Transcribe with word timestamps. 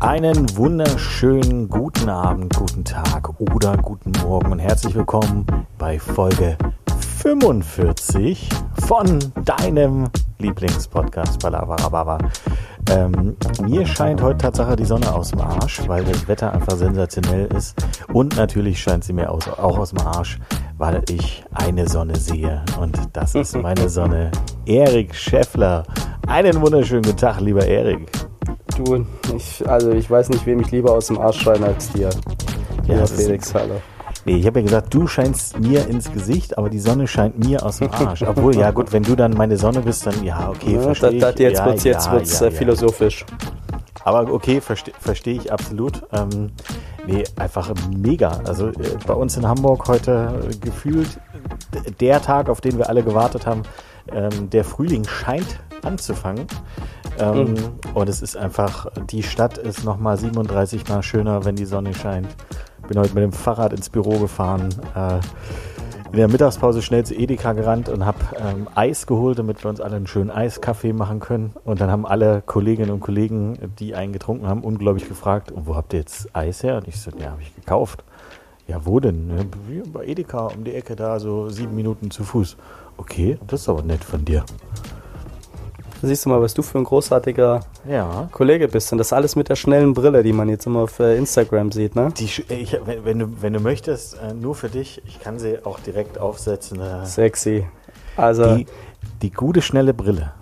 Einen 0.00 0.56
wunderschönen 0.56 1.68
guten 1.68 2.08
Abend, 2.08 2.56
guten 2.56 2.84
Tag 2.84 3.28
oder 3.38 3.76
guten 3.76 4.12
Morgen 4.22 4.50
und 4.50 4.58
herzlich 4.58 4.94
willkommen 4.94 5.46
bei 5.78 5.98
Folge 5.98 6.56
45 7.18 8.48
von 8.86 9.18
deinem 9.44 10.08
Lieblingspodcast 10.38 11.40
Balabarababa. 11.40 12.18
Ähm, 12.90 13.36
mir 13.62 13.86
scheint 13.86 14.20
heute 14.22 14.38
Tatsache 14.38 14.74
die 14.74 14.86
Sonne 14.86 15.14
aus 15.14 15.30
dem 15.30 15.40
Arsch, 15.40 15.86
weil 15.86 16.02
das 16.04 16.26
Wetter 16.26 16.52
einfach 16.52 16.76
sensationell 16.76 17.46
ist. 17.54 17.76
Und 18.12 18.36
natürlich 18.36 18.80
scheint 18.80 19.04
sie 19.04 19.12
mir 19.12 19.30
auch 19.30 19.78
aus 19.78 19.90
dem 19.90 20.04
Arsch, 20.06 20.38
weil 20.80 21.02
ich 21.10 21.44
eine 21.52 21.86
Sonne 21.86 22.16
sehe. 22.16 22.64
Und 22.80 22.98
das 23.12 23.34
ist 23.34 23.54
meine 23.54 23.90
Sonne. 23.90 24.30
Erik 24.64 25.14
Scheffler. 25.14 25.82
Einen 26.26 26.58
wunderschönen 26.62 27.02
guten 27.02 27.18
Tag, 27.18 27.38
lieber 27.40 27.66
Erik. 27.66 28.10
Du, 28.78 29.04
ich, 29.36 29.62
also 29.68 29.90
ich 29.90 30.10
weiß 30.10 30.30
nicht, 30.30 30.46
wem 30.46 30.60
ich 30.60 30.70
lieber 30.70 30.92
aus 30.92 31.08
dem 31.08 31.18
Arsch 31.18 31.42
scheine 31.42 31.66
als 31.66 31.92
dir. 31.92 32.08
Ja, 32.86 32.96
Ja, 32.96 33.06
Felix, 33.06 33.52
hallo. 33.52 33.74
Nee, 34.24 34.36
ich 34.36 34.46
habe 34.46 34.60
ja 34.60 34.64
gesagt, 34.64 34.92
du 34.94 35.06
scheinst 35.06 35.60
mir 35.60 35.86
ins 35.86 36.10
Gesicht, 36.10 36.56
aber 36.56 36.70
die 36.70 36.80
Sonne 36.80 37.06
scheint 37.06 37.38
mir 37.38 37.62
aus 37.62 37.78
dem 37.78 37.90
Arsch. 37.90 38.22
Obwohl, 38.22 38.56
ja 38.56 38.70
gut, 38.70 38.90
wenn 38.94 39.02
du 39.02 39.14
dann 39.14 39.32
meine 39.32 39.58
Sonne 39.58 39.80
bist, 39.82 40.06
dann 40.06 40.24
ja, 40.24 40.48
okay, 40.48 40.76
Ja, 40.76 40.80
verstehe 40.80 41.18
da, 41.18 41.28
ich. 41.28 41.34
da, 41.36 41.42
jetzt 41.42 41.58
ja, 41.58 41.66
wird's, 41.66 41.84
jetzt 41.84 42.06
ja, 42.06 42.12
wird's 42.12 42.40
ja, 42.40 42.46
äh, 42.46 42.50
ja. 42.50 42.56
philosophisch. 42.56 43.26
Aber 44.02 44.32
okay, 44.32 44.62
verstehe 44.62 44.94
versteh 44.98 45.32
ich 45.32 45.52
absolut. 45.52 46.02
Ähm, 46.12 46.50
nee, 47.06 47.24
einfach 47.36 47.72
mega. 47.96 48.40
Also 48.44 48.68
äh, 48.68 48.96
bei 49.06 49.14
uns 49.14 49.36
in 49.36 49.46
Hamburg 49.46 49.88
heute 49.88 50.48
gefühlt 50.60 51.20
der 52.00 52.20
Tag, 52.22 52.48
auf 52.48 52.60
den 52.60 52.78
wir 52.78 52.88
alle 52.88 53.02
gewartet 53.02 53.46
haben. 53.46 53.62
Ähm, 54.12 54.50
der 54.50 54.64
Frühling 54.64 55.04
scheint 55.04 55.60
anzufangen. 55.82 56.46
Ähm, 57.18 57.54
Und 57.94 58.08
es 58.08 58.22
ist 58.22 58.36
einfach, 58.36 58.86
die 59.10 59.22
Stadt 59.22 59.58
ist 59.58 59.84
nochmal 59.84 60.16
37 60.16 60.88
Mal 60.88 61.02
schöner, 61.02 61.44
wenn 61.44 61.56
die 61.56 61.66
Sonne 61.66 61.94
scheint. 61.94 62.28
Bin 62.88 62.98
heute 62.98 63.14
mit 63.14 63.22
dem 63.22 63.32
Fahrrad 63.32 63.72
ins 63.72 63.90
Büro 63.90 64.18
gefahren. 64.18 64.68
Äh, 64.94 65.20
in 66.12 66.18
der 66.18 66.28
Mittagspause 66.28 66.82
schnell 66.82 67.04
zu 67.04 67.14
Edeka 67.14 67.52
gerannt 67.52 67.88
und 67.88 68.04
habe 68.04 68.18
ähm, 68.36 68.66
Eis 68.74 69.06
geholt, 69.06 69.38
damit 69.38 69.62
wir 69.62 69.70
uns 69.70 69.80
alle 69.80 69.96
einen 69.96 70.08
schönen 70.08 70.30
Eiskaffee 70.30 70.92
machen 70.92 71.20
können. 71.20 71.52
Und 71.64 71.80
dann 71.80 71.90
haben 71.90 72.04
alle 72.04 72.42
Kolleginnen 72.44 72.90
und 72.90 73.00
Kollegen, 73.00 73.58
die 73.78 73.94
einen 73.94 74.12
getrunken 74.12 74.48
haben, 74.48 74.62
unglaublich 74.62 75.08
gefragt, 75.08 75.52
und 75.52 75.66
wo 75.66 75.76
habt 75.76 75.92
ihr 75.92 76.00
jetzt 76.00 76.34
Eis 76.34 76.62
her? 76.62 76.78
Und 76.78 76.88
ich 76.88 77.00
so, 77.00 77.12
ja, 77.18 77.30
habe 77.30 77.42
ich 77.42 77.54
gekauft. 77.54 78.02
Ja, 78.66 78.84
wo 78.84 78.98
denn? 79.00 79.30
Bei 79.92 80.04
Edeka 80.04 80.46
um 80.46 80.64
die 80.64 80.74
Ecke 80.74 80.96
da, 80.96 81.20
so 81.20 81.48
sieben 81.48 81.74
Minuten 81.74 82.10
zu 82.10 82.24
Fuß. 82.24 82.56
Okay, 82.96 83.38
das 83.46 83.62
ist 83.62 83.68
aber 83.68 83.82
nett 83.82 84.04
von 84.04 84.24
dir. 84.24 84.44
Da 86.00 86.08
siehst 86.08 86.24
du 86.24 86.30
mal, 86.30 86.40
was 86.40 86.54
du 86.54 86.62
für 86.62 86.78
ein 86.78 86.84
großartiger 86.84 87.60
Ja. 87.88 88.28
Kollege 88.32 88.68
bist. 88.68 88.90
Und 88.92 88.98
das 88.98 89.12
alles 89.12 89.36
mit 89.36 89.48
der 89.50 89.56
schnellen 89.56 89.92
Brille, 89.92 90.22
die 90.22 90.32
man 90.32 90.48
jetzt 90.48 90.66
immer 90.66 90.80
auf 90.80 90.98
äh, 90.98 91.16
Instagram 91.16 91.72
sieht, 91.72 91.94
ne? 91.94 92.12
Die, 92.16 92.24
ich, 92.24 92.42
wenn, 93.04 93.18
du, 93.18 93.42
wenn 93.42 93.52
du 93.52 93.60
möchtest, 93.60 94.14
äh, 94.14 94.32
nur 94.32 94.54
für 94.54 94.68
dich, 94.68 95.02
ich 95.06 95.20
kann 95.20 95.38
sie 95.38 95.64
auch 95.64 95.78
direkt 95.80 96.18
aufsetzen. 96.18 96.80
Äh, 96.80 97.04
Sexy. 97.04 97.66
Also, 98.16 98.56
die, 98.56 98.66
die 99.22 99.30
gute, 99.30 99.60
schnelle 99.62 99.92
Brille. 99.94 100.32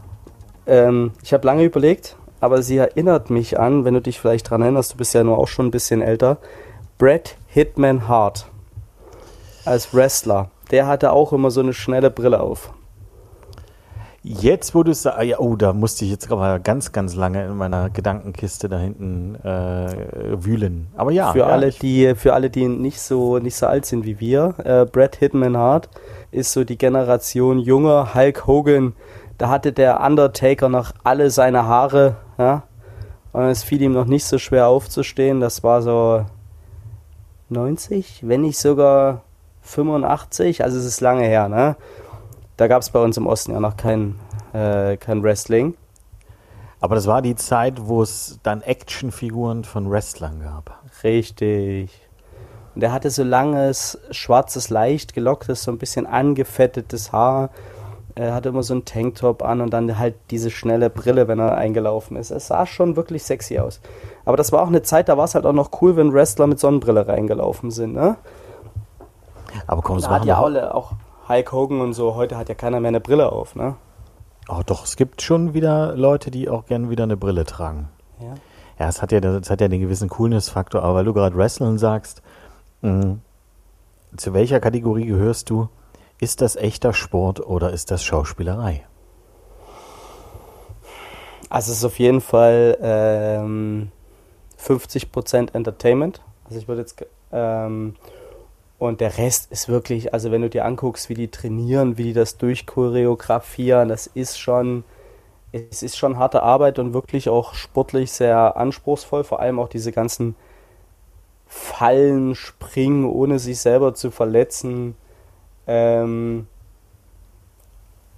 ähm, 0.66 1.12
ich 1.22 1.32
habe 1.32 1.46
lange 1.46 1.64
überlegt, 1.64 2.16
aber 2.40 2.62
sie 2.62 2.76
erinnert 2.76 3.30
mich 3.30 3.58
an, 3.58 3.84
wenn 3.84 3.94
du 3.94 4.00
dich 4.00 4.20
vielleicht 4.20 4.48
dran 4.50 4.62
erinnerst, 4.62 4.92
du 4.92 4.96
bist 4.96 5.12
ja 5.14 5.24
nur 5.24 5.38
auch 5.38 5.48
schon 5.48 5.66
ein 5.66 5.70
bisschen 5.72 6.02
älter, 6.02 6.38
Brad 6.98 7.36
Hitman 7.48 8.06
Hart 8.08 8.46
als 9.64 9.92
Wrestler. 9.92 10.50
Der 10.70 10.86
hatte 10.86 11.12
auch 11.12 11.32
immer 11.32 11.50
so 11.50 11.60
eine 11.60 11.72
schnelle 11.72 12.10
Brille 12.10 12.40
auf. 12.40 12.72
Jetzt, 14.30 14.74
wo 14.74 14.82
du 14.82 14.90
es 14.90 15.00
sagst, 15.00 15.24
ja, 15.24 15.38
oh, 15.38 15.56
da 15.56 15.72
musste 15.72 16.04
ich 16.04 16.10
jetzt 16.10 16.30
aber 16.30 16.58
ganz, 16.58 16.92
ganz 16.92 17.14
lange 17.14 17.46
in 17.46 17.56
meiner 17.56 17.88
Gedankenkiste 17.88 18.68
da 18.68 18.76
hinten 18.76 19.36
äh, 19.36 20.44
wühlen. 20.44 20.88
Aber 20.98 21.12
ja, 21.12 21.32
für 21.32 21.38
ja, 21.38 21.46
alle, 21.46 21.70
die 21.70 22.14
für 22.14 22.34
alle, 22.34 22.50
die 22.50 22.68
nicht 22.68 23.00
so 23.00 23.38
nicht 23.38 23.56
so 23.56 23.66
alt 23.66 23.86
sind 23.86 24.04
wie 24.04 24.20
wir, 24.20 24.54
äh, 24.62 24.84
Brad 24.84 25.16
Hitman 25.16 25.56
Hart 25.56 25.88
ist 26.30 26.52
so 26.52 26.64
die 26.64 26.76
Generation 26.76 27.58
junger 27.58 28.14
Hulk 28.14 28.46
Hogan. 28.46 28.92
Da 29.38 29.48
hatte 29.48 29.72
der 29.72 30.00
Undertaker 30.00 30.68
noch 30.68 30.92
alle 31.04 31.30
seine 31.30 31.64
Haare, 31.64 32.16
ja. 32.36 32.64
Und 33.32 33.44
es 33.44 33.62
fiel 33.62 33.80
ihm 33.80 33.92
noch 33.92 34.04
nicht 34.04 34.26
so 34.26 34.36
schwer 34.36 34.68
aufzustehen. 34.68 35.40
Das 35.40 35.64
war 35.64 35.80
so 35.80 36.26
90, 37.48 38.28
wenn 38.28 38.42
nicht 38.42 38.58
sogar 38.58 39.22
85. 39.62 40.64
Also 40.64 40.76
es 40.76 40.84
ist 40.84 41.00
lange 41.00 41.24
her, 41.24 41.48
ne? 41.48 41.76
Da 42.58 42.66
gab 42.66 42.82
es 42.82 42.90
bei 42.90 42.98
uns 42.98 43.16
im 43.16 43.28
Osten 43.28 43.52
ja 43.52 43.60
noch 43.60 43.76
kein, 43.76 44.16
äh, 44.52 44.96
kein 44.96 45.22
Wrestling. 45.22 45.74
aber 46.80 46.96
das 46.96 47.06
war 47.06 47.22
die 47.22 47.36
Zeit, 47.36 47.86
wo 47.86 48.02
es 48.02 48.40
dann 48.42 48.62
Actionfiguren 48.62 49.64
von 49.64 49.90
Wrestlern 49.90 50.40
gab. 50.40 50.78
Richtig. 51.02 51.90
Und 52.74 52.82
er 52.82 52.92
hatte 52.92 53.10
so 53.10 53.22
langes, 53.22 53.98
schwarzes, 54.10 54.70
leicht 54.70 55.14
gelocktes, 55.14 55.62
so 55.62 55.70
ein 55.70 55.78
bisschen 55.78 56.06
angefettetes 56.06 57.12
Haar. 57.12 57.50
Er 58.16 58.34
hatte 58.34 58.48
immer 58.48 58.64
so 58.64 58.74
einen 58.74 58.84
Tanktop 58.84 59.44
an 59.44 59.60
und 59.60 59.70
dann 59.70 59.96
halt 59.96 60.16
diese 60.30 60.50
schnelle 60.50 60.90
Brille, 60.90 61.28
wenn 61.28 61.38
er 61.38 61.56
eingelaufen 61.56 62.16
ist. 62.16 62.32
Es 62.32 62.48
sah 62.48 62.66
schon 62.66 62.96
wirklich 62.96 63.22
sexy 63.22 63.60
aus. 63.60 63.80
Aber 64.24 64.36
das 64.36 64.50
war 64.50 64.62
auch 64.62 64.68
eine 64.68 64.82
Zeit, 64.82 65.08
da 65.08 65.16
war 65.16 65.24
es 65.24 65.36
halt 65.36 65.46
auch 65.46 65.52
noch 65.52 65.70
cool, 65.80 65.94
wenn 65.96 66.12
Wrestler 66.12 66.48
mit 66.48 66.58
Sonnenbrille 66.58 67.06
reingelaufen 67.06 67.70
sind. 67.70 67.94
Ne? 67.94 68.16
Aber 69.68 69.82
komm, 69.82 69.98
es 69.98 70.08
machen 70.08 70.26
ja 70.26 70.40
alle, 70.42 70.74
auch 70.74 70.92
Hulk 71.28 71.52
Hogan 71.52 71.80
und 71.80 71.92
so, 71.92 72.14
heute 72.14 72.36
hat 72.36 72.48
ja 72.48 72.54
keiner 72.54 72.80
mehr 72.80 72.88
eine 72.88 73.00
Brille 73.00 73.30
auf. 73.30 73.54
Ne? 73.54 73.76
Oh, 74.48 74.62
doch, 74.64 74.84
es 74.84 74.96
gibt 74.96 75.20
schon 75.20 75.52
wieder 75.52 75.94
Leute, 75.94 76.30
die 76.30 76.48
auch 76.48 76.64
gerne 76.66 76.88
wieder 76.88 77.04
eine 77.04 77.16
Brille 77.16 77.44
tragen. 77.44 77.88
Ja. 78.20 78.34
Ja, 78.78 78.88
es 78.88 79.02
hat 79.02 79.12
ja, 79.12 79.18
es 79.18 79.50
hat 79.50 79.60
ja 79.60 79.68
den 79.68 79.80
gewissen 79.80 80.08
Coolness-Faktor, 80.08 80.82
aber 80.82 80.94
weil 80.94 81.04
du 81.04 81.12
gerade 81.12 81.36
Wrestling 81.36 81.78
sagst, 81.78 82.22
mh, 82.80 83.18
zu 84.16 84.32
welcher 84.32 84.60
Kategorie 84.60 85.06
gehörst 85.06 85.50
du? 85.50 85.68
Ist 86.20 86.40
das 86.40 86.56
echter 86.56 86.94
Sport 86.94 87.40
oder 87.40 87.72
ist 87.72 87.90
das 87.90 88.02
Schauspielerei? 88.02 88.84
Also 91.50 91.72
es 91.72 91.78
ist 91.78 91.84
auf 91.84 91.98
jeden 91.98 92.20
Fall 92.20 92.78
ähm, 92.80 93.90
50% 94.60 95.54
Entertainment. 95.54 96.22
Also 96.44 96.58
ich 96.58 96.68
würde 96.68 96.82
jetzt 96.82 97.04
ähm, 97.32 97.94
und 98.78 99.00
der 99.00 99.18
Rest 99.18 99.50
ist 99.50 99.68
wirklich, 99.68 100.14
also 100.14 100.30
wenn 100.30 100.42
du 100.42 100.50
dir 100.50 100.64
anguckst, 100.64 101.08
wie 101.08 101.14
die 101.14 101.28
trainieren, 101.28 101.98
wie 101.98 102.04
die 102.04 102.12
das 102.12 102.36
durchchoreografieren, 102.38 103.88
das 103.88 104.06
ist 104.06 104.38
schon, 104.38 104.84
es 105.50 105.82
ist 105.82 105.96
schon 105.96 106.16
harte 106.18 106.42
Arbeit 106.42 106.78
und 106.78 106.94
wirklich 106.94 107.28
auch 107.28 107.54
sportlich 107.54 108.12
sehr 108.12 108.56
anspruchsvoll. 108.56 109.24
Vor 109.24 109.40
allem 109.40 109.58
auch 109.58 109.68
diese 109.68 109.90
ganzen 109.90 110.36
Fallen, 111.46 112.34
Springen, 112.36 113.04
ohne 113.04 113.38
sich 113.40 113.58
selber 113.58 113.94
zu 113.94 114.10
verletzen. 114.12 114.94
Ähm, 115.66 116.46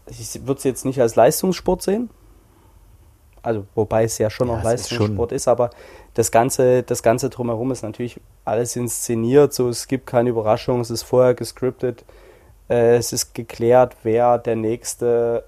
ich 0.09 0.47
würde 0.47 0.59
es 0.59 0.65
jetzt 0.65 0.85
nicht 0.85 1.01
als 1.01 1.17
Leistungssport 1.17 1.83
sehen. 1.83 2.11
Also, 3.43 3.65
wobei 3.75 4.05
es 4.05 4.19
ja 4.19 4.31
schon 4.31 4.49
Ja, 4.49 4.55
auch 4.55 4.59
es 4.59 4.83
ist 4.83 4.91
Leistungssport 4.91 5.33
ist, 5.33 5.49
aber 5.49 5.71
das 6.15 6.31
Ganze, 6.31 6.83
das 6.83 7.03
Ganze 7.03 7.31
drumherum 7.31 7.71
ist 7.71 7.83
natürlich 7.83 8.21
alles 8.45 8.77
inszeniert, 8.77 9.53
so 9.53 9.69
es 9.69 9.89
gibt 9.89 10.07
keine 10.07 10.31
Überraschung, 10.31 10.81
es 10.81 10.91
ist 10.91 11.03
vorher 11.03 11.35
gescriptet, 11.35 12.05
äh, 12.69 12.97
es 12.97 13.13
ist 13.13 13.35
geklärt, 13.35 13.97
wer 14.03 14.39
der 14.39 14.57
nächste 14.57 15.45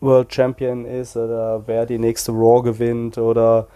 World 0.00 0.32
Champion 0.32 0.84
ist 0.84 1.16
oder 1.16 1.62
wer 1.66 1.86
die 1.86 1.98
nächste 1.98 2.32
Raw 2.32 2.62
gewinnt 2.62 3.18
oder 3.18 3.66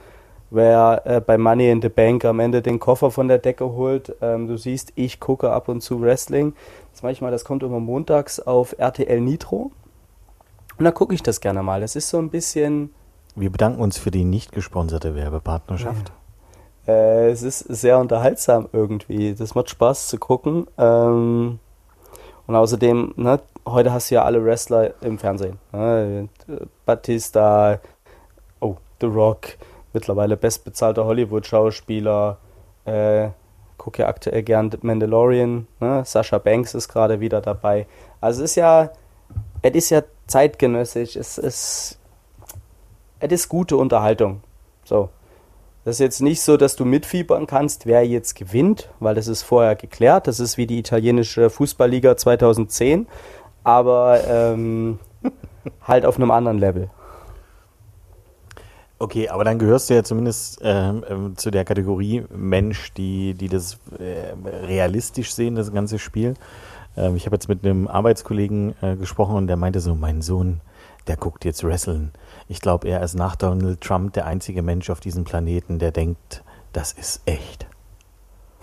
wer 0.50 1.02
äh, 1.04 1.20
bei 1.20 1.38
Money 1.38 1.70
in 1.70 1.80
the 1.80 1.88
Bank 1.88 2.24
am 2.24 2.40
Ende 2.40 2.60
den 2.62 2.78
Koffer 2.78 3.10
von 3.10 3.28
der 3.28 3.38
Decke 3.38 3.72
holt. 3.72 4.14
Ähm, 4.20 4.46
du 4.46 4.56
siehst, 4.56 4.92
ich 4.96 5.20
gucke 5.20 5.50
ab 5.50 5.68
und 5.68 5.80
zu 5.80 6.00
Wrestling. 6.00 6.54
Das 6.92 7.02
manchmal, 7.02 7.30
das 7.30 7.44
kommt 7.44 7.62
immer 7.62 7.80
montags 7.80 8.40
auf 8.40 8.74
RTL 8.78 9.20
Nitro. 9.20 9.70
Und 10.78 10.84
da 10.84 10.90
gucke 10.90 11.14
ich 11.14 11.22
das 11.22 11.40
gerne 11.40 11.62
mal. 11.62 11.80
Das 11.80 11.96
ist 11.96 12.08
so 12.08 12.18
ein 12.18 12.30
bisschen, 12.30 12.92
Wir 13.36 13.50
bedanken 13.50 13.80
uns 13.80 13.98
für 13.98 14.10
die 14.10 14.24
nicht 14.24 14.52
gesponserte 14.52 15.14
Werbepartnerschaft. 15.14 16.12
äh, 16.86 17.30
es 17.30 17.42
ist 17.42 17.60
sehr 17.60 17.98
unterhaltsam 17.98 18.68
irgendwie. 18.72 19.34
Das 19.34 19.54
macht 19.54 19.70
Spaß 19.70 20.08
zu 20.08 20.18
gucken. 20.18 20.66
Ähm, 20.76 21.58
und 22.46 22.56
außerdem, 22.56 23.14
ne, 23.16 23.40
heute 23.64 23.92
hast 23.92 24.10
du 24.10 24.16
ja 24.16 24.24
alle 24.24 24.44
Wrestler 24.44 24.94
im 25.02 25.18
Fernsehen. 25.18 25.58
Ne? 25.72 26.28
Batista, 26.84 27.78
oh, 28.58 28.76
The 29.00 29.06
Rock, 29.06 29.50
mittlerweile 29.92 30.36
bestbezahlter 30.36 31.04
Hollywood-Schauspieler. 31.04 32.38
Äh, 32.86 33.28
gucke 33.78 34.02
ja 34.02 34.08
aktuell 34.08 34.42
gern 34.42 34.70
Mandalorian. 34.82 35.68
Ne? 35.78 36.02
Sascha 36.04 36.38
Banks 36.38 36.74
ist 36.74 36.88
gerade 36.88 37.20
wieder 37.20 37.40
dabei. 37.40 37.86
Also 38.20 38.42
es 38.42 38.50
ist 38.50 38.56
ja, 38.56 38.90
es 39.62 39.70
ist 39.72 39.90
ja 39.90 40.02
zeitgenössisch. 40.26 41.14
Es 41.14 41.38
ist, 41.38 41.99
es 43.20 43.32
ist 43.32 43.48
gute 43.48 43.76
Unterhaltung. 43.76 44.42
So. 44.84 45.10
Das 45.84 45.96
ist 45.96 46.00
jetzt 46.00 46.20
nicht 46.20 46.42
so, 46.42 46.56
dass 46.58 46.76
du 46.76 46.84
mitfiebern 46.84 47.46
kannst, 47.46 47.86
wer 47.86 48.06
jetzt 48.06 48.34
gewinnt, 48.34 48.90
weil 49.00 49.14
das 49.14 49.28
ist 49.28 49.42
vorher 49.42 49.76
geklärt. 49.76 50.26
Das 50.26 50.38
ist 50.38 50.58
wie 50.58 50.66
die 50.66 50.78
italienische 50.78 51.48
Fußballliga 51.48 52.16
2010, 52.18 53.06
aber 53.64 54.20
ähm, 54.28 54.98
halt 55.82 56.04
auf 56.04 56.16
einem 56.16 56.30
anderen 56.30 56.58
Level. 56.58 56.90
Okay, 58.98 59.30
aber 59.30 59.44
dann 59.44 59.58
gehörst 59.58 59.88
du 59.88 59.94
ja 59.94 60.04
zumindest 60.04 60.60
ähm, 60.62 61.02
ähm, 61.08 61.36
zu 61.36 61.50
der 61.50 61.64
Kategorie 61.64 62.24
Mensch, 62.28 62.92
die, 62.92 63.32
die 63.32 63.48
das 63.48 63.78
äh, 63.98 64.34
realistisch 64.66 65.32
sehen, 65.32 65.54
das 65.54 65.72
ganze 65.72 65.98
Spiel. 65.98 66.34
Ähm, 66.98 67.16
ich 67.16 67.24
habe 67.24 67.36
jetzt 67.36 67.48
mit 67.48 67.64
einem 67.64 67.88
Arbeitskollegen 67.88 68.74
äh, 68.82 68.96
gesprochen 68.96 69.36
und 69.36 69.46
der 69.46 69.56
meinte 69.56 69.80
so, 69.80 69.94
mein 69.94 70.20
Sohn, 70.20 70.60
der 71.06 71.16
guckt 71.16 71.46
jetzt 71.46 71.64
Wrestling. 71.64 72.10
Ich 72.50 72.60
glaube, 72.60 72.88
er 72.88 73.00
ist 73.00 73.14
nach 73.14 73.36
Donald 73.36 73.80
Trump 73.80 74.12
der 74.14 74.26
einzige 74.26 74.60
Mensch 74.60 74.90
auf 74.90 74.98
diesem 74.98 75.22
Planeten, 75.22 75.78
der 75.78 75.92
denkt, 75.92 76.42
das 76.72 76.90
ist 76.90 77.22
echt. 77.24 77.68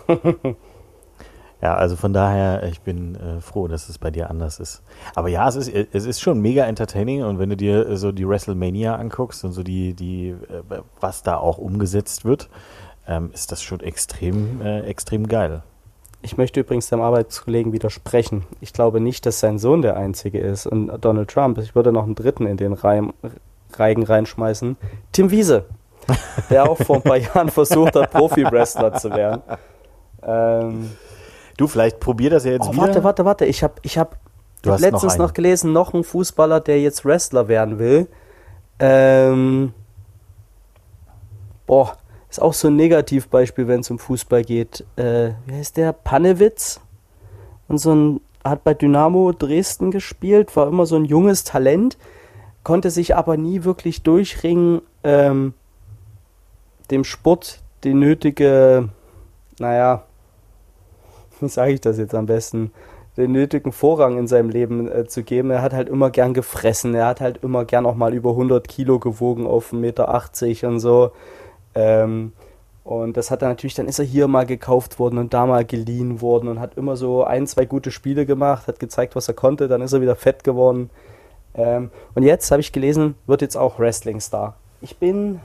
ja, 1.62 1.74
also 1.74 1.96
von 1.96 2.12
daher, 2.12 2.64
ich 2.64 2.82
bin 2.82 3.16
äh, 3.16 3.40
froh, 3.40 3.70
dass 3.70 3.88
es 3.88 3.98
bei 3.98 4.12
dir 4.12 4.30
anders 4.30 4.60
ist. 4.60 4.84
Aber 5.16 5.30
ja, 5.30 5.48
es 5.48 5.56
ist, 5.56 5.70
es 5.70 6.06
ist 6.06 6.20
schon 6.20 6.42
mega 6.42 6.66
entertaining 6.66 7.24
und 7.24 7.40
wenn 7.40 7.50
du 7.50 7.56
dir 7.56 7.96
so 7.96 8.12
die 8.12 8.28
WrestleMania 8.28 8.94
anguckst 8.94 9.46
und 9.46 9.54
so 9.54 9.64
die, 9.64 9.94
die, 9.94 10.32
äh, 10.32 10.82
was 11.00 11.24
da 11.24 11.38
auch 11.38 11.58
umgesetzt 11.58 12.26
wird, 12.26 12.50
ähm, 13.08 13.32
ist 13.34 13.54
das 13.54 13.64
schon 13.64 13.80
extrem, 13.80 14.62
äh, 14.62 14.82
extrem 14.82 15.30
geil. 15.30 15.64
Ich 16.22 16.36
möchte 16.36 16.60
übrigens 16.60 16.90
dem 16.90 17.00
Arbeitskollegen 17.00 17.72
widersprechen. 17.72 18.44
Ich 18.60 18.74
glaube 18.74 19.00
nicht, 19.00 19.26
dass 19.26 19.40
sein 19.40 19.60
Sohn 19.60 19.82
der 19.82 19.96
Einzige 19.96 20.40
ist 20.40 20.66
und 20.66 20.88
Donald 21.00 21.30
Trump. 21.30 21.58
Ich 21.60 21.74
würde 21.74 21.94
noch 21.94 22.04
einen 22.04 22.16
dritten 22.16 22.48
in 22.48 22.58
den 22.58 22.74
Reihen, 22.74 23.14
Reigen 23.74 24.04
reinschmeißen. 24.04 24.78
Tim 25.12 25.32
Wiese, 25.32 25.66
der 26.50 26.70
auch 26.70 26.78
vor 26.78 26.98
ein 26.98 27.02
paar 27.02 27.18
Jahren 27.18 27.50
versucht 27.50 27.96
hat, 27.96 28.12
Profi-Wrestler 28.12 28.94
zu 28.96 29.12
werden. 29.12 29.42
Ähm, 30.24 30.92
du, 31.58 31.68
vielleicht 31.68 32.00
probier 32.00 32.30
das 32.30 32.46
ja 32.46 32.52
jetzt 32.52 32.68
oh, 32.68 32.74
wieder. 32.74 32.82
Warte, 32.82 33.04
warte, 33.04 33.26
warte. 33.26 33.46
Ich 33.46 33.64
habe 33.64 33.76
ich 33.82 33.98
hab, 33.98 34.18
hab 34.66 34.80
letztens 34.80 35.18
noch, 35.18 35.28
noch, 35.28 35.34
gelesen, 35.34 35.74
noch 35.74 35.94
ein 35.94 36.04
Fußballer, 36.04 36.60
der 36.60 36.82
jetzt 36.82 37.06
Wrestler 37.06 37.48
werden 37.48 37.80
will. 37.80 38.08
Ähm, 38.80 39.74
boah, 41.66 41.98
ist 42.30 42.42
auch 42.42 42.54
so 42.54 42.68
ein 42.68 42.76
Negativbeispiel, 42.76 43.68
wenn 43.68 43.82
es 43.82 43.90
um 43.90 44.00
Fußball 44.00 44.44
geht. 44.44 44.86
Äh, 44.96 45.32
wie 45.46 45.56
heißt 45.56 45.78
der? 45.78 45.94
Panewitz. 45.94 46.82
Und 47.68 47.80
so 47.80 47.94
ein, 47.94 48.22
hat 48.44 48.64
bei 48.64 48.74
Dynamo 48.74 49.32
Dresden 49.34 49.92
gespielt, 49.92 50.56
war 50.56 50.68
immer 50.68 50.86
so 50.86 50.96
ein 50.96 51.06
junges 51.06 51.44
Talent, 51.44 51.98
konnte 52.68 52.92
sich 52.92 53.16
aber 53.16 53.38
nie 53.38 53.64
wirklich 53.64 54.04
durchringen, 54.04 54.82
ähm, 55.06 55.54
dem 56.92 57.06
Sport 57.06 57.62
die 57.86 57.94
nötige, 57.94 58.90
naja, 59.58 60.04
wie 61.40 61.48
sage 61.48 61.72
ich 61.72 61.80
das 61.80 61.98
jetzt 61.98 62.14
am 62.14 62.26
besten, 62.26 62.74
den 63.16 63.32
nötigen 63.32 63.72
Vorrang 63.72 64.18
in 64.18 64.28
seinem 64.28 64.50
Leben 64.50 64.92
äh, 64.92 65.08
zu 65.08 65.24
geben. 65.24 65.50
Er 65.50 65.62
hat 65.62 65.72
halt 65.72 65.88
immer 65.88 66.10
gern 66.10 66.34
gefressen, 66.34 66.94
er 66.94 67.08
hat 67.08 67.22
halt 67.22 67.42
immer 67.42 67.64
gern 67.64 67.86
auch 67.86 67.96
mal 67.96 68.14
über 68.14 68.32
100 68.32 68.68
Kilo 68.68 69.00
gewogen 69.00 69.48
auf 69.48 69.72
1,80 69.72 69.76
Meter 69.78 70.68
und 70.68 70.80
so. 70.82 71.12
Ähm, 71.74 72.34
und 72.84 73.16
das 73.16 73.32
hat 73.32 73.44
er 73.44 73.48
natürlich, 73.48 73.76
dann 73.76 73.88
ist 73.88 74.00
er 74.00 74.06
hier 74.06 74.28
mal 74.28 74.46
gekauft 74.46 75.00
worden 75.00 75.20
und 75.20 75.34
da 75.34 75.46
mal 75.46 75.64
geliehen 75.64 76.20
worden 76.20 76.50
und 76.50 76.60
hat 76.60 76.76
immer 76.76 76.98
so 76.98 77.24
ein, 77.24 77.48
zwei 77.48 77.64
gute 77.64 77.92
Spiele 77.92 78.26
gemacht, 78.26 78.68
hat 78.68 78.82
gezeigt, 78.82 79.16
was 79.16 79.30
er 79.30 79.36
konnte, 79.36 79.70
dann 79.70 79.82
ist 79.82 79.94
er 79.94 80.02
wieder 80.02 80.18
fett 80.18 80.44
geworden. 80.44 80.90
Ähm, 81.58 81.92
und 82.14 82.24
jetzt 82.24 82.50
habe 82.52 82.62
ich 82.62 82.72
gelesen, 82.72 83.16
wird 83.26 83.42
jetzt 83.42 83.58
auch 83.58 83.80
Wrestling-Star. 83.80 84.56
Ich 84.82 84.98
bin, 84.98 85.42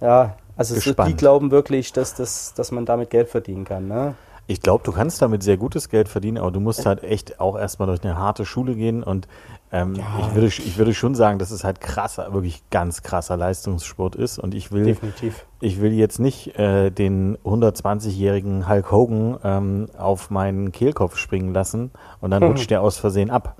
ja, 0.00 0.36
also 0.56 0.74
es, 0.74 0.84
die 0.84 1.16
glauben 1.16 1.50
wirklich, 1.50 1.92
dass, 1.92 2.14
das, 2.14 2.54
dass 2.54 2.72
man 2.72 2.86
damit 2.86 3.10
Geld 3.10 3.28
verdienen 3.28 3.64
kann. 3.64 3.86
Ne? 3.86 4.14
Ich 4.46 4.60
glaube, 4.60 4.82
du 4.82 4.90
kannst 4.90 5.22
damit 5.22 5.42
sehr 5.42 5.56
gutes 5.56 5.88
Geld 5.88 6.08
verdienen, 6.08 6.38
aber 6.38 6.50
du 6.50 6.58
musst 6.58 6.84
halt 6.84 7.04
echt 7.04 7.38
auch 7.38 7.56
erstmal 7.56 7.86
durch 7.86 8.02
eine 8.02 8.18
harte 8.18 8.44
Schule 8.44 8.74
gehen 8.74 9.04
und 9.04 9.28
ähm, 9.70 9.94
ja. 9.94 10.04
ich, 10.20 10.34
würde, 10.34 10.46
ich 10.48 10.76
würde 10.76 10.92
schon 10.92 11.14
sagen, 11.14 11.38
dass 11.38 11.52
es 11.52 11.62
halt 11.62 11.80
krasser, 11.80 12.32
wirklich 12.32 12.68
ganz 12.70 13.02
krasser 13.02 13.36
Leistungssport 13.36 14.16
ist 14.16 14.40
und 14.40 14.52
ich 14.52 14.72
will, 14.72 14.84
Definitiv. 14.84 15.46
ich 15.60 15.80
will 15.80 15.92
jetzt 15.92 16.18
nicht 16.18 16.58
äh, 16.58 16.90
den 16.90 17.38
120-jährigen 17.44 18.68
Hulk 18.68 18.90
Hogan 18.90 19.38
ähm, 19.44 19.88
auf 19.96 20.30
meinen 20.30 20.72
Kehlkopf 20.72 21.16
springen 21.16 21.54
lassen 21.54 21.92
und 22.20 22.32
dann 22.32 22.42
rutscht 22.42 22.70
der 22.70 22.82
aus 22.82 22.98
Versehen 22.98 23.30
ab. 23.30 23.56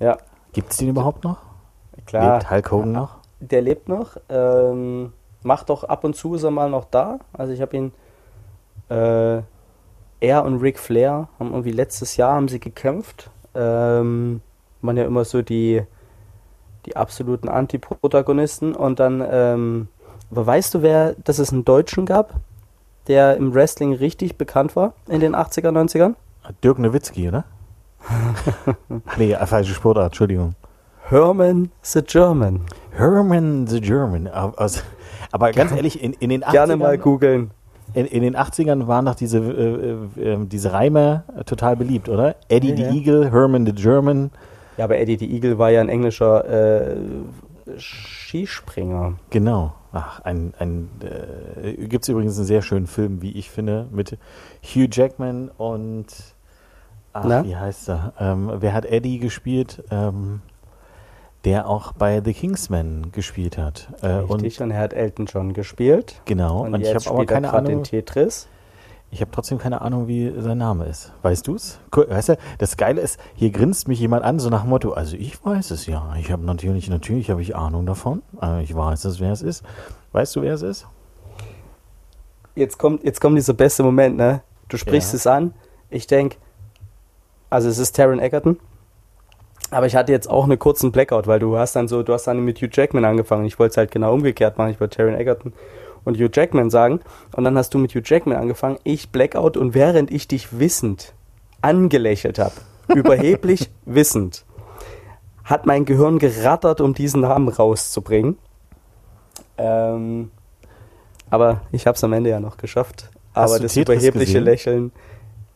Ja. 0.00 0.18
Gibt 0.52 0.70
es 0.70 0.78
den 0.78 0.88
überhaupt 0.88 1.24
noch? 1.24 1.38
Klar. 2.06 2.38
Lebt 2.38 2.50
Hulk 2.50 2.70
Hogan 2.70 2.92
noch? 2.92 3.18
Der 3.40 3.62
lebt 3.62 3.88
noch. 3.88 4.16
Ähm, 4.28 5.12
macht 5.42 5.70
doch 5.70 5.84
ab 5.84 6.04
und 6.04 6.16
zu 6.16 6.34
ist 6.34 6.42
er 6.42 6.50
mal 6.50 6.70
noch 6.70 6.84
da. 6.84 7.18
Also 7.32 7.52
ich 7.52 7.60
habe 7.60 7.76
ihn 7.76 7.92
äh, 8.88 9.42
er 10.20 10.44
und 10.44 10.60
Ric 10.60 10.78
Flair 10.78 11.28
haben 11.38 11.50
irgendwie 11.50 11.70
letztes 11.70 12.16
Jahr 12.16 12.34
haben 12.34 12.48
sie 12.48 12.60
gekämpft. 12.60 13.30
Ähm, 13.54 14.40
waren 14.82 14.96
ja 14.96 15.04
immer 15.04 15.24
so 15.24 15.42
die, 15.42 15.82
die 16.86 16.96
absoluten 16.96 17.48
Anti-Protagonisten. 17.48 18.74
Und 18.74 19.00
dann, 19.00 19.24
ähm, 19.28 19.88
aber 20.30 20.46
weißt 20.46 20.74
du, 20.74 20.82
wer, 20.82 21.14
dass 21.24 21.38
es 21.38 21.52
einen 21.52 21.64
Deutschen 21.64 22.06
gab, 22.06 22.34
der 23.06 23.36
im 23.36 23.54
Wrestling 23.54 23.94
richtig 23.94 24.36
bekannt 24.36 24.76
war 24.76 24.94
in 25.08 25.20
den 25.20 25.34
80er, 25.34 25.70
90ern? 25.70 26.14
Dirk 26.62 26.78
Nowitzki, 26.78 27.28
oder? 27.28 27.44
Nee, 29.16 29.36
falsche 29.46 29.74
Sportart, 29.74 30.06
Entschuldigung. 30.06 30.54
Herman 31.08 31.70
the 31.82 32.02
German. 32.02 32.62
Herman 32.92 33.66
the 33.66 33.80
German. 33.80 34.26
Also, 34.28 34.80
aber 35.32 35.52
ganz 35.52 35.72
ehrlich, 35.72 36.02
in, 36.02 36.12
in 36.14 36.30
den 36.30 36.44
80ern. 36.44 36.52
Gerne 36.52 36.76
mal 36.76 36.98
googeln 36.98 37.50
in, 37.94 38.06
in, 38.06 38.22
den 38.22 38.36
80ern 38.36 38.86
waren 38.86 39.06
doch 39.06 39.14
diese, 39.14 39.38
äh, 39.38 40.20
äh, 40.20 40.32
ähm, 40.32 40.48
diese 40.48 40.72
Reime 40.72 41.24
total 41.46 41.76
beliebt, 41.76 42.08
oder? 42.08 42.36
Eddie 42.48 42.70
ja, 42.70 42.76
the 42.76 42.82
ja. 42.82 42.92
Eagle, 42.92 43.32
Herman 43.32 43.66
the 43.66 43.72
German. 43.72 44.30
Ja, 44.76 44.84
aber 44.84 44.98
Eddie 44.98 45.16
the 45.18 45.32
Eagle 45.32 45.58
war 45.58 45.70
ja 45.70 45.80
ein 45.80 45.88
englischer 45.88 46.44
äh, 46.90 46.96
Skispringer. 47.78 49.14
Genau. 49.30 49.74
Ach, 49.92 50.20
ein, 50.20 50.52
ein 50.58 50.90
äh, 51.00 51.86
gibt 51.86 52.04
es 52.04 52.08
übrigens 52.08 52.36
einen 52.36 52.46
sehr 52.46 52.62
schönen 52.62 52.86
Film, 52.86 53.22
wie 53.22 53.32
ich 53.32 53.50
finde, 53.50 53.88
mit 53.90 54.18
Hugh 54.62 54.88
Jackman 54.90 55.50
und 55.56 56.06
ach, 57.20 57.24
Na? 57.26 57.44
wie 57.44 57.56
heißt 57.56 57.88
er? 57.88 58.12
Ähm, 58.18 58.52
wer 58.58 58.72
hat 58.72 58.84
Eddie 58.84 59.18
gespielt? 59.18 59.82
Ähm, 59.90 60.40
der 61.44 61.68
auch 61.68 61.92
bei 61.92 62.20
The 62.22 62.34
Kingsman 62.34 63.12
gespielt 63.12 63.58
hat. 63.58 63.88
Äh, 64.02 64.06
Richtig, 64.06 64.60
und, 64.60 64.66
und, 64.66 64.70
er 64.72 64.80
hat 64.80 64.92
Elton 64.92 65.26
John 65.26 65.52
gespielt. 65.52 66.20
Genau, 66.24 66.64
und, 66.64 66.74
und 66.74 66.80
ich 66.80 66.94
habe 66.94 67.08
aber 67.08 67.26
keine 67.26 67.52
Ahnung. 67.52 67.72
In 67.72 67.84
Tetris. 67.84 68.48
Ich 69.10 69.22
habe 69.22 69.30
trotzdem 69.30 69.56
keine 69.56 69.80
Ahnung, 69.80 70.06
wie 70.06 70.32
sein 70.38 70.58
Name 70.58 70.84
ist. 70.84 71.12
Weißt 71.22 71.46
du 71.46 71.54
es? 71.54 71.80
Weißt 71.90 72.28
du, 72.28 72.38
das 72.58 72.76
Geile 72.76 73.00
ist, 73.00 73.18
hier 73.34 73.50
grinst 73.50 73.88
mich 73.88 74.00
jemand 74.00 74.22
an, 74.22 74.38
so 74.38 74.50
nach 74.50 74.62
dem 74.62 74.70
Motto, 74.70 74.92
also 74.92 75.16
ich 75.16 75.42
weiß 75.42 75.70
es 75.70 75.86
ja. 75.86 76.14
Ich 76.20 76.30
habe 76.30 76.44
natürlich, 76.44 76.90
natürlich 76.90 77.30
habe 77.30 77.40
ich 77.40 77.56
Ahnung 77.56 77.86
davon. 77.86 78.22
Ich 78.62 78.74
weiß 78.74 79.06
es, 79.06 79.18
wer 79.18 79.32
es 79.32 79.40
ist. 79.40 79.64
Weißt 80.12 80.36
du, 80.36 80.42
wer 80.42 80.54
es 80.54 80.62
ist? 80.62 80.86
Jetzt 82.54 82.76
kommt, 82.76 83.04
jetzt 83.04 83.20
kommt 83.20 83.38
dieser 83.38 83.54
beste 83.54 83.82
Moment, 83.82 84.16
ne? 84.16 84.42
Du 84.68 84.76
sprichst 84.76 85.12
ja. 85.14 85.16
es 85.16 85.26
an. 85.26 85.54
Ich 85.88 86.06
denke, 86.06 86.36
also 87.50 87.68
es 87.68 87.78
ist 87.78 87.96
Taron 87.96 88.20
Egerton. 88.20 88.58
Aber 89.70 89.86
ich 89.86 89.96
hatte 89.96 90.12
jetzt 90.12 90.30
auch 90.30 90.44
einen 90.44 90.58
kurzen 90.58 90.92
Blackout, 90.92 91.26
weil 91.26 91.40
du 91.40 91.58
hast 91.58 91.76
dann 91.76 91.88
so, 91.88 92.02
du 92.02 92.12
hast 92.14 92.26
dann 92.26 92.40
mit 92.40 92.60
Hugh 92.60 92.70
Jackman 92.72 93.04
angefangen. 93.04 93.44
Ich 93.44 93.58
wollte 93.58 93.72
es 93.72 93.76
halt 93.76 93.90
genau 93.90 94.14
umgekehrt 94.14 94.56
machen. 94.56 94.70
Ich 94.70 94.80
wollte 94.80 94.96
Taron 94.96 95.14
Egerton 95.14 95.52
und 96.04 96.16
Hugh 96.16 96.30
Jackman 96.32 96.70
sagen. 96.70 97.00
Und 97.36 97.44
dann 97.44 97.56
hast 97.58 97.74
du 97.74 97.78
mit 97.78 97.94
Hugh 97.94 98.02
Jackman 98.04 98.38
angefangen, 98.38 98.78
ich 98.84 99.10
Blackout 99.10 99.56
und 99.56 99.74
während 99.74 100.10
ich 100.10 100.26
dich 100.26 100.58
wissend 100.58 101.12
angelächelt 101.60 102.38
habe, 102.38 102.54
überheblich 102.94 103.70
wissend, 103.84 104.44
hat 105.44 105.66
mein 105.66 105.84
Gehirn 105.84 106.18
gerattert, 106.18 106.80
um 106.80 106.94
diesen 106.94 107.22
Namen 107.22 107.48
rauszubringen. 107.48 108.38
Ähm, 109.58 110.30
aber 111.30 111.62
ich 111.72 111.86
habe 111.86 111.96
es 111.96 112.04
am 112.04 112.12
Ende 112.12 112.30
ja 112.30 112.40
noch 112.40 112.56
geschafft. 112.56 113.10
Hast 113.34 113.52
aber 113.52 113.62
das 113.62 113.76
überhebliche 113.76 114.24
gesehen? 114.24 114.44
Lächeln, 114.44 114.92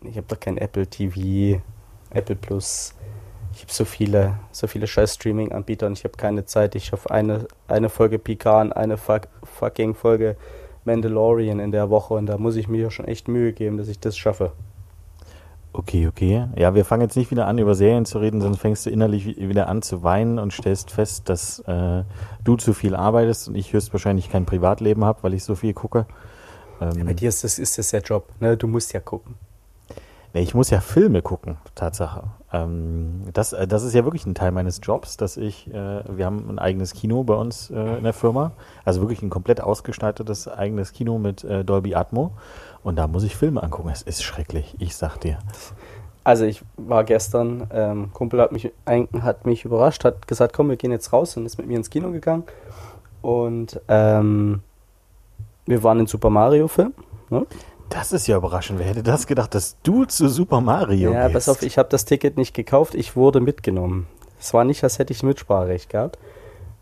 ich 0.02 0.16
habe 0.16 0.26
doch 0.28 0.38
kein 0.38 0.58
Apple 0.58 0.86
TV, 0.86 1.60
Apple 2.14 2.36
Plus 2.36 2.94
ich 3.54 3.62
habe 3.62 3.72
so 3.72 3.84
viele, 3.84 4.38
so 4.50 4.66
viele 4.66 4.86
scheiß 4.86 5.14
Streaming-Anbieter 5.14 5.86
und 5.86 5.98
ich 5.98 6.04
habe 6.04 6.16
keine 6.16 6.44
Zeit. 6.44 6.74
Ich 6.74 6.86
schaffe 6.86 7.10
eine, 7.10 7.46
eine 7.68 7.88
Folge 7.88 8.18
Picard, 8.18 8.74
eine 8.76 8.96
fuck, 8.96 9.28
fucking 9.44 9.94
Folge 9.94 10.36
Mandalorian 10.84 11.60
in 11.60 11.70
der 11.70 11.90
Woche 11.90 12.14
und 12.14 12.26
da 12.26 12.38
muss 12.38 12.56
ich 12.56 12.68
mir 12.68 12.90
schon 12.90 13.06
echt 13.06 13.28
Mühe 13.28 13.52
geben, 13.52 13.76
dass 13.76 13.88
ich 13.88 14.00
das 14.00 14.16
schaffe. 14.16 14.52
Okay, 15.74 16.06
okay. 16.06 16.48
Ja, 16.56 16.74
wir 16.74 16.84
fangen 16.84 17.02
jetzt 17.02 17.16
nicht 17.16 17.30
wieder 17.30 17.46
an, 17.46 17.56
über 17.58 17.74
Serien 17.74 18.04
zu 18.04 18.18
reden, 18.18 18.40
sonst 18.40 18.58
fängst 18.58 18.84
du 18.84 18.90
innerlich 18.90 19.38
wieder 19.38 19.68
an 19.68 19.80
zu 19.80 20.02
weinen 20.02 20.38
und 20.38 20.52
stellst 20.52 20.90
fest, 20.90 21.28
dass 21.28 21.60
äh, 21.60 22.04
du 22.44 22.56
zu 22.56 22.74
viel 22.74 22.94
arbeitest 22.94 23.48
und 23.48 23.54
ich 23.54 23.72
höchstwahrscheinlich 23.72 24.30
kein 24.30 24.44
Privatleben 24.44 25.04
habe, 25.04 25.22
weil 25.22 25.34
ich 25.34 25.44
so 25.44 25.54
viel 25.54 25.72
gucke. 25.72 26.06
Ähm, 26.80 26.98
ja, 26.98 27.04
bei 27.04 27.14
dir 27.14 27.28
ist 27.30 27.42
das, 27.44 27.58
ist 27.58 27.78
das 27.78 27.90
der 27.90 28.02
Job, 28.02 28.28
ne? 28.40 28.56
Du 28.56 28.66
musst 28.66 28.92
ja 28.92 29.00
gucken. 29.00 29.36
Nee, 30.34 30.42
ich 30.42 30.54
muss 30.54 30.70
ja 30.70 30.80
Filme 30.80 31.20
gucken, 31.20 31.58
Tatsache. 31.74 32.24
Ähm, 32.52 33.24
das, 33.32 33.52
äh, 33.52 33.66
das 33.66 33.82
ist 33.82 33.94
ja 33.94 34.04
wirklich 34.04 34.24
ein 34.24 34.34
Teil 34.34 34.50
meines 34.50 34.80
Jobs, 34.82 35.16
dass 35.16 35.36
ich, 35.36 35.68
äh, 35.68 36.02
wir 36.08 36.24
haben 36.24 36.48
ein 36.48 36.58
eigenes 36.58 36.94
Kino 36.94 37.22
bei 37.22 37.34
uns 37.34 37.70
äh, 37.70 37.98
in 37.98 38.04
der 38.04 38.14
Firma, 38.14 38.52
also 38.84 39.00
wirklich 39.00 39.22
ein 39.22 39.30
komplett 39.30 39.60
ausgestattetes 39.60 40.48
eigenes 40.48 40.92
Kino 40.92 41.18
mit 41.18 41.44
äh, 41.44 41.64
Dolby 41.64 41.94
Atmo 41.94 42.32
und 42.82 42.96
da 42.96 43.06
muss 43.08 43.24
ich 43.24 43.36
Filme 43.36 43.62
angucken. 43.62 43.90
Es 43.90 44.02
ist 44.02 44.22
schrecklich, 44.22 44.74
ich 44.78 44.96
sag 44.96 45.18
dir. 45.18 45.38
Also 46.24 46.44
ich 46.44 46.62
war 46.76 47.04
gestern, 47.04 47.66
ähm, 47.72 48.10
Kumpel 48.12 48.40
hat 48.40 48.52
mich, 48.52 48.72
hat 48.86 49.44
mich 49.44 49.64
überrascht, 49.64 50.04
hat 50.04 50.28
gesagt, 50.28 50.54
komm, 50.54 50.68
wir 50.68 50.76
gehen 50.76 50.92
jetzt 50.92 51.12
raus 51.12 51.36
und 51.36 51.46
ist 51.46 51.58
mit 51.58 51.66
mir 51.66 51.76
ins 51.76 51.90
Kino 51.90 52.10
gegangen. 52.10 52.44
Und 53.22 53.80
ähm, 53.88 54.62
wir 55.66 55.82
waren 55.82 56.00
in 56.00 56.06
Super 56.06 56.30
Mario 56.30 56.68
Film. 56.68 56.94
Ne? 57.30 57.46
Das 57.92 58.12
ist 58.12 58.26
ja 58.26 58.36
überraschend. 58.36 58.78
Wer 58.78 58.86
hätte 58.86 59.02
das 59.02 59.26
gedacht, 59.26 59.54
dass 59.54 59.76
du 59.82 60.04
zu 60.04 60.28
Super 60.28 60.60
Mario 60.60 61.12
Ja, 61.12 61.24
gehst? 61.28 61.34
pass 61.34 61.48
auf, 61.48 61.62
ich 61.62 61.76
habe 61.78 61.88
das 61.90 62.04
Ticket 62.04 62.36
nicht 62.36 62.54
gekauft, 62.54 62.94
ich 62.94 63.16
wurde 63.16 63.40
mitgenommen. 63.40 64.06
Es 64.40 64.54
war 64.54 64.64
nicht, 64.64 64.82
als 64.82 64.98
hätte 64.98 65.12
ich 65.12 65.22
Mitspracherecht 65.22 65.90
gehabt. 65.90 66.18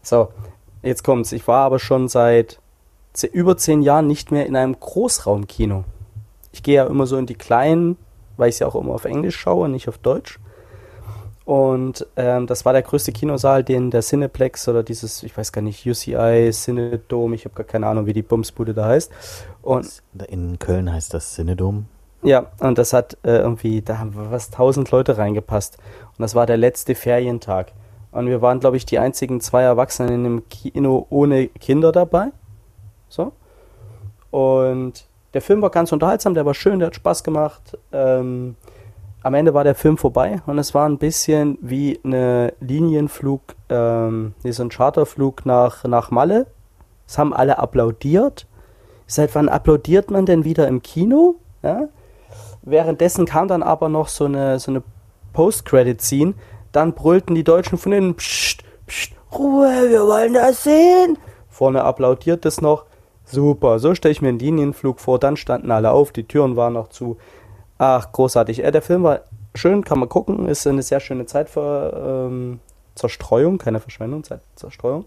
So, 0.02 0.28
jetzt 0.82 1.02
kommt's. 1.04 1.32
Ich 1.32 1.46
war 1.48 1.64
aber 1.64 1.78
schon 1.78 2.08
seit 2.08 2.60
über 3.32 3.56
zehn 3.56 3.82
Jahren 3.82 4.06
nicht 4.06 4.30
mehr 4.30 4.46
in 4.46 4.56
einem 4.56 4.78
Großraumkino. 4.78 5.84
Ich 6.52 6.62
gehe 6.62 6.76
ja 6.76 6.86
immer 6.86 7.06
so 7.06 7.16
in 7.16 7.26
die 7.26 7.34
kleinen, 7.34 7.96
weil 8.36 8.48
ich 8.48 8.60
ja 8.60 8.66
auch 8.66 8.74
immer 8.76 8.94
auf 8.94 9.04
Englisch 9.04 9.36
schaue, 9.36 9.68
nicht 9.68 9.88
auf 9.88 9.98
Deutsch. 9.98 10.38
Und 11.50 12.06
ähm, 12.14 12.46
das 12.46 12.64
war 12.64 12.72
der 12.72 12.82
größte 12.82 13.10
Kinosaal, 13.10 13.64
den 13.64 13.90
der 13.90 14.02
Cineplex 14.02 14.68
oder 14.68 14.84
dieses, 14.84 15.24
ich 15.24 15.36
weiß 15.36 15.50
gar 15.50 15.62
nicht, 15.62 15.84
UCI, 15.84 16.48
Cinedome, 16.52 17.34
ich 17.34 17.44
habe 17.44 17.56
gar 17.56 17.66
keine 17.66 17.88
Ahnung, 17.88 18.06
wie 18.06 18.12
die 18.12 18.22
Bumsbude 18.22 18.72
da 18.72 18.84
heißt. 18.84 19.10
Und 19.60 20.00
In 20.28 20.60
Köln 20.60 20.92
heißt 20.92 21.12
das 21.12 21.34
Synodom. 21.34 21.86
ja, 22.22 22.46
und 22.60 22.78
das 22.78 22.92
hat 22.92 23.18
äh, 23.24 23.38
irgendwie, 23.38 23.82
da 23.82 23.98
haben 23.98 24.12
was 24.14 24.50
tausend 24.50 24.92
Leute 24.92 25.18
reingepasst. 25.18 25.78
Und 26.10 26.20
das 26.20 26.36
war 26.36 26.46
der 26.46 26.56
letzte 26.56 26.94
Ferientag. 26.94 27.72
Und 28.12 28.28
wir 28.28 28.40
waren, 28.42 28.60
glaube 28.60 28.76
ich, 28.76 28.86
die 28.86 29.00
einzigen 29.00 29.40
zwei 29.40 29.62
Erwachsenen 29.62 30.14
in 30.14 30.22
dem 30.22 30.48
Kino 30.50 31.08
ohne 31.10 31.48
Kinder 31.48 31.90
dabei. 31.90 32.28
So. 33.08 33.32
Und 34.30 35.04
der 35.34 35.42
Film 35.42 35.62
war 35.62 35.70
ganz 35.70 35.90
unterhaltsam, 35.90 36.34
der 36.34 36.46
war 36.46 36.54
schön, 36.54 36.78
der 36.78 36.86
hat 36.86 36.94
Spaß 36.94 37.24
gemacht. 37.24 37.76
Ähm, 37.90 38.54
am 39.22 39.34
Ende 39.34 39.54
war 39.54 39.64
der 39.64 39.74
Film 39.74 39.98
vorbei 39.98 40.40
und 40.46 40.58
es 40.58 40.74
war 40.74 40.88
ein 40.88 40.98
bisschen 40.98 41.58
wie 41.60 42.00
eine 42.04 42.54
Linienflug, 42.60 43.42
ähm, 43.68 44.34
wie 44.42 44.52
so 44.52 44.62
ein 44.62 44.70
Charterflug 44.70 45.44
nach, 45.44 45.84
nach 45.84 46.10
Malle. 46.10 46.46
Es 47.06 47.18
haben 47.18 47.34
alle 47.34 47.58
applaudiert. 47.58 48.46
Seit 49.06 49.34
wann 49.34 49.48
applaudiert 49.48 50.10
man 50.10 50.26
denn 50.26 50.44
wieder 50.44 50.68
im 50.68 50.82
Kino? 50.82 51.36
Ja? 51.62 51.88
Währenddessen 52.62 53.26
kam 53.26 53.48
dann 53.48 53.62
aber 53.62 53.88
noch 53.88 54.08
so 54.08 54.24
eine, 54.24 54.58
so 54.58 54.70
eine 54.70 54.82
Post-Credit-Scene. 55.32 56.34
Dann 56.72 56.94
brüllten 56.94 57.34
die 57.34 57.44
Deutschen 57.44 57.78
von 57.78 57.92
innen, 57.92 58.14
psst, 58.14 58.62
psst, 58.86 59.12
Ruhe, 59.32 59.88
wir 59.88 60.06
wollen 60.06 60.34
das 60.34 60.64
sehen. 60.64 61.18
Vorne 61.48 61.84
applaudiert 61.84 62.46
es 62.46 62.60
noch. 62.60 62.86
Super, 63.24 63.78
so 63.78 63.94
stelle 63.94 64.12
ich 64.12 64.22
mir 64.22 64.28
einen 64.28 64.40
Linienflug 64.40 64.98
vor. 64.98 65.18
Dann 65.18 65.36
standen 65.36 65.70
alle 65.70 65.92
auf, 65.92 66.10
die 66.10 66.24
Türen 66.24 66.56
waren 66.56 66.72
noch 66.72 66.88
zu. 66.88 67.16
Ach, 67.82 68.12
großartig. 68.12 68.62
Äh, 68.62 68.72
der 68.72 68.82
Film 68.82 69.04
war 69.04 69.22
schön, 69.54 69.82
kann 69.82 69.98
man 69.98 70.10
gucken. 70.10 70.46
Ist 70.46 70.66
eine 70.66 70.82
sehr 70.82 71.00
schöne 71.00 71.24
Zeit 71.24 71.48
für 71.48 72.28
ähm, 72.28 72.60
Zerstreuung, 72.94 73.56
keine 73.56 73.80
Verschwendung, 73.80 74.22
Zeit 74.22 74.42
Zerstreuung. 74.54 75.06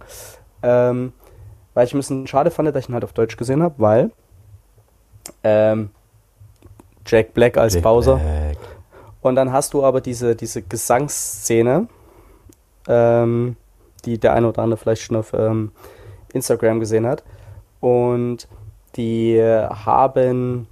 Ähm, 0.64 1.14
weil 1.76 1.86
ich 1.86 1.94
ein 1.94 2.00
bisschen 2.00 2.26
schade 2.26 2.50
fand, 2.50 2.68
dass 2.70 2.84
ich 2.84 2.90
ihn 2.90 2.96
halt 2.96 3.04
auf 3.04 3.14
Deutsch 3.14 3.38
gesehen 3.38 3.62
habe, 3.62 3.76
weil 3.78 4.12
ähm, 5.44 5.92
Jack 7.06 7.36
Black 7.36 7.58
als 7.60 7.76
Jack 7.76 7.84
Bowser. 7.84 8.16
Black. 8.16 8.58
Und 9.22 9.36
dann 9.36 9.52
hast 9.52 9.76
du 9.76 9.86
aber 9.86 10.02
diese, 10.02 10.36
diese 10.36 10.64
Gesangsszene, 10.64 11.88
ähm, 12.88 13.56
die 14.04 14.18
der 14.18 14.34
eine 14.34 14.50
oder 14.50 14.64
andere 14.64 14.78
vielleicht 14.80 15.04
schon 15.04 15.18
auf 15.18 15.32
ähm, 15.34 15.74
Instagram 16.34 16.80
gesehen 16.80 17.06
hat. 17.06 17.24
Und 17.80 18.48
die 18.96 19.40
haben 19.40 20.68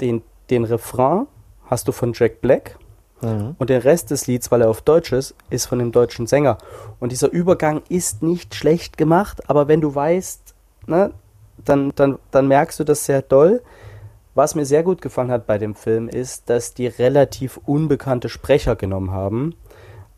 den, 0.00 0.22
den 0.50 0.64
Refrain 0.64 1.26
hast 1.66 1.88
du 1.88 1.92
von 1.92 2.12
Jack 2.14 2.40
Black 2.40 2.76
Mhm. 3.22 3.54
und 3.58 3.68
der 3.68 3.84
Rest 3.84 4.10
des 4.10 4.26
Lieds, 4.26 4.50
weil 4.50 4.62
er 4.62 4.70
auf 4.70 4.80
Deutsch 4.80 5.12
ist, 5.12 5.34
ist 5.50 5.66
von 5.66 5.78
dem 5.78 5.92
deutschen 5.92 6.26
Sänger. 6.26 6.56
Und 7.00 7.12
dieser 7.12 7.30
Übergang 7.30 7.82
ist 7.90 8.22
nicht 8.22 8.54
schlecht 8.54 8.96
gemacht, 8.96 9.48
aber 9.50 9.68
wenn 9.68 9.82
du 9.82 9.94
weißt, 9.94 10.54
ne, 10.86 11.12
dann, 11.62 11.92
dann, 11.96 12.18
dann 12.30 12.48
merkst 12.48 12.80
du 12.80 12.84
das 12.84 13.04
sehr 13.04 13.20
doll. 13.20 13.60
Was 14.34 14.54
mir 14.54 14.64
sehr 14.64 14.82
gut 14.84 15.02
gefallen 15.02 15.30
hat 15.30 15.46
bei 15.46 15.58
dem 15.58 15.74
Film 15.74 16.08
ist, 16.08 16.48
dass 16.48 16.72
die 16.72 16.86
relativ 16.86 17.58
unbekannte 17.66 18.28
Sprecher 18.30 18.74
genommen 18.76 19.10
haben. 19.10 19.54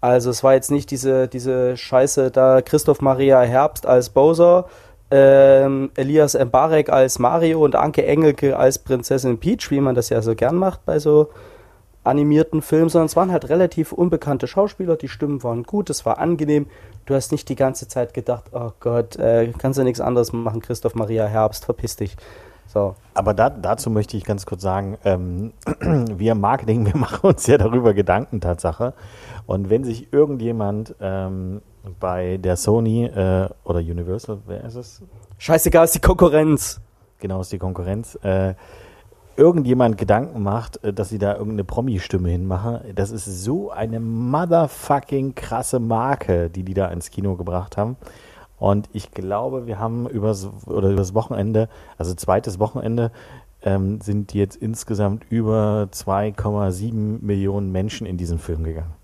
Also 0.01 0.31
es 0.31 0.45
war 0.45 0.55
jetzt 0.55 0.71
nicht 0.71 0.91
diese, 0.91 1.27
diese 1.29 1.77
Scheiße 1.77 2.31
da 2.31 2.61
Christoph 2.63 3.01
Maria 3.01 3.41
Herbst 3.41 3.87
als 3.87 4.11
Bowser, 4.11 4.67
ähm, 5.15 5.91
Elias 5.95 6.33
Mbarek 6.35 6.89
als 6.89 7.19
Mario 7.19 7.63
und 7.63 7.77
Anke 7.77 8.07
Engelke 8.07 8.57
als 8.57 8.79
Prinzessin 8.79 9.39
Peach, 9.39 9.71
wie 9.71 9.81
man 9.81 9.95
das 9.95 10.09
ja 10.09 10.23
so 10.23 10.35
gern 10.35 10.57
macht 10.57 10.87
bei 10.87 10.99
so 10.99 11.29
animierten 12.03 12.63
Filmen, 12.63 12.89
sondern 12.89 13.07
es 13.07 13.15
waren 13.15 13.31
halt 13.31 13.49
relativ 13.51 13.93
unbekannte 13.93 14.47
Schauspieler, 14.47 14.97
die 14.97 15.09
Stimmen 15.09 15.43
waren 15.43 15.65
gut, 15.65 15.91
es 15.91 16.07
war 16.07 16.19
angenehm. 16.19 16.67
Du 17.05 17.15
hast 17.15 17.31
nicht 17.31 17.49
die 17.49 17.57
ganze 17.57 17.89
Zeit 17.89 18.15
gedacht, 18.15 18.45
oh 18.53 18.71
Gott, 18.81 19.17
äh, 19.17 19.53
kannst 19.59 19.79
du 19.79 19.85
nichts 19.85 20.01
anderes 20.01 20.33
machen, 20.33 20.63
Christoph 20.63 20.95
Maria 20.95 21.27
Herbst, 21.27 21.67
verpiss 21.67 21.97
dich. 21.97 22.17
So. 22.67 22.95
Aber 23.13 23.35
da, 23.35 23.51
dazu 23.51 23.91
möchte 23.91 24.17
ich 24.17 24.25
ganz 24.25 24.47
kurz 24.47 24.63
sagen, 24.63 24.97
ähm, 25.05 25.53
wir 25.81 26.35
Marketing, 26.35 26.87
wir 26.93 26.97
machen 26.97 27.29
uns 27.29 27.47
ja 27.47 27.59
darüber 27.59 27.93
Gedanken, 27.93 28.41
Tatsache. 28.41 28.95
Und 29.47 29.69
wenn 29.69 29.85
sich 29.85 30.13
irgendjemand 30.13 30.95
ähm, 31.01 31.61
bei 32.01 32.37
der 32.37 32.57
Sony 32.57 33.05
äh, 33.05 33.49
oder 33.65 33.79
Universal, 33.79 34.39
wer 34.47 34.65
ist 34.65 34.77
es? 34.77 35.03
Scheißegal, 35.39 35.85
ist 35.85 35.95
die 35.95 36.01
Konkurrenz. 36.01 36.81
Genau, 37.19 37.41
ist 37.41 37.53
die 37.53 37.59
Konkurrenz. 37.59 38.17
Äh, 38.23 38.55
irgendjemand 39.37 39.99
Gedanken 39.99 40.43
macht, 40.43 40.83
äh, 40.85 40.93
dass 40.93 41.09
sie 41.09 41.19
da 41.19 41.33
irgendeine 41.33 41.65
Promi-Stimme 41.65 42.29
hinmachen, 42.29 42.81
das 42.95 43.11
ist 43.11 43.27
so 43.27 43.71
eine 43.71 44.01
motherfucking 44.01 45.35
krasse 45.35 45.81
Marke, 45.81 46.51
die 46.51 46.63
die 46.63 46.75
da 46.75 46.89
ins 46.89 47.11
Kino 47.11 47.37
gebracht 47.37 47.77
haben. 47.77 47.97
Und 48.59 48.89
ich 48.93 49.11
glaube, 49.11 49.67
wir 49.67 49.81
haben 49.81 50.09
übers, 50.09 50.49
oder 50.67 50.91
übers 50.91 51.15
Wochenende, 51.15 51.69
also 51.99 52.15
zweites 52.15 52.61
Wochenende, 52.61 53.11
ähm, 53.63 54.01
sind 54.01 54.35
jetzt 54.35 54.57
insgesamt 54.57 55.25
über 55.31 55.89
2,7 55.91 57.25
Millionen 57.25 57.73
Menschen 57.73 58.07
in 58.07 58.17
diesen 58.17 58.39
Film 58.39 58.65
gegangen. 58.65 58.95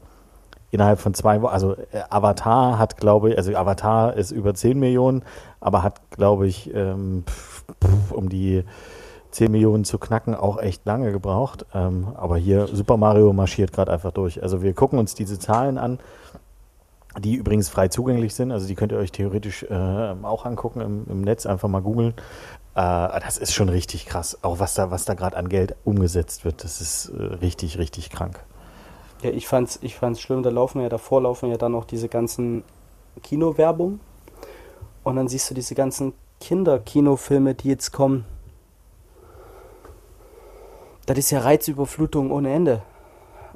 Innerhalb 0.70 1.00
von 1.00 1.14
zwei 1.14 1.40
Wochen, 1.40 1.52
also 1.52 1.74
äh, 1.74 2.02
Avatar 2.10 2.78
hat, 2.78 2.98
glaube 2.98 3.30
ich, 3.30 3.38
also 3.38 3.54
Avatar 3.54 4.14
ist 4.14 4.30
über 4.30 4.54
10 4.54 4.78
Millionen, 4.78 5.22
aber 5.60 5.82
hat, 5.82 6.00
glaube 6.10 6.46
ich, 6.46 6.72
ähm, 6.74 7.24
um 8.10 8.28
die 8.28 8.64
10 9.30 9.50
Millionen 9.50 9.84
zu 9.84 9.98
knacken 9.98 10.34
auch 10.34 10.58
echt 10.58 10.84
lange 10.86 11.12
gebraucht. 11.12 11.66
Ähm, 11.74 12.08
aber 12.16 12.36
hier 12.36 12.66
Super 12.66 12.96
Mario 12.96 13.32
marschiert 13.32 13.72
gerade 13.72 13.92
einfach 13.92 14.12
durch. 14.12 14.42
Also 14.42 14.62
wir 14.62 14.74
gucken 14.74 14.98
uns 14.98 15.14
diese 15.14 15.38
Zahlen 15.38 15.78
an, 15.78 15.98
die 17.18 17.34
übrigens 17.34 17.68
frei 17.68 17.88
zugänglich 17.88 18.34
sind. 18.34 18.52
Also 18.52 18.66
die 18.66 18.74
könnt 18.74 18.92
ihr 18.92 18.98
euch 18.98 19.12
theoretisch 19.12 19.64
äh, 19.64 20.14
auch 20.22 20.44
angucken 20.44 20.80
im, 20.80 21.06
im 21.08 21.20
Netz, 21.22 21.46
einfach 21.46 21.68
mal 21.68 21.80
googeln. 21.80 22.14
Äh, 22.74 23.20
das 23.20 23.38
ist 23.38 23.54
schon 23.54 23.68
richtig 23.68 24.06
krass. 24.06 24.38
Auch 24.42 24.60
was 24.60 24.74
da, 24.74 24.90
was 24.90 25.04
da 25.04 25.14
gerade 25.14 25.36
an 25.36 25.48
Geld 25.48 25.76
umgesetzt 25.84 26.44
wird, 26.44 26.64
das 26.64 26.80
ist 26.80 27.08
äh, 27.08 27.22
richtig, 27.22 27.78
richtig 27.78 28.10
krank. 28.10 28.40
Ja, 29.22 29.30
ich 29.30 29.48
fand's, 29.48 29.78
ich 29.82 29.96
fand's 29.96 30.20
schlimm, 30.20 30.42
da 30.42 30.50
laufen 30.50 30.80
ja, 30.80 30.88
davor 30.88 31.22
laufen 31.22 31.50
ja 31.50 31.56
dann 31.56 31.72
noch 31.72 31.84
diese 31.84 32.08
ganzen 32.08 32.62
Kinowerbung. 33.22 34.00
Und 35.02 35.16
dann 35.16 35.28
siehst 35.28 35.50
du 35.50 35.54
diese 35.54 35.74
ganzen 35.74 36.12
Kinderkinofilme, 36.40 37.54
die 37.54 37.68
jetzt 37.68 37.92
kommen. 37.92 38.24
Das 41.06 41.16
ist 41.16 41.30
ja 41.30 41.40
Reizüberflutung 41.40 42.30
ohne 42.30 42.52
Ende. 42.52 42.82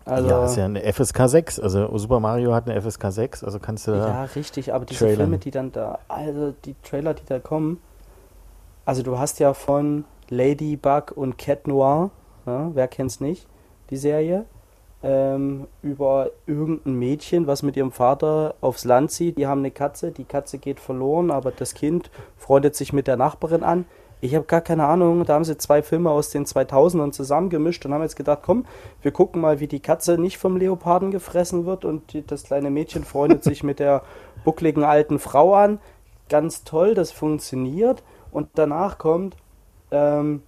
Also, 0.04 0.28
ja, 0.28 0.44
ist 0.44 0.56
ja 0.56 0.64
eine 0.64 0.92
FSK 0.92 1.28
6. 1.28 1.60
Also 1.60 1.96
Super 1.98 2.18
Mario 2.18 2.54
hat 2.54 2.68
eine 2.68 2.80
FSK 2.80 3.12
6, 3.12 3.44
also 3.44 3.60
kannst 3.60 3.86
du. 3.86 3.92
Ja, 3.92 4.24
richtig, 4.24 4.74
aber 4.74 4.84
diese 4.84 5.00
Trailern. 5.00 5.16
Filme, 5.16 5.38
die 5.38 5.50
dann 5.50 5.70
da, 5.70 5.98
also 6.08 6.54
die 6.64 6.74
Trailer, 6.82 7.14
die 7.14 7.24
da 7.24 7.38
kommen, 7.38 7.80
also 8.84 9.02
du 9.02 9.18
hast 9.18 9.38
ja 9.38 9.54
von 9.54 10.04
Ladybug 10.28 11.12
und 11.14 11.38
Cat 11.38 11.68
Noir, 11.68 12.10
ja, 12.46 12.70
wer 12.74 12.88
kennt's 12.88 13.20
nicht, 13.20 13.46
die 13.90 13.96
Serie, 13.96 14.44
ähm, 15.02 15.66
über 15.82 16.30
irgendein 16.46 16.94
Mädchen, 16.94 17.46
was 17.46 17.62
mit 17.62 17.76
ihrem 17.76 17.92
Vater 17.92 18.54
aufs 18.60 18.84
Land 18.84 19.10
zieht. 19.10 19.38
Die 19.38 19.46
haben 19.46 19.60
eine 19.60 19.70
Katze, 19.70 20.12
die 20.12 20.24
Katze 20.24 20.58
geht 20.58 20.80
verloren, 20.80 21.30
aber 21.30 21.50
das 21.50 21.74
Kind 21.74 22.10
freundet 22.36 22.76
sich 22.76 22.92
mit 22.92 23.06
der 23.06 23.16
Nachbarin 23.16 23.62
an. 23.62 23.84
Ich 24.20 24.36
habe 24.36 24.44
gar 24.44 24.60
keine 24.60 24.86
Ahnung, 24.86 25.24
da 25.24 25.34
haben 25.34 25.44
sie 25.44 25.58
zwei 25.58 25.82
Filme 25.82 26.10
aus 26.10 26.30
den 26.30 26.44
2000ern 26.44 27.10
zusammengemischt 27.10 27.84
und 27.84 27.92
haben 27.92 28.02
jetzt 28.02 28.14
gedacht, 28.14 28.38
komm, 28.42 28.66
wir 29.02 29.10
gucken 29.10 29.40
mal, 29.40 29.58
wie 29.58 29.66
die 29.66 29.80
Katze 29.80 30.16
nicht 30.16 30.38
vom 30.38 30.56
Leoparden 30.56 31.10
gefressen 31.10 31.66
wird 31.66 31.84
und 31.84 32.12
die, 32.12 32.24
das 32.24 32.44
kleine 32.44 32.70
Mädchen 32.70 33.02
freundet 33.02 33.42
sich 33.42 33.64
mit 33.64 33.80
der 33.80 34.02
buckligen 34.44 34.84
alten 34.84 35.18
Frau 35.18 35.54
an. 35.54 35.80
Ganz 36.28 36.62
toll, 36.62 36.94
das 36.94 37.10
funktioniert. 37.10 38.04
Und 38.30 38.48
danach 38.54 38.98
kommt 38.98 39.36
ähm, 39.90 40.42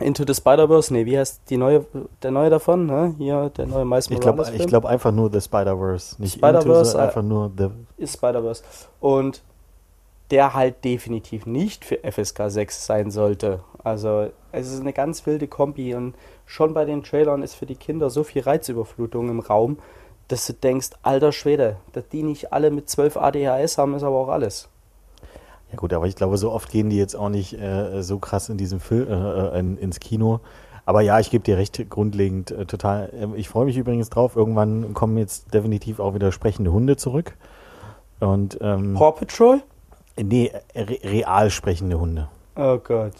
Into 0.00 0.24
the 0.26 0.34
Spider-Verse, 0.34 0.92
nee, 0.92 1.04
wie 1.04 1.18
heißt 1.18 1.42
die 1.50 1.58
neue, 1.58 1.84
der 2.22 2.30
neue 2.30 2.48
davon, 2.48 2.86
ne? 2.86 3.14
Hier, 3.18 3.50
der 3.50 3.66
neue 3.66 3.84
Miles 3.84 4.10
Ich 4.10 4.20
glaube 4.20 4.44
glaub 4.66 4.86
einfach 4.86 5.12
nur 5.12 5.30
The 5.30 5.40
Spider-Verse. 5.40 6.20
Nicht 6.20 6.36
Spider-Verse, 6.36 6.68
Into, 6.68 6.84
sondern 6.84 7.00
äh, 7.00 7.08
einfach 7.08 7.22
nur 7.22 7.52
The. 7.56 7.68
ist 7.98 8.14
Spider-Verse. 8.14 8.62
Und 9.00 9.42
der 10.30 10.54
halt 10.54 10.82
definitiv 10.82 11.44
nicht 11.44 11.84
für 11.84 11.98
FSK 12.10 12.44
6 12.46 12.86
sein 12.86 13.10
sollte. 13.10 13.60
Also 13.84 14.30
es 14.50 14.72
ist 14.72 14.80
eine 14.80 14.94
ganz 14.94 15.26
wilde 15.26 15.46
Kombi 15.46 15.94
und 15.94 16.14
schon 16.46 16.72
bei 16.72 16.86
den 16.86 17.02
Trailern 17.02 17.42
ist 17.42 17.54
für 17.54 17.66
die 17.66 17.74
Kinder 17.74 18.08
so 18.08 18.24
viel 18.24 18.40
Reizüberflutung 18.40 19.28
im 19.28 19.40
Raum, 19.40 19.78
dass 20.28 20.46
du 20.46 20.54
denkst, 20.54 20.90
alter 21.02 21.32
Schwede, 21.32 21.76
dass 21.92 22.08
die 22.08 22.22
nicht 22.22 22.50
alle 22.50 22.70
mit 22.70 22.88
12 22.88 23.18
ADHS 23.18 23.76
haben, 23.76 23.94
ist 23.94 24.02
aber 24.02 24.16
auch 24.16 24.28
alles. 24.28 24.70
Ja 25.72 25.78
gut, 25.78 25.92
aber 25.92 26.06
ich 26.06 26.16
glaube, 26.16 26.36
so 26.36 26.52
oft 26.52 26.70
gehen 26.70 26.90
die 26.90 26.98
jetzt 26.98 27.16
auch 27.16 27.30
nicht 27.30 27.58
äh, 27.58 28.02
so 28.02 28.18
krass 28.18 28.48
in 28.48 28.58
diesem 28.58 28.78
Film 28.78 29.08
äh, 29.08 29.58
in, 29.58 29.78
ins 29.78 30.00
Kino. 30.00 30.40
Aber 30.84 31.00
ja, 31.00 31.18
ich 31.20 31.30
gebe 31.30 31.44
dir 31.44 31.56
recht, 31.56 31.88
grundlegend 31.90 32.50
äh, 32.50 32.66
total. 32.66 33.10
Ähm, 33.18 33.34
ich 33.36 33.48
freue 33.48 33.64
mich 33.64 33.76
übrigens 33.76 34.10
drauf. 34.10 34.36
Irgendwann 34.36 34.94
kommen 34.94 35.16
jetzt 35.16 35.54
definitiv 35.54 36.00
auch 36.00 36.14
wieder 36.14 36.32
sprechende 36.32 36.72
Hunde 36.72 36.96
zurück. 36.96 37.36
Und 38.20 38.58
ähm, 38.60 38.94
Paw 38.94 39.12
Patrol? 39.12 39.62
Nee, 40.20 40.52
re 40.74 40.98
real 41.04 41.50
sprechende 41.50 41.98
Hunde. 41.98 42.28
Oh 42.56 42.78
Gott. 42.78 43.12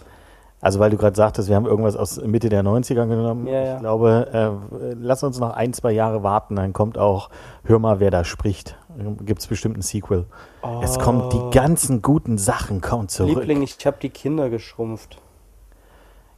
Also 0.60 0.78
weil 0.78 0.90
du 0.90 0.96
gerade 0.96 1.16
sagtest, 1.16 1.48
wir 1.48 1.56
haben 1.56 1.66
irgendwas 1.66 1.96
aus 1.96 2.22
Mitte 2.22 2.48
der 2.48 2.62
90er 2.62 3.06
genommen. 3.08 3.48
Ja, 3.48 3.64
ja. 3.64 3.74
Ich 3.74 3.80
glaube, 3.80 4.28
äh, 4.32 4.94
lass 4.96 5.24
uns 5.24 5.40
noch 5.40 5.50
ein, 5.50 5.72
zwei 5.72 5.90
Jahre 5.90 6.22
warten, 6.22 6.54
dann 6.54 6.72
kommt 6.72 6.98
auch 6.98 7.30
Hör 7.64 7.80
mal, 7.80 7.98
wer 7.98 8.12
da 8.12 8.24
spricht. 8.24 8.76
Gibt 9.24 9.40
es 9.40 9.46
bestimmt 9.46 9.76
ein 9.76 9.82
Sequel. 9.82 10.26
Oh. 10.62 10.80
Es 10.82 10.98
kommen 10.98 11.30
die 11.30 11.56
ganzen 11.56 12.02
guten 12.02 12.38
Sachen 12.38 12.80
kommen 12.80 13.08
zurück. 13.08 13.36
Liebling, 13.36 13.62
ich 13.62 13.84
habe 13.86 13.96
die 14.00 14.10
Kinder 14.10 14.50
geschrumpft. 14.50 15.18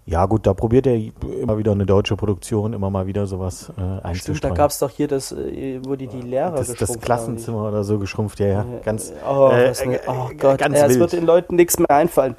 Ja 0.06 0.26
gut, 0.26 0.46
da 0.46 0.52
probiert 0.52 0.86
er 0.86 1.00
immer 1.40 1.56
wieder 1.56 1.72
eine 1.72 1.86
deutsche 1.86 2.14
Produktion, 2.14 2.74
immer 2.74 2.90
mal 2.90 3.06
wieder 3.06 3.26
sowas 3.26 3.72
äh, 3.78 3.80
einzustreuen. 3.80 4.16
Stimmt, 4.16 4.44
da 4.44 4.48
gab 4.50 4.70
es 4.70 4.78
doch 4.78 4.90
hier 4.90 5.08
das, 5.08 5.32
äh, 5.32 5.80
wo 5.82 5.96
die 5.96 6.08
die 6.08 6.20
Lehrer 6.20 6.56
das, 6.56 6.74
das 6.74 7.00
Klassenzimmer 7.00 7.68
oder 7.68 7.84
so 7.84 7.98
geschrumpft, 7.98 8.38
ja, 8.38 8.46
ja. 8.46 8.56
haben. 8.58 8.82
Ganz, 8.84 9.14
oh, 9.26 9.48
äh, 9.48 9.70
was 9.70 9.80
eine, 9.80 9.96
äh, 9.96 10.00
oh 10.06 10.28
äh, 10.30 10.34
Gott, 10.34 10.58
ganz 10.58 10.78
äh, 10.78 10.86
es 10.86 10.98
wird 10.98 11.12
den 11.12 11.24
Leuten 11.24 11.56
nichts 11.56 11.78
mehr 11.78 11.90
einfallen. 11.90 12.36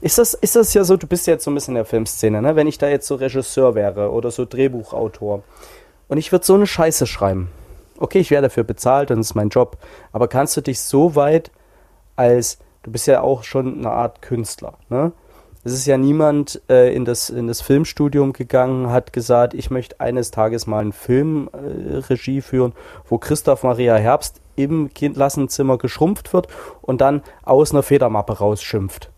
Ist 0.00 0.18
das, 0.18 0.34
ist 0.34 0.56
das 0.56 0.74
ja 0.74 0.82
so, 0.82 0.96
du 0.96 1.06
bist 1.06 1.28
ja 1.28 1.34
jetzt 1.34 1.44
so 1.44 1.50
ein 1.52 1.54
bisschen 1.54 1.72
in 1.72 1.76
der 1.76 1.84
Filmszene, 1.84 2.42
ne? 2.42 2.56
wenn 2.56 2.66
ich 2.66 2.76
da 2.76 2.88
jetzt 2.88 3.06
so 3.06 3.14
Regisseur 3.14 3.76
wäre 3.76 4.10
oder 4.10 4.32
so 4.32 4.44
Drehbuchautor 4.44 5.44
und 6.08 6.18
ich 6.18 6.32
würde 6.32 6.44
so 6.44 6.54
eine 6.54 6.66
Scheiße 6.66 7.06
schreiben. 7.06 7.50
Okay, 7.98 8.18
ich 8.18 8.30
werde 8.30 8.48
dafür 8.48 8.64
bezahlt, 8.64 9.10
dann 9.10 9.20
ist 9.20 9.34
mein 9.34 9.48
Job. 9.48 9.78
Aber 10.12 10.28
kannst 10.28 10.56
du 10.56 10.60
dich 10.60 10.80
so 10.80 11.14
weit 11.14 11.50
als, 12.16 12.58
du 12.82 12.90
bist 12.90 13.06
ja 13.06 13.20
auch 13.20 13.42
schon 13.42 13.78
eine 13.78 13.90
Art 13.90 14.22
Künstler, 14.22 14.74
ne? 14.88 15.12
Es 15.64 15.72
ist 15.72 15.86
ja 15.86 15.98
niemand 15.98 16.62
äh, 16.68 16.94
in, 16.94 17.04
das, 17.04 17.28
in 17.28 17.48
das 17.48 17.60
Filmstudium 17.60 18.32
gegangen, 18.32 18.90
hat 18.90 19.12
gesagt, 19.12 19.52
ich 19.52 19.68
möchte 19.68 19.98
eines 19.98 20.30
Tages 20.30 20.68
mal 20.68 20.78
einen 20.78 20.92
Film 20.92 21.50
äh, 21.52 22.40
führen, 22.40 22.72
wo 23.08 23.18
Christoph 23.18 23.64
Maria 23.64 23.96
Herbst 23.96 24.40
im 24.54 24.94
Kindlassenzimmer 24.94 25.76
geschrumpft 25.76 26.32
wird 26.32 26.46
und 26.82 27.00
dann 27.00 27.24
aus 27.42 27.72
einer 27.72 27.82
Federmappe 27.82 28.38
rausschimpft. 28.38 29.10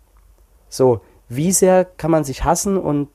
So, 0.70 1.02
wie 1.28 1.52
sehr 1.52 1.85
kann 1.85 2.11
man 2.11 2.25
sich 2.25 2.44
hassen 2.44 2.78
und 2.78 3.08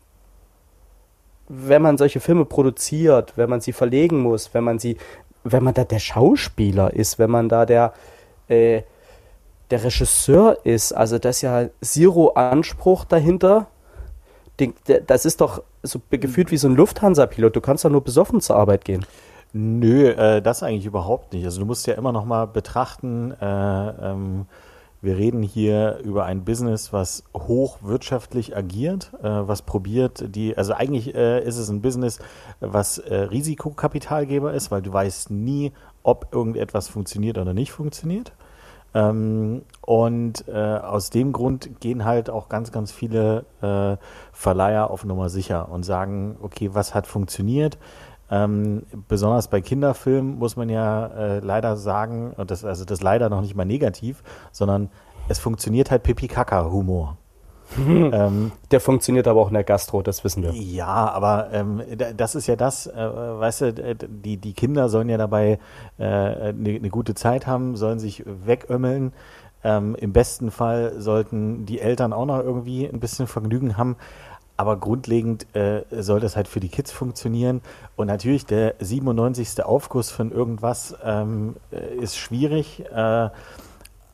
wenn 1.47 1.81
man 1.81 1.97
solche 1.97 2.19
Filme 2.19 2.45
produziert, 2.45 3.33
wenn 3.35 3.49
man 3.49 3.61
sie 3.61 3.73
verlegen 3.73 4.21
muss, 4.21 4.53
wenn 4.53 4.63
man 4.63 4.77
sie, 4.77 4.97
wenn 5.43 5.63
man 5.63 5.73
da 5.73 5.83
der 5.83 5.99
Schauspieler 5.99 6.93
ist, 6.93 7.19
wenn 7.19 7.31
man 7.31 7.49
da 7.49 7.65
der, 7.65 7.93
äh, 8.47 8.81
der 9.71 9.83
Regisseur 9.83 10.57
ist, 10.65 10.91
also 10.93 11.19
das 11.19 11.37
ist 11.37 11.41
ja 11.41 11.69
Zero 11.81 12.29
Anspruch 12.29 13.05
dahinter. 13.05 13.67
Das 15.07 15.25
ist 15.25 15.41
doch 15.41 15.63
so 15.81 15.99
gefühlt 16.09 16.51
wie 16.51 16.57
so 16.57 16.67
ein 16.67 16.75
Lufthansa-Pilot. 16.75 17.55
Du 17.55 17.61
kannst 17.61 17.83
doch 17.83 17.89
nur 17.89 18.03
besoffen 18.03 18.39
zur 18.39 18.55
Arbeit 18.55 18.85
gehen. 18.85 19.05
Nö, 19.51 20.09
äh, 20.09 20.41
das 20.41 20.63
eigentlich 20.63 20.85
überhaupt 20.85 21.33
nicht. 21.33 21.45
Also 21.45 21.59
du 21.59 21.65
musst 21.65 21.85
ja 21.85 21.93
immer 21.93 22.11
noch 22.11 22.25
mal 22.25 22.45
betrachten, 22.47 23.31
äh, 23.39 23.45
ähm, 23.45 24.45
wir 25.03 25.17
reden 25.17 25.43
hier 25.43 25.99
über 26.05 26.23
ein 26.23 26.45
Business, 26.45 26.93
was 26.93 27.25
hochwirtschaftlich 27.35 28.55
agiert, 28.55 29.11
äh, 29.21 29.27
was 29.27 29.61
probiert, 29.61 30.33
die, 30.33 30.57
also 30.57 30.73
eigentlich 30.73 31.13
äh, 31.13 31.43
ist 31.43 31.57
es 31.57 31.67
ein 31.67 31.81
Business, 31.81 32.19
was 32.61 32.99
äh, 32.99 33.15
Risikokapitalgeber 33.15 34.53
ist, 34.53 34.71
weil 34.71 34.81
du 34.81 34.93
weißt 34.93 35.29
nie, 35.29 35.73
ob 36.03 36.29
irgendetwas 36.31 36.87
funktioniert 36.87 37.37
oder 37.37 37.53
nicht 37.53 37.73
funktioniert. 37.73 38.31
Ähm, 38.93 39.63
und 39.81 40.47
äh, 40.47 40.53
aus 40.53 41.09
dem 41.09 41.33
Grund 41.33 41.81
gehen 41.81 42.05
halt 42.05 42.29
auch 42.29 42.47
ganz, 42.47 42.71
ganz 42.71 42.93
viele 42.93 43.43
äh, 43.61 43.97
Verleiher 44.31 44.89
auf 44.89 45.03
Nummer 45.03 45.29
sicher 45.29 45.69
und 45.69 45.83
sagen, 45.83 46.37
okay, 46.41 46.69
was 46.73 46.95
hat 46.95 47.07
funktioniert? 47.07 47.77
Ähm, 48.31 48.83
besonders 49.07 49.47
bei 49.49 49.61
Kinderfilmen 49.61 50.39
muss 50.39 50.55
man 50.55 50.69
ja 50.69 51.07
äh, 51.07 51.39
leider 51.39 51.77
sagen, 51.77 52.33
und 52.37 52.49
das, 52.51 52.65
also 52.65 52.85
das 52.85 53.01
leider 53.01 53.29
noch 53.29 53.41
nicht 53.41 53.55
mal 53.55 53.65
negativ, 53.65 54.23
sondern 54.51 54.89
es 55.27 55.39
funktioniert 55.39 55.91
halt 55.91 56.03
Pipi-Kaka-Humor. 56.03 57.17
ähm, 57.77 58.51
Der 58.71 58.79
funktioniert 58.79 59.27
aber 59.27 59.41
auch 59.41 59.47
in 59.47 59.53
der 59.55 59.63
Gastro, 59.63 60.01
das 60.01 60.23
wissen 60.23 60.43
wir. 60.43 60.51
ja, 60.51 60.85
aber 61.11 61.49
ähm, 61.53 61.81
da- 61.97 62.13
das 62.13 62.35
ist 62.35 62.45
ja 62.47 62.55
das, 62.55 62.87
äh, 62.87 62.93
weißt 62.95 63.61
du, 63.61 63.95
die, 63.95 64.37
die 64.37 64.53
Kinder 64.53 64.89
sollen 64.89 65.09
ja 65.09 65.17
dabei 65.17 65.59
eine 65.97 66.35
äh, 66.37 66.53
ne 66.53 66.79
ne 66.79 66.89
gute 66.89 67.15
Zeit 67.15 67.47
haben, 67.47 67.75
sollen 67.75 67.99
sich 67.99 68.23
wegömmeln. 68.25 69.13
Ähm, 69.63 69.95
Im 69.95 70.11
besten 70.11 70.51
Fall 70.51 70.99
sollten 70.99 71.65
die 71.65 71.79
Eltern 71.79 72.11
auch 72.11 72.25
noch 72.25 72.39
irgendwie 72.39 72.85
ein 72.85 72.99
bisschen 72.99 73.27
Vergnügen 73.27 73.77
haben. 73.77 73.95
Aber 74.63 74.77
grundlegend 74.77 75.45
äh, 75.57 75.81
soll 75.91 76.21
das 76.21 76.37
halt 76.37 76.47
für 76.47 76.61
die 76.61 76.69
Kids 76.69 76.89
funktionieren. 76.89 77.59
Und 77.97 78.07
natürlich 78.07 78.45
der 78.45 78.75
97. 78.79 79.61
Aufguss 79.61 80.09
von 80.09 80.31
irgendwas 80.31 80.95
ähm, 81.03 81.57
äh, 81.73 81.95
ist 81.97 82.17
schwierig. 82.17 82.85
Äh, 82.89 83.29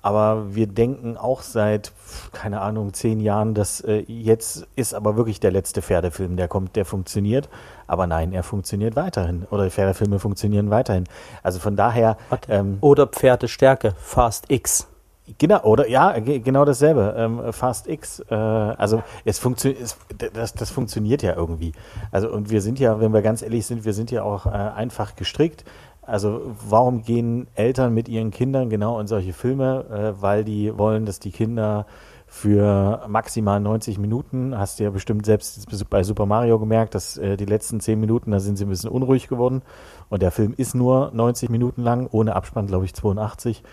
aber 0.02 0.56
wir 0.56 0.66
denken 0.66 1.18
auch 1.18 1.44
seit, 1.44 1.92
keine 2.32 2.62
Ahnung, 2.62 2.96
zehn 2.96 3.20
Jahren, 3.20 3.54
dass 3.54 3.82
äh, 3.82 4.06
jetzt 4.08 4.66
ist 4.76 4.96
aber 4.96 5.18
wirklich 5.18 5.40
der 5.40 5.52
letzte 5.52 5.84
Pferdefilm, 5.84 6.36
der 6.36 6.48
kommt, 6.48 6.76
der 6.76 6.86
funktioniert. 6.86 7.48
Aber 7.86 8.08
nein, 8.08 8.34
er 8.34 8.42
funktioniert 8.42 8.96
weiterhin. 8.96 9.46
Oder 9.52 9.66
die 9.66 9.70
Pferdefilme 9.70 10.18
funktionionieren 10.18 10.72
weiterhin. 10.72 11.04
Also 11.44 11.60
von 11.60 11.76
daher, 11.76 12.18
ähm, 12.48 12.80
Oder 12.82 13.06
Pferdestärke, 13.06 13.94
Fast 14.00 14.50
X. 14.50 14.88
genau, 15.38 15.62
oder 15.64 15.88
ja, 15.90 16.18
ge- 16.20 16.40
genau 16.40 16.66
dasselbe. 16.66 17.14
Ähm, 17.18 17.54
Fast 17.54 17.88
X, 17.88 18.20
äh, 18.30 18.34
also 18.36 19.04
es 19.26 19.40
funktioniert, 19.40 19.96
das, 20.34 20.54
das 20.54 20.70
funktioniert 20.72 21.22
ja 21.22 21.36
irgendwie. 21.36 21.72
Also 22.12 22.32
und 22.32 22.50
wir 22.50 22.62
sind 22.62 22.80
ja, 22.80 23.00
wenn 23.00 23.14
wir 23.14 23.22
ganz 23.22 23.42
ehrlich 23.42 23.66
sind, 23.66 23.86
wir 23.86 23.94
sind 23.94 24.12
ja 24.12 24.24
auch 24.24 24.46
äh, 24.46 24.50
einfach 24.50 25.16
gestrickt. 25.16 25.64
Also 26.02 26.42
warum 26.68 27.04
gehen 27.04 27.48
Eltern 27.54 27.94
mit 27.94 28.10
ihren 28.10 28.32
Kindern 28.32 28.70
genau 28.70 29.00
in 29.00 29.08
solche 29.08 29.34
Filme? 29.34 29.86
Äh, 30.18 30.22
weil 30.22 30.44
die 30.44 30.76
wollen, 30.78 31.06
dass 31.06 31.20
die 31.20 31.32
Kinder 31.32 31.86
für 32.32 33.06
maximal 33.08 33.60
90 33.60 33.98
Minuten, 33.98 34.56
hast 34.58 34.80
du 34.80 34.84
ja 34.84 34.92
bestimmt 34.92 35.26
selbst 35.26 35.66
bei 35.90 36.04
Super 36.04 36.28
Mario 36.28 36.60
gemerkt, 36.60 36.94
dass 36.94 37.18
äh, 37.18 37.38
die 37.38 37.46
letzten 37.46 37.80
10 37.80 38.00
Minuten, 38.00 38.30
da 38.32 38.40
sind 38.40 38.56
sie 38.58 38.66
ein 38.66 38.70
bisschen 38.70 38.92
unruhig 38.92 39.28
geworden. 39.28 39.64
Und 40.10 40.22
der 40.22 40.30
Film 40.32 40.54
ist 40.56 40.76
nur 40.76 41.10
90 41.14 41.50
Minuten 41.50 41.82
lang, 41.82 42.08
ohne 42.12 42.36
Abspann, 42.36 42.68
glaube 42.68 42.86
ich, 42.86 42.94
82. 42.94 43.64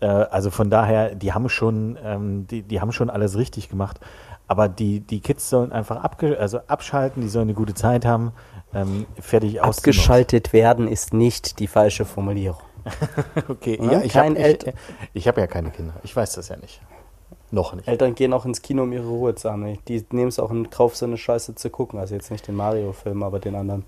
Äh, 0.00 0.06
also 0.06 0.50
von 0.50 0.70
daher, 0.70 1.14
die 1.14 1.32
haben 1.32 1.48
schon, 1.48 1.98
ähm, 2.02 2.46
die, 2.46 2.62
die 2.62 2.80
haben 2.80 2.92
schon 2.92 3.10
alles 3.10 3.36
richtig 3.36 3.68
gemacht. 3.68 4.00
Aber 4.48 4.68
die, 4.68 5.00
die 5.00 5.20
Kids 5.20 5.48
sollen 5.48 5.70
einfach 5.70 6.02
abge 6.02 6.36
also 6.38 6.58
abschalten, 6.66 7.22
die 7.22 7.28
sollen 7.28 7.44
eine 7.48 7.54
gute 7.54 7.74
Zeit 7.74 8.04
haben, 8.04 8.32
ähm, 8.74 9.06
fertig 9.20 9.60
aus. 9.60 9.78
Abgeschaltet 9.78 10.52
werden 10.52 10.88
ist 10.88 11.14
nicht 11.14 11.60
die 11.60 11.68
falsche 11.68 12.04
Formulierung. 12.04 12.60
Okay, 13.48 13.78
Ja, 13.80 13.92
ja, 13.92 14.00
ich 14.02 14.16
habe 14.16 14.74
ich 15.12 15.28
hab 15.28 15.36
ja 15.36 15.46
keine 15.46 15.70
Kinder. 15.70 15.94
Ich 16.02 16.16
weiß 16.16 16.32
das 16.32 16.48
ja 16.48 16.56
nicht. 16.56 16.80
Noch 17.52 17.74
nicht. 17.74 17.88
Eltern 17.88 18.14
gehen 18.14 18.32
auch 18.32 18.44
ins 18.44 18.62
Kino, 18.62 18.84
um 18.84 18.92
ihre 18.92 19.08
Ruhe 19.08 19.34
zu 19.34 19.50
haben. 19.50 19.78
Die 19.88 20.04
nehmen 20.10 20.28
es 20.28 20.38
auch 20.38 20.50
in 20.50 20.70
Kauf, 20.70 20.96
so 20.96 21.06
eine 21.06 21.16
Scheiße 21.16 21.56
zu 21.56 21.68
gucken. 21.70 21.98
Also 21.98 22.14
jetzt 22.14 22.30
nicht 22.30 22.46
den 22.46 22.54
Mario-Film, 22.54 23.22
aber 23.22 23.40
den 23.40 23.56
anderen, 23.56 23.84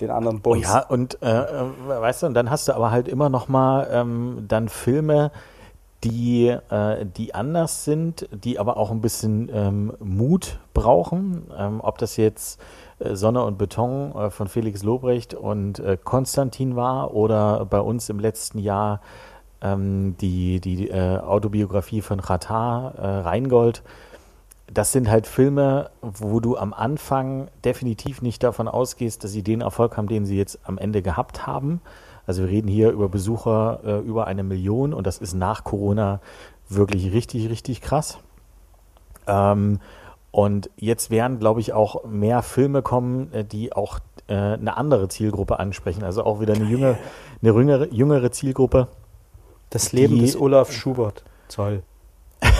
den 0.00 0.10
anderen 0.10 0.38
Oh 0.38 0.50
Bums. 0.50 0.62
ja, 0.62 0.80
und 0.86 1.22
äh, 1.22 1.40
äh, 1.40 1.64
weißt 1.86 2.22
du, 2.22 2.26
und 2.26 2.34
dann 2.34 2.50
hast 2.50 2.68
du 2.68 2.74
aber 2.74 2.90
halt 2.90 3.08
immer 3.08 3.28
noch 3.30 3.48
mal 3.48 3.88
ähm, 3.90 4.44
dann 4.46 4.68
Filme, 4.68 5.30
die, 6.04 6.48
äh, 6.48 7.06
die 7.06 7.34
anders 7.34 7.84
sind, 7.84 8.28
die 8.32 8.58
aber 8.58 8.76
auch 8.76 8.90
ein 8.90 9.00
bisschen 9.00 9.50
ähm, 9.54 9.92
Mut 10.00 10.58
brauchen. 10.74 11.46
Ähm, 11.56 11.80
ob 11.82 11.98
das 11.98 12.16
jetzt 12.16 12.60
äh, 12.98 13.14
Sonne 13.14 13.44
und 13.44 13.56
Beton 13.56 14.12
äh, 14.14 14.30
von 14.30 14.48
Felix 14.48 14.82
Lobrecht 14.82 15.34
und 15.34 15.78
äh, 15.78 15.96
Konstantin 16.02 16.76
war 16.76 17.14
oder 17.14 17.64
bei 17.64 17.80
uns 17.80 18.08
im 18.08 18.18
letzten 18.18 18.58
Jahr 18.58 19.00
ähm, 19.62 20.16
die, 20.20 20.60
die 20.60 20.90
äh, 20.90 21.18
Autobiografie 21.18 22.02
von 22.02 22.20
Ratar, 22.20 22.94
äh, 22.96 23.06
Rheingold. 23.20 23.82
Das 24.72 24.92
sind 24.92 25.10
halt 25.10 25.26
Filme, 25.26 25.90
wo 26.00 26.40
du 26.40 26.56
am 26.56 26.72
Anfang 26.72 27.48
definitiv 27.64 28.22
nicht 28.22 28.42
davon 28.42 28.68
ausgehst, 28.68 29.22
dass 29.22 29.32
sie 29.32 29.42
den 29.42 29.60
Erfolg 29.60 29.96
haben, 29.96 30.08
den 30.08 30.24
sie 30.24 30.36
jetzt 30.36 30.60
am 30.64 30.78
Ende 30.78 31.02
gehabt 31.02 31.46
haben. 31.46 31.80
Also 32.26 32.42
wir 32.42 32.50
reden 32.50 32.68
hier 32.68 32.90
über 32.90 33.08
Besucher 33.08 33.80
äh, 33.84 33.98
über 33.98 34.26
eine 34.26 34.42
Million 34.42 34.94
und 34.94 35.06
das 35.06 35.18
ist 35.18 35.34
nach 35.34 35.64
Corona 35.64 36.20
wirklich 36.68 37.12
richtig, 37.12 37.48
richtig 37.50 37.80
krass. 37.80 38.18
Ähm, 39.26 39.80
und 40.30 40.70
jetzt 40.76 41.10
werden, 41.10 41.38
glaube 41.38 41.60
ich, 41.60 41.74
auch 41.74 42.04
mehr 42.04 42.42
Filme 42.42 42.80
kommen, 42.82 43.32
äh, 43.32 43.44
die 43.44 43.72
auch 43.72 43.98
äh, 44.28 44.34
eine 44.34 44.76
andere 44.76 45.08
Zielgruppe 45.08 45.58
ansprechen. 45.58 46.02
Also 46.04 46.24
auch 46.24 46.40
wieder 46.40 46.54
eine 46.54 46.64
jüngere, 46.64 46.96
eine 47.42 47.52
jüngere, 47.52 47.92
jüngere 47.92 48.30
Zielgruppe. 48.32 48.88
Das 49.72 49.92
Leben 49.92 50.18
des 50.20 50.38
Olaf 50.38 50.70
Schubert. 50.70 51.24
Zoll. 51.48 51.82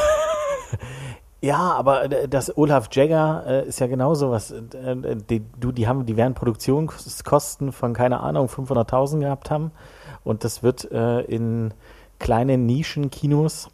Ja, 1.45 1.73
aber 1.73 2.05
äh, 2.05 2.29
das 2.29 2.57
Olaf 2.57 2.89
Jagger 2.93 3.43
äh, 3.47 3.67
ist 3.67 3.81
ja 3.81 3.89
genauso 3.89 4.31
was. 4.31 4.53
Äh, 4.53 5.17
die, 5.29 5.43
du, 5.59 5.73
die 5.73 5.89
haben, 5.89 6.07
die 6.07 6.17
werden 6.17 6.35
Produktionskosten 6.35 7.73
von 7.73 7.95
keine 7.95 8.21
Ahnung 8.21 8.47
500.000 8.47 9.19
gehabt 9.19 9.51
haben 9.51 9.73
und 10.23 10.45
das 10.45 10.63
wird 10.63 10.91
äh, 10.93 11.23
in 11.23 11.75
kleinen 12.21 12.65
Nischenkinos 12.67 13.71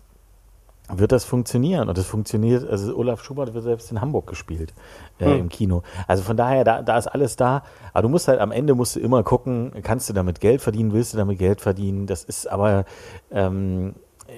wird 0.90 1.12
das 1.12 1.24
funktionieren 1.24 1.88
und 1.88 1.98
das 1.98 2.06
funktioniert. 2.06 2.68
Also 2.68 2.96
Olaf 2.96 3.22
Schubert 3.22 3.54
wird 3.54 3.64
selbst 3.64 3.90
in 3.90 4.00
Hamburg 4.00 4.26
gespielt 4.26 4.72
äh, 5.18 5.26
hm. 5.26 5.38
im 5.38 5.48
Kino. 5.48 5.82
Also 6.06 6.22
von 6.22 6.36
daher, 6.36 6.64
da, 6.64 6.82
da 6.82 6.98
ist 6.98 7.06
alles 7.06 7.36
da. 7.36 7.62
Aber 7.92 8.02
du 8.02 8.08
musst 8.08 8.28
halt 8.28 8.40
am 8.40 8.52
Ende 8.52 8.74
musst 8.74 8.96
du 8.96 9.00
immer 9.00 9.22
gucken, 9.22 9.72
kannst 9.82 10.08
du 10.08 10.12
damit 10.12 10.40
Geld 10.40 10.62
verdienen, 10.62 10.92
willst 10.92 11.12
du 11.12 11.18
damit 11.18 11.38
Geld 11.38 11.60
verdienen? 11.60 12.06
Das 12.06 12.24
ist 12.24 12.46
aber 12.46 12.84
ähm, 13.30 13.94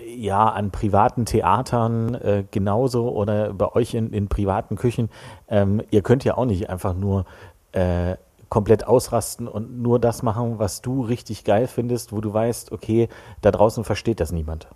ja, 0.06 0.48
an 0.48 0.70
privaten 0.70 1.24
Theatern 1.24 2.14
äh, 2.14 2.44
genauso 2.50 3.10
oder 3.10 3.52
bei 3.52 3.72
euch 3.72 3.94
in, 3.94 4.12
in 4.12 4.28
privaten 4.28 4.76
Küchen. 4.76 5.08
Ähm, 5.48 5.82
ihr 5.90 6.02
könnt 6.02 6.24
ja 6.24 6.36
auch 6.36 6.44
nicht 6.46 6.70
einfach 6.70 6.94
nur 6.94 7.24
äh, 7.72 8.16
komplett 8.48 8.86
ausrasten 8.86 9.46
und 9.48 9.80
nur 9.80 9.98
das 10.00 10.22
machen, 10.22 10.58
was 10.58 10.82
du 10.82 11.02
richtig 11.02 11.44
geil 11.44 11.68
findest, 11.68 12.12
wo 12.12 12.20
du 12.20 12.32
weißt, 12.32 12.72
okay, 12.72 13.08
da 13.40 13.50
draußen 13.52 13.84
versteht 13.84 14.20
das 14.20 14.32
niemand. 14.32 14.68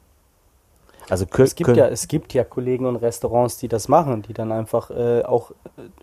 Also 1.11 1.27
es 1.39 1.55
gibt 1.55 1.77
ja 1.77 1.87
es 1.87 2.09
gibt 2.09 2.33
ja 2.33 2.45
Kollegen 2.45 2.87
und 2.87 2.97
Restaurants, 2.97 3.59
die 3.59 3.69
das 3.69 3.89
machen, 3.89 4.23
die 4.23 4.33
dann 4.33 4.53
einfach 4.53 4.91
äh, 4.91 5.23
auch 5.23 5.53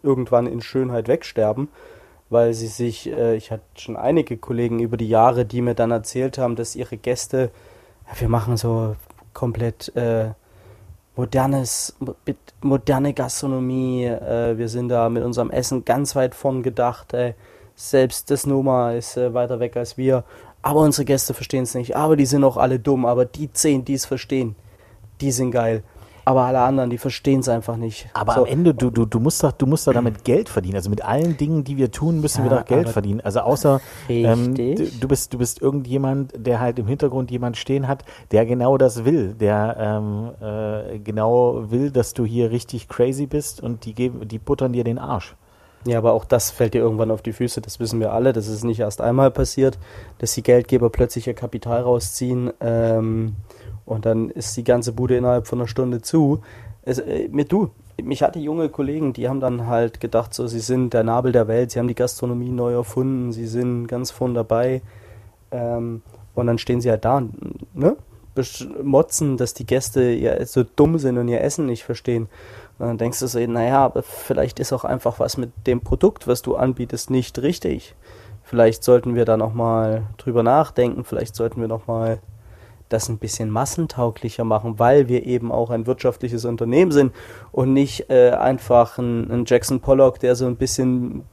irgendwann 0.03 0.47
in 0.47 0.61
Schönheit 0.61 1.07
wegsterben, 1.07 1.69
weil 2.29 2.53
sie 2.53 2.67
sich 2.67 3.09
äh, 3.09 3.35
ich 3.35 3.51
hatte 3.51 3.63
schon 3.75 3.97
einige 3.97 4.37
Kollegen 4.37 4.79
über 4.79 4.97
die 4.97 5.09
Jahre, 5.09 5.45
die 5.45 5.61
mir 5.61 5.73
dann 5.73 5.91
erzählt 5.91 6.37
haben, 6.37 6.55
dass 6.55 6.75
ihre 6.75 6.97
Gäste 6.97 7.51
ja, 8.07 8.19
wir 8.19 8.29
machen 8.29 8.57
so 8.57 8.95
komplett 9.33 9.95
äh, 9.95 10.31
modernes, 11.15 11.95
moderne 12.61 13.13
Gastronomie. 13.13 14.05
Äh, 14.05 14.57
wir 14.57 14.69
sind 14.69 14.89
da 14.89 15.09
mit 15.09 15.23
unserem 15.23 15.51
Essen 15.51 15.85
ganz 15.85 16.15
weit 16.15 16.35
vorn 16.35 16.63
gedacht. 16.63 17.13
Ey. 17.13 17.35
Selbst 17.75 18.31
das 18.31 18.45
Noma 18.45 18.93
ist 18.93 19.17
äh, 19.17 19.33
weiter 19.33 19.59
weg 19.59 19.77
als 19.77 19.97
wir. 19.97 20.23
Aber 20.61 20.81
unsere 20.81 21.05
Gäste 21.05 21.33
verstehen 21.33 21.63
es 21.63 21.75
nicht. 21.75 21.95
Aber 21.95 22.15
die 22.15 22.25
sind 22.25 22.43
auch 22.43 22.57
alle 22.57 22.79
dumm. 22.79 23.05
Aber 23.05 23.25
die 23.25 23.51
zehn, 23.51 23.85
die 23.85 23.93
es 23.93 24.05
verstehen, 24.05 24.55
die 25.21 25.31
sind 25.31 25.51
geil. 25.51 25.83
Aber 26.23 26.43
alle 26.43 26.59
anderen, 26.59 26.89
die 26.89 26.97
verstehen 26.97 27.39
es 27.39 27.49
einfach 27.49 27.77
nicht. 27.77 28.09
Aber 28.13 28.33
so. 28.33 28.41
am 28.41 28.45
Ende, 28.45 28.73
du, 28.73 28.91
du, 28.91 29.05
du 29.05 29.19
musst 29.19 29.43
doch, 29.43 29.51
du 29.51 29.65
musst 29.65 29.87
doch 29.87 29.93
damit 30.01 30.23
Geld 30.23 30.49
verdienen. 30.49 30.75
Also 30.75 30.89
mit 30.89 31.03
allen 31.03 31.37
Dingen, 31.37 31.63
die 31.63 31.77
wir 31.77 31.91
tun, 31.91 32.21
müssen 32.21 32.45
ja, 32.45 32.51
wir 32.51 32.57
doch 32.57 32.65
Geld 32.65 32.89
verdienen. 32.89 33.21
Also 33.21 33.39
außer 33.41 33.81
ähm, 34.07 34.53
du, 34.53 34.75
du, 34.75 35.07
bist, 35.07 35.33
du 35.33 35.37
bist 35.39 35.61
irgendjemand, 35.61 36.33
der 36.35 36.59
halt 36.59 36.77
im 36.79 36.87
Hintergrund 36.87 37.31
jemand 37.31 37.57
stehen 37.57 37.87
hat, 37.87 38.05
der 38.31 38.45
genau 38.45 38.77
das 38.77 39.03
will, 39.03 39.33
der 39.33 39.75
ähm, 39.79 40.31
äh, 40.41 40.99
genau 40.99 41.71
will, 41.71 41.91
dass 41.91 42.13
du 42.13 42.23
hier 42.23 42.51
richtig 42.51 42.87
crazy 42.87 43.25
bist 43.25 43.61
und 43.61 43.85
die 43.85 43.93
geben, 43.93 44.27
die 44.27 44.39
buttern 44.39 44.73
dir 44.73 44.83
den 44.83 44.99
Arsch. 44.99 45.35
Ja, 45.85 45.97
aber 45.97 46.13
auch 46.13 46.25
das 46.25 46.51
fällt 46.51 46.75
dir 46.75 46.81
irgendwann 46.81 47.09
auf 47.09 47.23
die 47.23 47.33
Füße, 47.33 47.59
das 47.59 47.79
wissen 47.79 47.99
wir 47.99 48.13
alle. 48.13 48.33
Das 48.33 48.47
ist 48.47 48.63
nicht 48.63 48.79
erst 48.79 49.01
einmal 49.01 49.31
passiert, 49.31 49.79
dass 50.19 50.33
die 50.35 50.43
Geldgeber 50.43 50.91
plötzlich 50.91 51.25
ihr 51.25 51.33
Kapital 51.33 51.81
rausziehen. 51.81 52.51
Ähm, 52.59 53.35
und 53.85 54.05
dann 54.05 54.29
ist 54.29 54.55
die 54.57 54.63
ganze 54.63 54.93
Bude 54.93 55.17
innerhalb 55.17 55.47
von 55.47 55.59
einer 55.59 55.67
Stunde 55.67 56.01
zu. 56.01 56.41
Es, 56.83 56.99
äh, 56.99 57.27
mit 57.29 57.51
du, 57.51 57.71
mich 58.01 58.23
hatte 58.23 58.39
junge 58.39 58.69
Kollegen, 58.69 59.13
die 59.13 59.27
haben 59.27 59.39
dann 59.39 59.67
halt 59.67 59.99
gedacht, 59.99 60.33
so, 60.33 60.47
sie 60.47 60.59
sind 60.59 60.93
der 60.93 61.03
Nabel 61.03 61.31
der 61.31 61.47
Welt, 61.47 61.71
sie 61.71 61.79
haben 61.79 61.87
die 61.87 61.95
Gastronomie 61.95 62.49
neu 62.49 62.73
erfunden, 62.73 63.31
sie 63.31 63.47
sind 63.47 63.87
ganz 63.87 64.11
vorn 64.11 64.33
dabei. 64.33 64.81
Ähm, 65.51 66.01
und 66.33 66.47
dann 66.47 66.57
stehen 66.57 66.81
sie 66.81 66.89
halt 66.89 67.05
da 67.05 67.17
und 67.17 67.75
ne, 67.75 67.97
motzen, 68.81 69.37
dass 69.37 69.53
die 69.53 69.65
Gäste 69.65 70.11
ja 70.11 70.45
so 70.45 70.63
dumm 70.63 70.97
sind 70.97 71.17
und 71.17 71.27
ihr 71.27 71.41
Essen 71.41 71.65
nicht 71.65 71.83
verstehen. 71.83 72.29
Und 72.79 72.87
dann 72.87 72.97
denkst 72.97 73.19
du 73.19 73.27
so, 73.27 73.39
naja, 73.39 73.85
aber 73.85 74.01
vielleicht 74.03 74.59
ist 74.59 74.73
auch 74.73 74.85
einfach 74.85 75.19
was 75.19 75.37
mit 75.37 75.51
dem 75.67 75.81
Produkt, 75.81 76.27
was 76.27 76.41
du 76.41 76.55
anbietest, 76.55 77.09
nicht 77.09 77.39
richtig. 77.39 77.95
Vielleicht 78.43 78.83
sollten 78.83 79.15
wir 79.15 79.25
da 79.25 79.37
nochmal 79.37 80.03
drüber 80.17 80.43
nachdenken, 80.43 81.03
vielleicht 81.03 81.35
sollten 81.35 81.61
wir 81.61 81.67
nochmal 81.67 82.19
das 82.91 83.09
ein 83.09 83.17
bisschen 83.17 83.49
massentauglicher 83.49 84.43
machen, 84.43 84.79
weil 84.79 85.07
wir 85.07 85.25
eben 85.25 85.51
auch 85.51 85.69
ein 85.69 85.87
wirtschaftliches 85.87 86.45
Unternehmen 86.45 86.91
sind 86.91 87.13
und 87.51 87.73
nicht 87.73 88.09
äh, 88.09 88.31
einfach 88.31 88.97
ein, 88.97 89.29
ein, 89.31 89.45
Jackson 89.45 89.79
Pollock, 89.79 90.19
der 90.19 90.35
so 90.35 90.45
ein 90.45 90.57
bisschen 90.57 91.23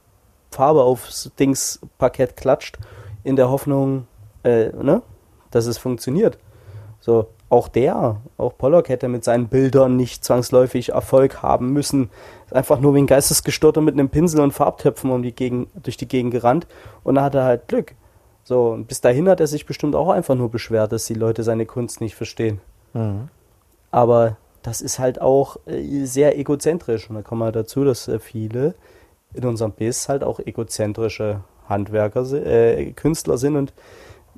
Farbe 0.51 0.83
aufs 0.83 1.31
Dingsparkett 1.39 2.37
klatscht, 2.37 2.77
in 3.23 3.35
der 3.35 3.49
Hoffnung, 3.49 4.07
äh, 4.43 4.69
ne, 4.69 5.01
dass 5.51 5.65
es 5.65 5.77
funktioniert. 5.77 6.37
So, 6.99 7.27
auch 7.49 7.67
der, 7.67 8.17
auch 8.37 8.57
Pollock 8.57 8.89
hätte 8.89 9.07
mit 9.07 9.23
seinen 9.23 9.47
Bildern 9.47 9.95
nicht 9.95 10.23
zwangsläufig 10.23 10.89
Erfolg 10.89 11.41
haben 11.41 11.73
müssen. 11.73 12.09
Einfach 12.51 12.79
nur 12.79 12.93
wie 12.93 12.99
ein 12.99 13.07
Geistesgestörter 13.07 13.81
mit 13.81 13.95
einem 13.95 14.09
Pinsel 14.09 14.41
und 14.41 14.53
Farbtöpfen 14.53 15.11
um 15.11 15.23
die 15.23 15.33
Gegend, 15.33 15.69
durch 15.81 15.97
die 15.97 16.07
Gegend 16.07 16.31
gerannt 16.31 16.67
und 17.03 17.15
da 17.15 17.23
hat 17.23 17.35
er 17.35 17.43
halt 17.43 17.67
Glück. 17.67 17.95
So, 18.43 18.69
und 18.69 18.87
bis 18.87 19.01
dahin 19.01 19.29
hat 19.29 19.39
er 19.39 19.47
sich 19.47 19.65
bestimmt 19.65 19.95
auch 19.95 20.09
einfach 20.09 20.35
nur 20.35 20.49
beschwert, 20.49 20.91
dass 20.91 21.05
die 21.05 21.13
Leute 21.13 21.43
seine 21.43 21.65
Kunst 21.65 22.01
nicht 22.01 22.15
verstehen. 22.15 22.59
Mhm. 22.93 23.29
Aber 23.91 24.37
das 24.63 24.81
ist 24.81 24.99
halt 24.99 25.21
auch 25.21 25.57
äh, 25.65 26.05
sehr 26.05 26.37
egozentrisch. 26.37 27.09
Und 27.09 27.15
da 27.15 27.21
kommen 27.21 27.41
wir 27.41 27.51
dazu, 27.51 27.83
dass 27.83 28.07
äh, 28.07 28.19
viele 28.19 28.75
in 29.33 29.45
unserem 29.45 29.71
Biss 29.71 30.09
halt 30.09 30.23
auch 30.23 30.39
egozentrische 30.39 31.41
Handwerker, 31.67 32.23
äh, 32.33 32.91
Künstler 32.93 33.37
sind 33.37 33.55
und 33.55 33.73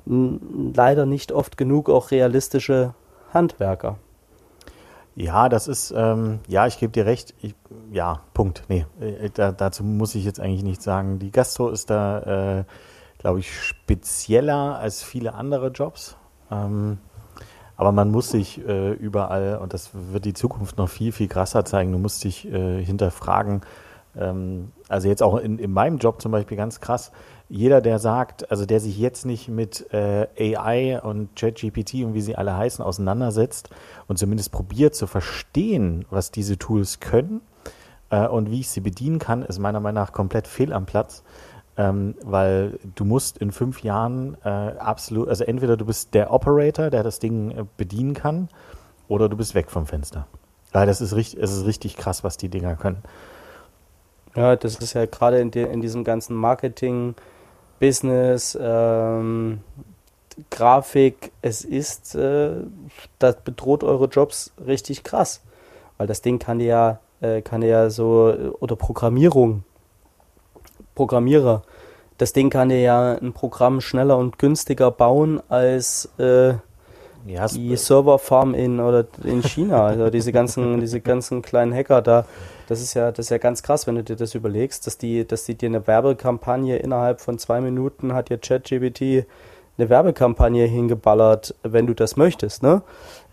leider 0.04 1.06
nicht 1.06 1.32
oft 1.32 1.56
genug 1.56 1.88
auch 1.88 2.10
realistische 2.10 2.94
Handwerker. 3.32 3.96
Ja, 5.14 5.48
das 5.48 5.68
ist, 5.68 5.92
ähm, 5.94 6.40
ja, 6.48 6.66
ich 6.66 6.78
gebe 6.78 6.92
dir 6.92 7.04
recht. 7.04 7.34
Ich, 7.42 7.54
ja, 7.90 8.22
Punkt. 8.32 8.64
Nee, 8.68 8.86
äh, 9.00 9.28
da, 9.32 9.52
dazu 9.52 9.84
muss 9.84 10.14
ich 10.14 10.24
jetzt 10.24 10.40
eigentlich 10.40 10.62
nichts 10.62 10.84
sagen. 10.84 11.18
Die 11.18 11.30
Gastro 11.30 11.68
ist 11.68 11.90
da 11.90 12.60
äh, 12.60 12.64
glaube 13.22 13.38
ich, 13.38 13.58
spezieller 13.60 14.78
als 14.78 15.02
viele 15.02 15.34
andere 15.34 15.68
Jobs. 15.68 16.16
Ähm, 16.50 16.98
aber 17.76 17.92
man 17.92 18.10
muss 18.10 18.30
sich 18.30 18.60
äh, 18.66 18.92
überall, 18.92 19.58
und 19.58 19.72
das 19.72 19.90
wird 19.92 20.24
die 20.24 20.34
Zukunft 20.34 20.76
noch 20.76 20.88
viel, 20.88 21.12
viel 21.12 21.28
krasser 21.28 21.64
zeigen, 21.64 21.92
du 21.92 21.98
musst 21.98 22.22
dich 22.24 22.46
äh, 22.52 22.84
hinterfragen. 22.84 23.62
Ähm, 24.16 24.72
also 24.88 25.08
jetzt 25.08 25.22
auch 25.22 25.36
in, 25.38 25.58
in 25.58 25.72
meinem 25.72 25.98
Job 25.98 26.20
zum 26.20 26.32
Beispiel 26.32 26.56
ganz 26.56 26.80
krass, 26.80 27.12
jeder, 27.48 27.80
der 27.80 27.98
sagt, 27.98 28.50
also 28.50 28.66
der 28.66 28.80
sich 28.80 28.98
jetzt 28.98 29.24
nicht 29.24 29.48
mit 29.48 29.92
äh, 29.92 30.26
AI 30.56 31.00
und 31.00 31.36
ChatGPT 31.36 32.04
und 32.04 32.14
wie 32.14 32.22
sie 32.22 32.34
alle 32.34 32.56
heißen 32.56 32.84
auseinandersetzt 32.84 33.70
und 34.08 34.18
zumindest 34.18 34.50
probiert 34.52 34.94
zu 34.94 35.06
verstehen, 35.06 36.06
was 36.10 36.30
diese 36.30 36.58
Tools 36.58 36.98
können 36.98 37.40
äh, 38.10 38.26
und 38.26 38.50
wie 38.50 38.60
ich 38.60 38.70
sie 38.70 38.80
bedienen 38.80 39.18
kann, 39.18 39.42
ist 39.42 39.58
meiner 39.58 39.80
Meinung 39.80 40.02
nach 40.02 40.12
komplett 40.12 40.48
fehl 40.48 40.72
am 40.72 40.86
Platz. 40.86 41.22
Ähm, 41.78 42.14
weil 42.22 42.78
du 42.94 43.06
musst 43.06 43.38
in 43.38 43.50
fünf 43.50 43.82
Jahren 43.82 44.36
äh, 44.44 44.48
absolut, 44.48 45.28
also 45.28 45.44
entweder 45.44 45.78
du 45.78 45.86
bist 45.86 46.12
der 46.12 46.30
Operator, 46.30 46.90
der 46.90 47.02
das 47.02 47.18
Ding 47.18 47.50
äh, 47.50 47.64
bedienen 47.78 48.12
kann, 48.12 48.48
oder 49.08 49.28
du 49.28 49.36
bist 49.36 49.54
weg 49.54 49.70
vom 49.70 49.86
Fenster. 49.86 50.26
Weil 50.72 50.86
das 50.86 51.00
ist 51.00 51.14
richtig, 51.14 51.42
es 51.42 51.50
ist 51.50 51.64
richtig 51.64 51.96
krass, 51.96 52.24
was 52.24 52.36
die 52.36 52.48
Dinger 52.48 52.76
können. 52.76 53.02
Ja, 54.34 54.56
das 54.56 54.76
ist 54.76 54.94
ja 54.94 55.06
gerade 55.06 55.38
in, 55.38 55.50
in 55.50 55.80
diesem 55.80 56.04
ganzen 56.04 56.34
Marketing, 56.36 57.14
Business, 57.80 58.56
ähm, 58.60 59.60
Grafik, 60.50 61.32
es 61.42 61.64
ist, 61.64 62.14
äh, 62.14 62.52
das 63.18 63.36
bedroht 63.42 63.84
eure 63.84 64.06
Jobs 64.06 64.52
richtig 64.64 65.04
krass. 65.04 65.42
Weil 65.98 66.06
das 66.06 66.22
Ding 66.22 66.38
kann 66.38 66.60
ja, 66.60 67.00
äh, 67.20 67.42
kann 67.42 67.62
ja 67.62 67.90
so, 67.90 68.56
oder 68.60 68.76
Programmierung, 68.76 69.64
Programmierer. 70.94 71.62
Das 72.18 72.32
Ding 72.32 72.50
kann 72.50 72.68
dir 72.68 72.80
ja 72.80 73.12
ein 73.14 73.32
Programm 73.32 73.80
schneller 73.80 74.16
und 74.16 74.38
günstiger 74.38 74.90
bauen 74.90 75.42
als 75.48 76.10
äh, 76.18 76.54
ja, 77.26 77.46
die 77.46 77.76
Serverfarm 77.76 78.54
in 78.54 78.80
oder 78.80 79.06
in 79.24 79.42
China. 79.42 79.86
also 79.86 80.10
diese 80.10 80.32
ganzen, 80.32 80.80
diese 80.80 81.00
ganzen 81.00 81.42
kleinen 81.42 81.74
Hacker 81.74 82.02
da. 82.02 82.26
Das 82.68 82.80
ist 82.80 82.94
ja, 82.94 83.10
das 83.10 83.26
ist 83.26 83.30
ja 83.30 83.38
ganz 83.38 83.62
krass, 83.62 83.86
wenn 83.86 83.96
du 83.96 84.04
dir 84.04 84.16
das 84.16 84.34
überlegst, 84.34 84.86
dass 84.86 84.98
die, 84.98 85.26
dass 85.26 85.44
die 85.44 85.54
dir 85.54 85.68
eine 85.68 85.86
Werbekampagne 85.86 86.76
innerhalb 86.76 87.20
von 87.20 87.38
zwei 87.38 87.60
Minuten 87.60 88.14
hat 88.14 88.30
ja 88.30 88.36
ChatGPT 88.36 89.26
eine 89.78 89.88
Werbekampagne 89.88 90.66
hingeballert, 90.66 91.54
wenn 91.62 91.86
du 91.86 91.94
das 91.94 92.16
möchtest, 92.16 92.62
ne? 92.62 92.82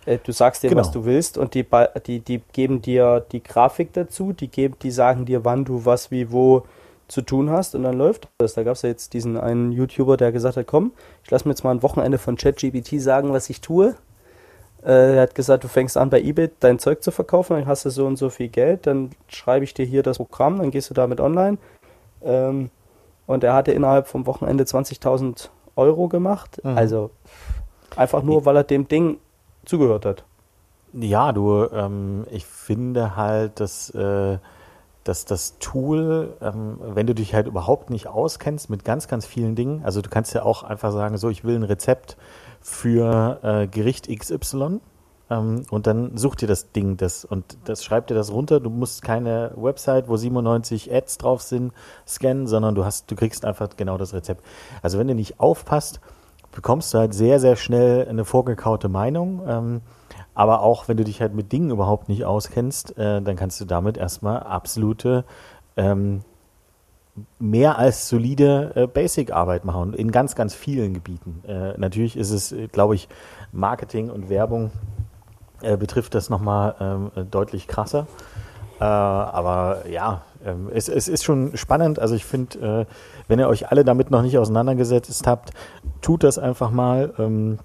Äh, 0.05 0.19
du 0.23 0.31
sagst 0.31 0.63
dir, 0.63 0.69
genau. 0.69 0.81
was 0.81 0.91
du 0.91 1.05
willst 1.05 1.37
und 1.37 1.53
die, 1.53 1.65
die, 2.07 2.19
die 2.19 2.41
geben 2.53 2.81
dir 2.81 3.25
die 3.31 3.43
Grafik 3.43 3.93
dazu, 3.93 4.33
die 4.33 4.47
geben, 4.47 4.75
die 4.81 4.91
sagen 4.91 5.25
dir, 5.25 5.43
wann 5.45 5.65
du 5.65 5.85
was 5.85 6.11
wie 6.11 6.31
wo 6.31 6.63
zu 7.09 7.21
tun 7.21 7.49
hast 7.49 7.75
und 7.75 7.83
dann 7.83 7.97
läuft 7.97 8.29
das. 8.37 8.53
Da 8.53 8.63
gab 8.63 8.73
es 8.73 8.83
ja 8.83 8.89
jetzt 8.89 9.13
diesen 9.13 9.35
einen 9.35 9.71
YouTuber, 9.71 10.15
der 10.15 10.31
gesagt 10.31 10.55
hat, 10.55 10.67
komm, 10.67 10.93
ich 11.23 11.31
lasse 11.31 11.47
mir 11.47 11.51
jetzt 11.51 11.63
mal 11.63 11.71
ein 11.71 11.83
Wochenende 11.83 12.17
von 12.17 12.37
ChatGPT 12.37 13.01
sagen, 13.01 13.33
was 13.33 13.49
ich 13.49 13.59
tue. 13.59 13.95
Äh, 14.83 15.15
er 15.15 15.21
hat 15.23 15.35
gesagt, 15.35 15.63
du 15.63 15.67
fängst 15.67 15.97
an 15.97 16.09
bei 16.09 16.21
eBay 16.21 16.51
dein 16.59 16.79
Zeug 16.79 17.03
zu 17.03 17.11
verkaufen, 17.11 17.57
dann 17.57 17.65
hast 17.65 17.83
du 17.83 17.89
so 17.89 18.05
und 18.05 18.17
so 18.17 18.29
viel 18.29 18.47
Geld, 18.47 18.87
dann 18.87 19.09
schreibe 19.27 19.65
ich 19.65 19.73
dir 19.73 19.85
hier 19.85 20.03
das 20.03 20.17
Programm, 20.17 20.59
dann 20.59 20.71
gehst 20.71 20.89
du 20.89 20.93
damit 20.93 21.19
online. 21.19 21.57
Ähm, 22.23 22.69
und 23.27 23.43
er 23.43 23.53
hatte 23.53 23.71
innerhalb 23.71 24.07
vom 24.07 24.25
Wochenende 24.25 24.63
20.000 24.63 25.49
Euro 25.75 26.07
gemacht. 26.07 26.61
Mhm. 26.63 26.77
Also 26.77 27.09
einfach 27.95 28.23
nur, 28.23 28.45
weil 28.45 28.55
er 28.55 28.63
dem 28.63 28.87
Ding 28.87 29.17
zugehört 29.65 30.05
hat. 30.05 30.23
Ja, 30.93 31.31
du, 31.31 31.65
ähm, 31.71 32.25
ich 32.31 32.45
finde 32.45 33.15
halt, 33.15 33.59
dass, 33.59 33.89
äh, 33.91 34.37
dass 35.03 35.25
das 35.25 35.57
Tool, 35.59 36.35
ähm, 36.41 36.77
wenn 36.81 37.07
du 37.07 37.15
dich 37.15 37.33
halt 37.33 37.47
überhaupt 37.47 37.89
nicht 37.89 38.07
auskennst 38.07 38.69
mit 38.69 38.83
ganz, 38.83 39.07
ganz 39.07 39.25
vielen 39.25 39.55
Dingen, 39.55 39.83
also 39.83 40.01
du 40.01 40.09
kannst 40.09 40.33
ja 40.33 40.43
auch 40.43 40.63
einfach 40.63 40.91
sagen, 40.91 41.17
so, 41.17 41.29
ich 41.29 41.43
will 41.43 41.55
ein 41.55 41.63
Rezept 41.63 42.17
für 42.61 43.39
äh, 43.43 43.67
Gericht 43.67 44.07
XY 44.07 44.81
ähm, 45.29 45.63
und 45.69 45.87
dann 45.87 46.17
such 46.17 46.35
dir 46.35 46.47
das 46.47 46.71
Ding 46.71 46.97
das 46.97 47.23
und 47.25 47.57
das 47.65 47.83
schreibt 47.83 48.09
dir 48.09 48.15
das 48.15 48.31
runter. 48.31 48.59
Du 48.59 48.69
musst 48.69 49.01
keine 49.01 49.51
Website, 49.55 50.07
wo 50.07 50.17
97 50.17 50.93
Ads 50.93 51.17
drauf 51.19 51.41
sind, 51.41 51.73
scannen, 52.07 52.47
sondern 52.47 52.75
du 52.75 52.85
hast, 52.85 53.09
du 53.09 53.15
kriegst 53.15 53.45
einfach 53.45 53.69
genau 53.77 53.97
das 53.97 54.13
Rezept. 54.13 54.43
Also 54.81 54.99
wenn 54.99 55.07
du 55.07 55.15
nicht 55.15 55.39
aufpasst, 55.39 56.01
bekommst 56.51 56.93
du 56.93 56.97
halt 56.97 57.13
sehr, 57.13 57.39
sehr 57.39 57.55
schnell 57.55 58.07
eine 58.07 58.25
vorgekaute 58.25 58.89
Meinung. 58.89 59.41
Ähm, 59.47 59.81
aber 60.39 60.61
auch 60.61 60.87
wenn 60.87 60.95
du 60.95 61.03
dich 61.03 61.19
halt 61.19 61.33
mit 61.33 61.51
Dingen 61.51 61.69
überhaupt 61.69 62.07
nicht 62.07 62.23
auskennst, 62.23 62.97
äh, 62.97 63.21
dann 63.21 63.35
kannst 63.35 63.59
du 63.59 63.65
damit 63.65 63.97
erstmal 63.97 64.39
absolute 64.39 65.25
ähm, 65.75 66.21
mehr 67.39 67.77
als 67.77 68.07
solide 68.07 68.71
äh, 68.73 68.87
Basic-Arbeit 68.87 69.65
machen 69.65 69.93
in 69.93 70.11
ganz, 70.11 70.35
ganz 70.35 70.55
vielen 70.55 70.93
Gebieten. 70.93 71.43
Äh, 71.45 71.77
natürlich 71.77 72.15
ist 72.15 72.31
es, 72.31 72.53
äh, 72.53 72.67
glaube 72.67 72.95
ich, 72.95 73.09
Marketing 73.51 74.09
und 74.09 74.29
Werbung 74.29 74.71
äh, 75.61 75.75
betrifft 75.75 76.15
das 76.15 76.29
nochmal 76.29 76.75
ähm, 76.79 77.11
deutlich 77.29 77.67
krasser. 77.67 78.07
Äh, 78.79 78.85
aber 78.85 79.89
ja, 79.89 80.21
ähm, 80.45 80.69
es, 80.73 80.87
es, 80.87 81.09
ist 81.09 81.25
schon 81.25 81.57
spannend. 81.57 81.99
Also 81.99 82.15
ich 82.15 82.23
finde, 82.23 82.87
wenn 83.27 83.39
ihr 83.39 83.49
euch 83.49 83.71
alle 83.71 83.83
damit 83.83 84.09
noch 84.09 84.21
nicht 84.21 84.37
auseinandergesetzt 84.37 85.27
habt, 85.27 85.51
tut 85.99 86.23
das 86.23 86.39
einfach 86.39 86.71
mal. 86.71 87.13
Ähm, 87.19 87.59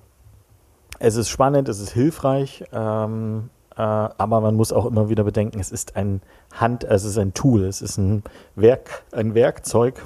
es 0.98 1.16
ist 1.16 1.28
spannend, 1.28 1.68
es 1.68 1.80
ist 1.80 1.92
hilfreich, 1.92 2.64
ähm, 2.72 3.50
äh, 3.76 3.80
aber 3.82 4.40
man 4.40 4.54
muss 4.54 4.72
auch 4.72 4.86
immer 4.86 5.08
wieder 5.08 5.24
bedenken, 5.24 5.58
es 5.60 5.70
ist 5.70 5.96
ein 5.96 6.22
Hand, 6.52 6.84
es 6.84 7.04
ist 7.04 7.18
ein 7.18 7.34
Tool, 7.34 7.64
es 7.64 7.82
ist 7.82 7.98
ein 7.98 8.22
Werk, 8.54 9.04
ein 9.12 9.34
Werkzeug. 9.34 10.04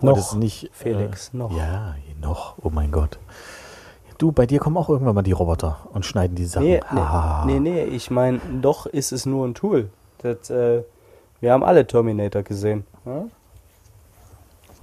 Noch, 0.00 0.18
ist 0.18 0.34
nicht, 0.34 0.70
Felix, 0.72 1.30
äh, 1.32 1.36
noch. 1.36 1.56
Ja, 1.56 1.94
noch. 2.20 2.54
Oh 2.62 2.70
mein 2.70 2.90
Gott. 2.90 3.18
Du, 4.18 4.32
bei 4.32 4.46
dir 4.46 4.58
kommen 4.58 4.76
auch 4.76 4.88
irgendwann 4.88 5.14
mal 5.14 5.22
die 5.22 5.32
Roboter 5.32 5.78
und 5.92 6.06
schneiden 6.06 6.34
die 6.34 6.44
Sachen. 6.44 6.66
Nee, 6.66 6.80
Ah. 6.90 7.44
nee, 7.46 7.60
nee, 7.60 7.70
nee, 7.70 7.84
ich 7.84 8.10
meine, 8.10 8.40
doch 8.60 8.86
ist 8.86 9.12
es 9.12 9.26
nur 9.26 9.46
ein 9.46 9.54
Tool. 9.54 9.90
Das, 10.18 10.48
äh, 10.50 10.82
wir 11.40 11.52
haben 11.52 11.62
alle 11.64 11.86
Terminator 11.86 12.42
gesehen. 12.42 12.84
Ja? 13.04 13.24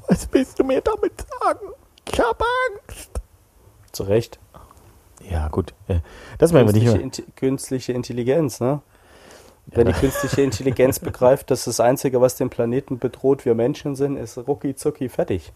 Was 0.08 0.28
willst 0.32 0.60
du 0.60 0.64
mir 0.64 0.82
damit 0.82 1.14
sagen? 1.42 1.68
Ich 2.12 2.20
habe 2.20 2.44
Angst. 2.88 3.12
Zu 3.92 4.04
Recht. 4.04 4.40
Ja, 5.30 5.48
gut. 5.50 5.74
äh, 5.88 6.00
Das 6.38 6.54
werden 6.54 6.68
wir 6.68 6.74
nicht 6.74 6.86
mehr. 6.86 7.00
Inti 7.02 7.24
künstliche 7.36 7.94
Intelligenz, 7.94 8.60
ne? 8.60 8.82
Wenn 9.68 9.88
die 9.88 9.94
künstliche 9.94 10.42
Intelligenz 10.42 11.00
begreift, 11.00 11.52
dass 11.52 11.66
das 11.66 11.80
Einzige, 11.80 12.22
was 12.22 12.36
den 12.36 12.50
Planeten 12.50 12.98
bedroht, 12.98 13.46
wir 13.46 13.54
Menschen 13.56 13.96
sind, 13.96 14.18
ist 14.18 14.38
rucki 14.38 14.76
zucki 14.76 15.10
fertig. 15.10 15.54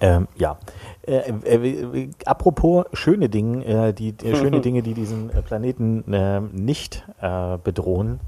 Ähm, 0.00 0.28
ja. 0.36 0.58
Äh, 1.06 1.32
äh, 1.44 1.54
äh, 1.56 2.10
apropos 2.26 2.84
schöne 2.92 3.28
Dinge, 3.28 3.64
äh, 3.64 3.92
die, 3.92 4.12
die 4.12 4.34
schöne 4.36 4.60
Dinge, 4.62 4.82
die 4.82 4.94
diesen 4.94 5.30
äh, 5.30 5.42
Planeten 5.42 6.12
äh, 6.12 6.40
nicht 6.40 7.04
äh, 7.20 7.58
bedrohen. 7.62 8.20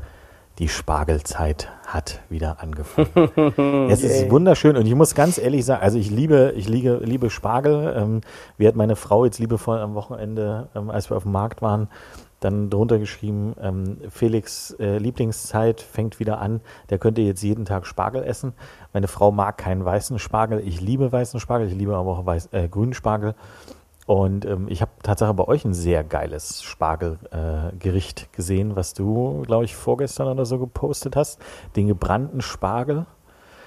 Die 0.59 0.69
Spargelzeit 0.69 1.69
hat 1.87 2.23
wieder 2.31 2.63
angefangen. 2.63 3.89
es 3.91 4.03
ist 4.03 4.31
wunderschön 4.31 4.79
und 4.79 4.87
ich 4.87 4.95
muss 4.95 5.15
ganz 5.15 5.37
ehrlich 5.37 5.67
sagen, 5.67 5.83
also 5.83 5.99
ich 5.99 6.11
liebe, 6.11 6.55
ich 6.57 6.67
liebe, 6.67 7.03
liebe 7.05 7.29
Spargel. 7.29 7.95
Ähm, 7.95 8.21
wie 8.57 8.67
hat 8.67 8.75
meine 8.75 8.97
Frau 8.97 9.27
jetzt 9.27 9.39
liebevoll 9.39 9.79
am 9.79 9.95
Wochenende, 9.95 10.69
ähm, 10.75 10.89
als 10.89 11.11
wir 11.11 11.19
auf 11.19 11.25
dem 11.25 11.33
Markt 11.33 11.61
waren, 11.61 11.89
dann 12.41 12.71
drunter 12.71 12.99
geschrieben, 12.99 13.55
ähm, 13.61 13.99
Felix 14.09 14.71
äh, 14.79 14.97
Lieblingszeit 14.97 15.83
fängt 15.83 16.21
wieder 16.21 16.39
an, 16.39 16.63
der 16.89 16.99
könnte 16.99 17.21
jetzt 17.21 17.43
jeden 17.43 17.67
Tag 17.67 17.87
Spargel 17.87 18.23
essen. 18.23 18.55
Meine 18.95 19.09
Frau 19.09 19.33
mag 19.33 19.59
keinen 19.59 19.85
weißen 19.85 20.19
Spargel, 20.19 20.61
ich 20.61 20.81
liebe 20.81 21.13
weißen 21.13 21.39
Spargel, 21.39 21.69
ich 21.69 21.75
liebe 21.75 21.95
aber 21.95 22.13
auch 22.13 22.25
weiß, 22.25 22.49
äh, 22.53 22.69
grünen 22.69 22.95
Spargel. 22.95 23.35
Und 24.07 24.45
ähm, 24.45 24.67
ich 24.69 24.83
habe 24.83 24.93
tatsächlich 25.03 25.37
bei 25.37 25.49
euch 25.49 25.65
ein 25.65 25.75
sehr 25.75 26.05
geiles 26.05 26.63
Spargelgericht 26.63 28.23
äh, 28.23 28.37
gesehen, 28.37 28.77
was 28.77 28.95
du, 28.95 29.43
glaube 29.43 29.65
ich, 29.65 29.75
vorgestern 29.75 30.29
oder 30.29 30.47
so 30.47 30.59
gepostet 30.59 31.17
hast. 31.17 31.41
Den 31.75 31.89
gebrannten 31.89 32.41
Spargel. 32.41 33.07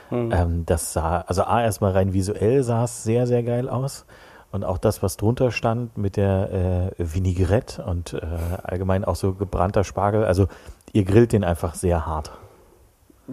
Hm. 0.07 0.31
Ähm, 0.31 0.65
das 0.65 0.93
sah, 0.93 1.21
also 1.21 1.43
A, 1.43 1.61
erstmal 1.61 1.91
rein 1.91 2.13
visuell 2.13 2.63
sah 2.63 2.85
es 2.85 3.03
sehr, 3.03 3.27
sehr 3.27 3.43
geil 3.43 3.67
aus. 3.67 4.05
Und 4.51 4.63
auch 4.63 4.77
das, 4.77 5.03
was 5.03 5.17
drunter 5.17 5.51
stand 5.51 5.97
mit 5.97 6.15
der 6.15 6.93
äh, 6.97 7.13
Vinaigrette 7.13 7.83
und 7.83 8.13
äh, 8.13 8.25
allgemein 8.63 9.05
auch 9.05 9.15
so 9.15 9.33
gebrannter 9.33 9.83
Spargel. 9.83 10.23
Also 10.23 10.47
ihr 10.93 11.03
grillt 11.03 11.33
den 11.33 11.43
einfach 11.43 11.75
sehr 11.75 12.05
hart. 12.05 12.31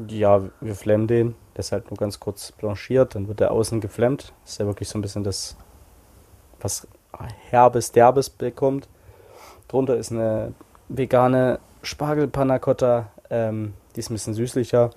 Ja, 0.09 0.43
wir 0.61 0.75
flemmen 0.75 1.07
den. 1.07 1.35
Der 1.55 1.61
ist 1.61 1.73
halt 1.73 1.91
nur 1.91 1.97
ganz 1.97 2.21
kurz 2.21 2.53
blanchiert, 2.53 3.15
dann 3.15 3.29
wird 3.29 3.41
der 3.41 3.53
außen 3.53 3.81
geflemmt. 3.81 4.35
Das 4.43 4.53
ist 4.53 4.59
ja 4.59 4.67
wirklich 4.67 4.91
so 4.91 4.99
ein 4.99 5.03
bisschen 5.03 5.25
das, 5.25 5.57
was 6.61 6.87
Herbes, 7.51 7.93
Derbes 7.93 8.31
bekommt. 8.31 8.89
Drunter 9.69 9.97
ist 9.97 10.13
eine 10.13 10.53
vegane 10.89 11.59
Spargel-Panna 11.83 12.59
Cotta. 12.59 13.09
Ähm, 13.31 13.75
die 13.95 14.01
ist 14.01 14.11
ein 14.11 14.15
bisschen 14.15 14.35
süßlicher. 14.35 14.91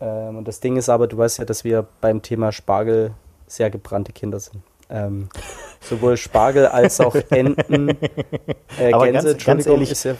Ähm, 0.00 0.38
und 0.38 0.48
das 0.48 0.60
Ding 0.60 0.76
ist 0.76 0.88
aber, 0.88 1.06
du 1.06 1.16
weißt 1.18 1.38
ja, 1.38 1.44
dass 1.44 1.64
wir 1.64 1.86
beim 2.00 2.22
Thema 2.22 2.52
Spargel 2.52 3.12
sehr 3.46 3.70
gebrannte 3.70 4.12
Kinder 4.12 4.40
sind. 4.40 4.62
Ähm, 4.90 5.28
sowohl 5.80 6.16
Spargel 6.16 6.66
als 6.66 7.00
auch 7.00 7.14
Enten. 7.30 7.96
Äh, 8.78 8.92
Aber 8.92 9.06
Gänse, 9.10 9.32
ganz- 9.32 9.44
ganz 9.44 9.66
ehrlich, 9.66 9.90
ist 9.90 10.04
ja 10.04 10.14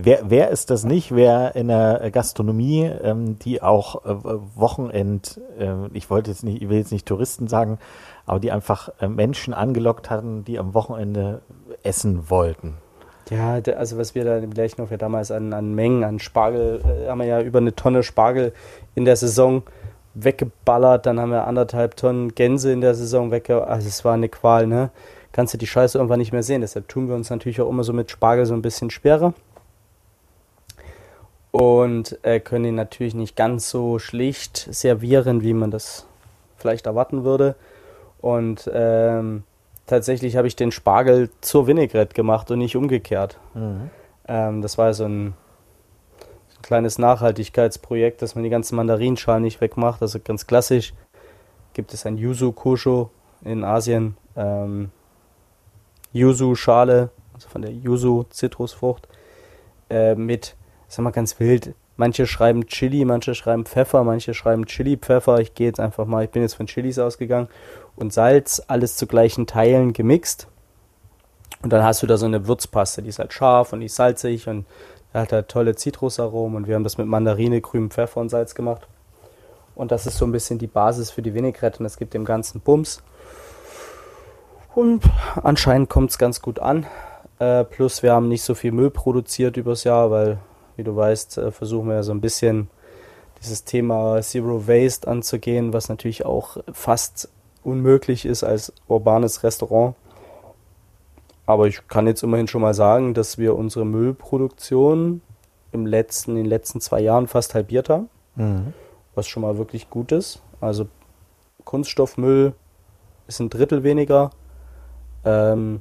Wer, 0.00 0.30
wer 0.30 0.50
ist 0.50 0.70
das 0.70 0.84
nicht? 0.84 1.12
Wer 1.12 1.56
in 1.56 1.66
der 1.66 2.12
Gastronomie, 2.12 2.84
ähm, 3.02 3.36
die 3.40 3.60
auch 3.62 4.04
äh, 4.04 4.14
Wochenend, 4.54 5.40
äh, 5.58 5.72
ich 5.92 6.08
wollte 6.08 6.30
jetzt 6.30 6.44
nicht, 6.44 6.62
ich 6.62 6.68
will 6.68 6.78
jetzt 6.78 6.92
nicht 6.92 7.04
Touristen 7.06 7.48
sagen, 7.48 7.78
aber 8.28 8.40
die 8.40 8.52
einfach 8.52 8.90
äh, 9.00 9.08
Menschen 9.08 9.54
angelockt 9.54 10.10
hatten, 10.10 10.44
die 10.44 10.58
am 10.58 10.74
Wochenende 10.74 11.40
essen 11.82 12.30
wollten. 12.30 12.76
Ja, 13.30 13.60
also 13.76 13.98
was 13.98 14.14
wir 14.14 14.24
da 14.24 14.38
im 14.38 14.52
Lerchenhof 14.52 14.90
ja 14.90 14.96
damals 14.96 15.30
an, 15.30 15.52
an 15.52 15.74
Mengen, 15.74 16.04
an 16.04 16.18
Spargel, 16.18 16.80
äh, 16.84 17.08
haben 17.08 17.18
wir 17.18 17.26
ja 17.26 17.40
über 17.40 17.58
eine 17.58 17.74
Tonne 17.74 18.02
Spargel 18.02 18.52
in 18.94 19.04
der 19.04 19.16
Saison 19.16 19.62
weggeballert, 20.14 21.06
dann 21.06 21.18
haben 21.20 21.30
wir 21.30 21.46
anderthalb 21.46 21.96
Tonnen 21.96 22.34
Gänse 22.34 22.72
in 22.72 22.80
der 22.80 22.94
Saison 22.94 23.30
weggeballert, 23.30 23.68
also 23.68 23.88
es 23.88 24.04
war 24.04 24.14
eine 24.14 24.28
Qual, 24.28 24.66
ne? 24.66 24.90
Kannst 25.32 25.54
du 25.54 25.58
die 25.58 25.66
Scheiße 25.66 25.98
irgendwann 25.98 26.18
nicht 26.18 26.32
mehr 26.32 26.42
sehen, 26.42 26.60
deshalb 26.62 26.88
tun 26.88 27.08
wir 27.08 27.14
uns 27.14 27.30
natürlich 27.30 27.60
auch 27.60 27.68
immer 27.68 27.84
so 27.84 27.92
mit 27.92 28.10
Spargel 28.10 28.46
so 28.46 28.54
ein 28.54 28.62
bisschen 28.62 28.90
schwerer 28.90 29.34
und 31.50 32.18
äh, 32.22 32.40
können 32.40 32.66
ihn 32.66 32.74
natürlich 32.74 33.14
nicht 33.14 33.36
ganz 33.36 33.70
so 33.70 33.98
schlicht 33.98 34.68
servieren, 34.70 35.42
wie 35.42 35.54
man 35.54 35.70
das 35.70 36.06
vielleicht 36.56 36.86
erwarten 36.86 37.24
würde 37.24 37.54
und 38.20 38.70
ähm, 38.72 39.44
tatsächlich 39.86 40.36
habe 40.36 40.48
ich 40.48 40.56
den 40.56 40.72
Spargel 40.72 41.30
zur 41.40 41.66
Vinaigrette 41.66 42.14
gemacht 42.14 42.50
und 42.50 42.58
nicht 42.58 42.76
umgekehrt. 42.76 43.38
Ähm, 44.26 44.62
das 44.62 44.78
war 44.78 44.92
so 44.94 45.04
ein, 45.04 45.34
so 46.48 46.58
ein 46.58 46.62
kleines 46.62 46.98
Nachhaltigkeitsprojekt, 46.98 48.22
dass 48.22 48.34
man 48.34 48.44
die 48.44 48.50
ganzen 48.50 48.76
Mandarinschalen 48.76 49.42
nicht 49.42 49.60
wegmacht. 49.60 50.02
Also 50.02 50.18
ganz 50.22 50.46
klassisch 50.46 50.94
gibt 51.72 51.94
es 51.94 52.06
ein 52.06 52.18
Yuzu 52.18 52.52
Kosho 52.52 53.10
in 53.44 53.64
Asien. 53.64 54.16
Ähm, 54.36 54.90
Yuzu-Schale, 56.12 57.10
also 57.34 57.48
von 57.48 57.62
der 57.62 57.72
Yuzu-Zitrusfrucht, 57.72 59.08
äh, 59.90 60.14
mit, 60.14 60.56
sag 60.88 61.04
mal 61.04 61.10
ganz 61.10 61.38
wild, 61.38 61.74
manche 61.98 62.26
schreiben 62.26 62.66
Chili, 62.66 63.04
manche 63.04 63.34
schreiben 63.34 63.66
Pfeffer, 63.66 64.04
manche 64.04 64.32
schreiben 64.32 64.64
Chili-Pfeffer. 64.64 65.40
Ich 65.40 65.54
gehe 65.54 65.66
jetzt 65.66 65.80
einfach 65.80 66.06
mal, 66.06 66.24
ich 66.24 66.30
bin 66.30 66.40
jetzt 66.40 66.54
von 66.54 66.66
Chilis 66.66 66.98
ausgegangen 66.98 67.48
und 67.96 68.12
Salz, 68.12 68.62
alles 68.68 68.96
zu 68.96 69.06
gleichen 69.06 69.46
Teilen 69.46 69.92
gemixt. 69.92 70.46
Und 71.62 71.72
dann 71.72 71.82
hast 71.82 72.02
du 72.02 72.06
da 72.06 72.16
so 72.16 72.26
eine 72.26 72.46
Würzpaste, 72.46 73.02
die 73.02 73.08
ist 73.08 73.18
halt 73.18 73.32
scharf 73.32 73.72
und 73.72 73.80
die 73.80 73.86
ist 73.86 73.96
salzig 73.96 74.48
und 74.48 74.64
hat 75.12 75.32
halt 75.32 75.48
tolle 75.48 75.74
Zitrusaromen 75.74 76.56
und 76.56 76.68
wir 76.68 76.76
haben 76.76 76.84
das 76.84 76.98
mit 76.98 77.08
Mandarine, 77.08 77.60
grünem 77.60 77.90
Pfeffer 77.90 78.20
und 78.20 78.28
Salz 78.28 78.54
gemacht. 78.54 78.86
Und 79.74 79.90
das 79.90 80.06
ist 80.06 80.18
so 80.18 80.24
ein 80.24 80.32
bisschen 80.32 80.58
die 80.58 80.66
Basis 80.66 81.10
für 81.10 81.22
die 81.22 81.34
Vinaigrette 81.34 81.80
und 81.80 81.84
das 81.84 81.96
gibt 81.96 82.14
dem 82.14 82.24
Ganzen 82.24 82.60
Bums. 82.60 83.02
Und 84.74 85.02
anscheinend 85.42 85.90
kommt 85.90 86.10
es 86.10 86.18
ganz 86.18 86.40
gut 86.42 86.60
an. 86.60 86.86
Äh, 87.40 87.64
plus 87.64 88.02
wir 88.04 88.12
haben 88.12 88.28
nicht 88.28 88.42
so 88.42 88.54
viel 88.54 88.70
Müll 88.70 88.90
produziert 88.90 89.56
übers 89.56 89.82
Jahr, 89.84 90.10
weil, 90.10 90.38
wie 90.78 90.84
du 90.84 90.94
weißt, 90.96 91.38
äh, 91.38 91.50
versuchen 91.50 91.88
wir 91.88 91.96
ja 91.96 92.02
so 92.02 92.12
ein 92.12 92.20
bisschen 92.20 92.70
dieses 93.42 93.64
Thema 93.64 94.20
Zero 94.22 94.66
Waste 94.66 95.06
anzugehen, 95.08 95.72
was 95.72 95.88
natürlich 95.88 96.24
auch 96.24 96.56
fast 96.72 97.28
unmöglich 97.62 98.24
ist 98.24 98.44
als 98.44 98.72
urbanes 98.86 99.42
Restaurant. 99.42 99.94
Aber 101.46 101.66
ich 101.66 101.86
kann 101.88 102.06
jetzt 102.06 102.22
immerhin 102.22 102.46
schon 102.48 102.62
mal 102.62 102.74
sagen, 102.74 103.14
dass 103.14 103.38
wir 103.38 103.56
unsere 103.56 103.84
Müllproduktion 103.84 105.20
im 105.72 105.86
letzten, 105.86 106.32
in 106.32 106.36
den 106.38 106.46
letzten 106.46 106.80
zwei 106.80 107.00
Jahren 107.00 107.26
fast 107.26 107.54
halbiert 107.54 107.88
haben, 107.88 108.08
Mhm. 108.36 108.72
was 109.14 109.26
schon 109.28 109.42
mal 109.42 109.58
wirklich 109.58 109.90
gut 109.90 110.12
ist. 110.12 110.40
Also 110.60 110.86
Kunststoffmüll 111.64 112.54
ist 113.26 113.40
ein 113.40 113.50
Drittel 113.50 113.82
weniger, 113.82 114.30
ähm, 115.24 115.80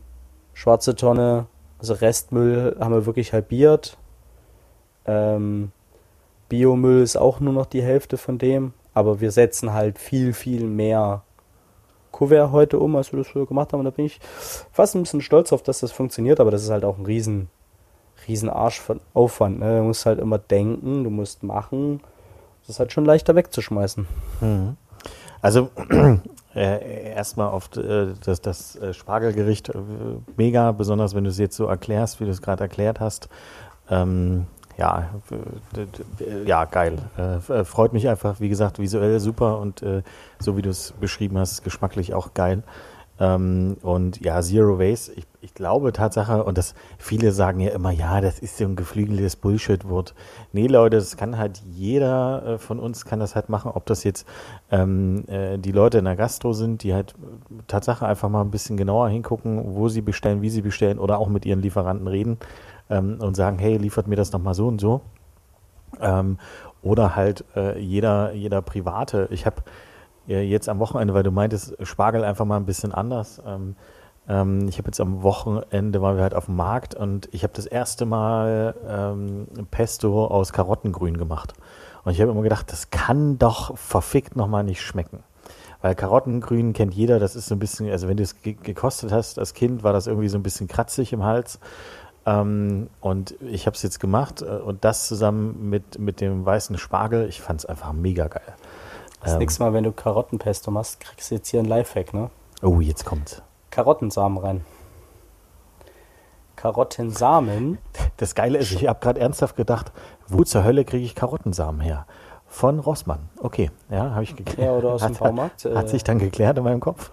schwarze 0.53 0.95
Tonne 0.95 1.45
Also 1.79 1.93
Restmüll 1.93 2.75
haben 2.79 2.91
wir 2.91 3.05
wirklich 3.05 3.33
halbiert. 3.33 3.97
Ähm, 5.07 5.71
Biomüll 6.49 7.01
ist 7.01 7.17
auch 7.17 7.39
nur 7.39 7.53
noch 7.53 7.65
die 7.65 7.81
Hälfte 7.81 8.17
von 8.17 8.37
dem, 8.37 8.73
aber 8.93 9.19
wir 9.19 9.31
setzen 9.31 9.73
halt 9.73 9.99
viel, 9.99 10.33
viel 10.33 10.65
mehr 10.65 11.23
Kuvert 12.11 12.51
heute 12.51 12.79
um, 12.79 12.95
als 12.95 13.11
wir 13.11 13.19
das 13.19 13.27
früher 13.27 13.45
gemacht 13.45 13.73
haben. 13.73 13.79
Und 13.79 13.85
da 13.85 13.91
bin 13.91 14.05
ich 14.05 14.19
fast 14.71 14.95
ein 14.95 15.03
bisschen 15.03 15.21
stolz 15.21 15.53
auf, 15.53 15.61
dass 15.61 15.81
das 15.81 15.91
funktioniert, 15.91 16.39
aber 16.39 16.51
das 16.51 16.63
ist 16.63 16.69
halt 16.69 16.83
auch 16.83 16.97
ein 16.97 17.05
riesen, 17.05 17.49
riesen 18.27 18.49
Arsch 18.49 18.79
von 18.79 19.01
Aufwand. 19.13 19.59
Ne? 19.59 19.77
Du 19.77 19.83
musst 19.83 20.05
halt 20.05 20.19
immer 20.19 20.39
denken, 20.39 21.03
du 21.03 21.09
musst 21.09 21.43
machen. 21.43 22.01
Das 22.61 22.69
ist 22.69 22.79
halt 22.79 22.91
schon 22.91 23.05
leichter 23.05 23.35
wegzuschmeißen. 23.35 24.07
Mhm. 24.41 24.77
Also 25.41 25.69
äh, 26.55 27.11
erstmal 27.13 27.49
auf 27.49 27.69
äh, 27.77 28.13
das, 28.25 28.41
das 28.41 28.75
äh, 28.77 28.93
Spargelgericht 28.93 29.69
äh, 29.69 29.77
mega, 30.37 30.71
besonders 30.71 31.13
wenn 31.13 31.23
du 31.23 31.29
es 31.29 31.37
jetzt 31.37 31.55
so 31.55 31.65
erklärst, 31.67 32.19
wie 32.19 32.25
du 32.25 32.31
es 32.31 32.41
gerade 32.41 32.63
erklärt 32.63 32.99
hast. 32.99 33.29
Ähm, 33.89 34.47
ja, 34.77 35.09
ja, 36.45 36.65
geil. 36.65 36.97
Äh, 37.17 37.63
freut 37.63 37.93
mich 37.93 38.07
einfach, 38.07 38.39
wie 38.39 38.49
gesagt, 38.49 38.79
visuell 38.79 39.19
super 39.19 39.59
und 39.59 39.81
äh, 39.81 40.03
so 40.39 40.55
wie 40.55 40.61
du 40.61 40.69
es 40.69 40.93
beschrieben 40.99 41.37
hast, 41.37 41.63
geschmacklich 41.63 42.13
auch 42.13 42.33
geil. 42.33 42.63
Ähm, 43.19 43.77
und 43.81 44.23
ja, 44.23 44.41
Zero 44.41 44.77
Waste, 44.77 45.13
ich, 45.13 45.25
ich 45.41 45.53
glaube 45.55 45.91
Tatsache, 45.91 46.43
und 46.43 46.57
das 46.57 46.75
viele 46.99 47.31
sagen 47.31 47.59
ja 47.59 47.71
immer, 47.71 47.89
ja, 47.91 48.21
das 48.21 48.37
ist 48.37 48.57
so 48.57 48.65
ein 48.65 48.75
geflügeltes 48.75 49.35
Bullshit-Wort. 49.37 50.13
Nee, 50.53 50.67
Leute, 50.67 50.97
das 50.97 51.17
kann 51.17 51.37
halt 51.37 51.63
jeder 51.65 52.45
äh, 52.45 52.57
von 52.59 52.79
uns 52.79 53.05
kann 53.05 53.19
das 53.19 53.35
halt 53.35 53.49
machen, 53.49 53.71
ob 53.73 53.87
das 53.87 54.03
jetzt 54.03 54.27
ähm, 54.69 55.23
äh, 55.27 55.57
die 55.57 55.71
Leute 55.71 55.97
in 55.97 56.05
der 56.05 56.15
Gastro 56.15 56.53
sind, 56.53 56.83
die 56.83 56.93
halt 56.93 57.15
Tatsache 57.65 58.05
einfach 58.05 58.29
mal 58.29 58.41
ein 58.41 58.51
bisschen 58.51 58.77
genauer 58.77 59.09
hingucken, 59.09 59.75
wo 59.75 59.89
sie 59.89 60.01
bestellen, 60.01 60.43
wie 60.43 60.51
sie 60.51 60.61
bestellen 60.61 60.99
oder 60.99 61.17
auch 61.17 61.29
mit 61.29 61.45
ihren 61.45 61.61
Lieferanten 61.61 62.07
reden 62.07 62.37
ähm, 62.89 63.17
und 63.19 63.35
sagen, 63.35 63.59
hey, 63.59 63.77
liefert 63.77 64.07
mir 64.07 64.15
das 64.15 64.31
nochmal 64.31 64.53
so 64.53 64.67
und 64.67 64.79
so. 64.79 65.01
Ähm, 65.99 66.37
oder 66.81 67.15
halt 67.15 67.43
äh, 67.55 67.79
jeder, 67.79 68.33
jeder 68.33 68.61
Private. 68.61 69.27
Ich 69.31 69.45
habe 69.45 69.63
äh, 70.27 70.41
jetzt 70.41 70.69
am 70.69 70.79
Wochenende, 70.79 71.13
weil 71.13 71.23
du 71.23 71.31
meintest, 71.31 71.75
Spargel 71.85 72.23
einfach 72.23 72.45
mal 72.45 72.57
ein 72.57 72.65
bisschen 72.65 72.93
anders. 72.93 73.41
Ähm, 73.45 73.75
ähm, 74.27 74.67
ich 74.67 74.77
habe 74.77 74.87
jetzt 74.87 74.99
am 74.99 75.23
Wochenende, 75.23 76.01
waren 76.01 76.17
wir 76.17 76.23
halt 76.23 76.35
auf 76.35 76.45
dem 76.45 76.55
Markt 76.55 76.95
und 76.95 77.29
ich 77.31 77.43
habe 77.43 77.53
das 77.53 77.65
erste 77.65 78.05
Mal 78.05 78.75
ähm, 78.87 79.47
Pesto 79.71 80.27
aus 80.27 80.53
Karottengrün 80.53 81.17
gemacht. 81.17 81.53
Und 82.03 82.11
ich 82.13 82.21
habe 82.21 82.31
immer 82.31 82.41
gedacht, 82.41 82.71
das 82.71 82.89
kann 82.89 83.37
doch 83.37 83.77
verfickt 83.77 84.35
nochmal 84.35 84.63
nicht 84.63 84.81
schmecken. 84.81 85.23
Weil 85.81 85.93
Karottengrün 85.93 86.73
kennt 86.73 86.93
jeder, 86.93 87.19
das 87.19 87.35
ist 87.35 87.47
so 87.47 87.55
ein 87.55 87.59
bisschen, 87.59 87.89
also 87.91 88.07
wenn 88.07 88.17
du 88.17 88.23
es 88.23 88.41
gekostet 88.41 89.11
hast 89.11 89.37
als 89.37 89.53
Kind, 89.53 89.83
war 89.83 89.93
das 89.93 90.07
irgendwie 90.07 90.29
so 90.29 90.37
ein 90.37 90.43
bisschen 90.43 90.67
kratzig 90.67 91.13
im 91.13 91.23
Hals. 91.23 91.59
Ähm, 92.27 92.89
und 92.99 93.35
ich 93.39 93.67
habe 93.67 93.75
es 93.75 93.83
jetzt 93.83 94.01
gemacht 94.01 94.41
äh, 94.41 94.45
und 94.45 94.83
das 94.83 95.07
zusammen 95.07 95.69
mit, 95.69 95.97
mit 95.97 96.19
dem 96.19 96.45
weißen 96.45 96.77
Spargel, 96.77 97.27
ich 97.29 97.41
fand 97.41 97.61
es 97.61 97.65
einfach 97.65 97.93
mega 97.93 98.27
geil. 98.27 98.53
Das 99.21 99.33
ähm, 99.33 99.39
nächste 99.39 99.63
Mal, 99.63 99.71
wenn 99.71 99.85
du 99.85 99.93
Karottenpesto 99.93 100.69
machst, 100.69 100.99
kriegst 100.99 101.31
du 101.31 101.35
jetzt 101.35 101.47
hier 101.47 101.61
ein 101.61 101.65
Lifehack, 101.65 102.13
ne? 102.13 102.29
Oh, 102.61 102.81
jetzt 102.81 103.05
kommt's. 103.05 103.41
Karottensamen 103.71 104.37
rein. 104.39 104.65
Karottensamen. 106.57 107.77
Das 108.17 108.35
Geile 108.35 108.57
ist, 108.57 108.73
ich 108.73 108.87
habe 108.87 108.99
gerade 108.99 109.21
ernsthaft 109.21 109.55
gedacht, 109.55 109.93
wo 110.27 110.43
zur 110.43 110.65
Hölle 110.65 110.83
kriege 110.83 111.05
ich 111.05 111.15
Karottensamen 111.15 111.79
her? 111.79 112.07
Von 112.47 112.79
Rossmann. 112.79 113.29
Okay, 113.39 113.71
ja, 113.89 114.11
habe 114.11 114.23
ich 114.23 114.35
geklärt. 114.35 114.67
Ja, 114.67 114.71
oder 114.73 114.93
aus 114.93 115.01
dem 115.01 115.11
hat, 115.11 115.19
Baumarkt. 115.19 115.63
Hat, 115.63 115.75
hat, 115.75 115.89
sich 115.89 116.03
dann 116.03 116.19
geklärt 116.19 116.57
in 116.57 116.65
meinem 116.65 116.81
Kopf. 116.81 117.11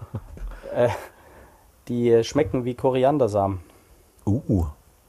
Äh, 0.73 0.89
die 1.87 2.23
schmecken 2.25 2.65
wie 2.65 2.73
Koriandersamen. 2.73 3.59
Uh, 4.25 4.65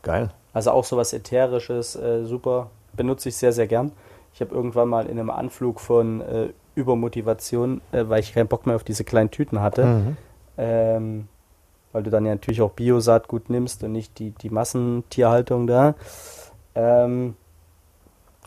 Geil. 0.07 0.31
Also 0.53 0.71
auch 0.71 0.85
sowas 0.85 1.13
Ätherisches, 1.13 1.97
äh, 1.97 2.25
super. 2.25 2.71
Benutze 2.97 3.29
ich 3.29 3.37
sehr, 3.37 3.53
sehr 3.53 3.67
gern. 3.67 3.91
Ich 4.33 4.41
habe 4.41 4.55
irgendwann 4.55 4.89
mal 4.89 5.07
in 5.07 5.19
einem 5.19 5.31
Anflug 5.31 5.81
von 5.81 6.21
äh, 6.21 6.51
Übermotivation, 6.77 7.81
äh, 7.91 8.05
weil 8.07 8.21
ich 8.21 8.33
keinen 8.33 8.47
Bock 8.47 8.67
mehr 8.67 8.77
auf 8.77 8.85
diese 8.85 9.03
kleinen 9.03 9.33
Tüten 9.33 9.61
hatte, 9.61 9.85
mhm. 9.85 10.17
ähm, 10.59 11.29
weil 11.93 12.05
du 12.05 12.11
dann 12.11 12.25
ja 12.25 12.33
natürlich 12.33 12.63
auch 12.63 12.71
Biosaat 12.71 13.27
gut 13.27 13.51
nimmst 13.51 13.83
und 13.83 13.93
nicht 13.93 14.19
die, 14.21 14.31
die 14.31 14.51
Massentierhaltung 14.51 15.67
da. 15.67 15.95
Ähm, 16.77 17.35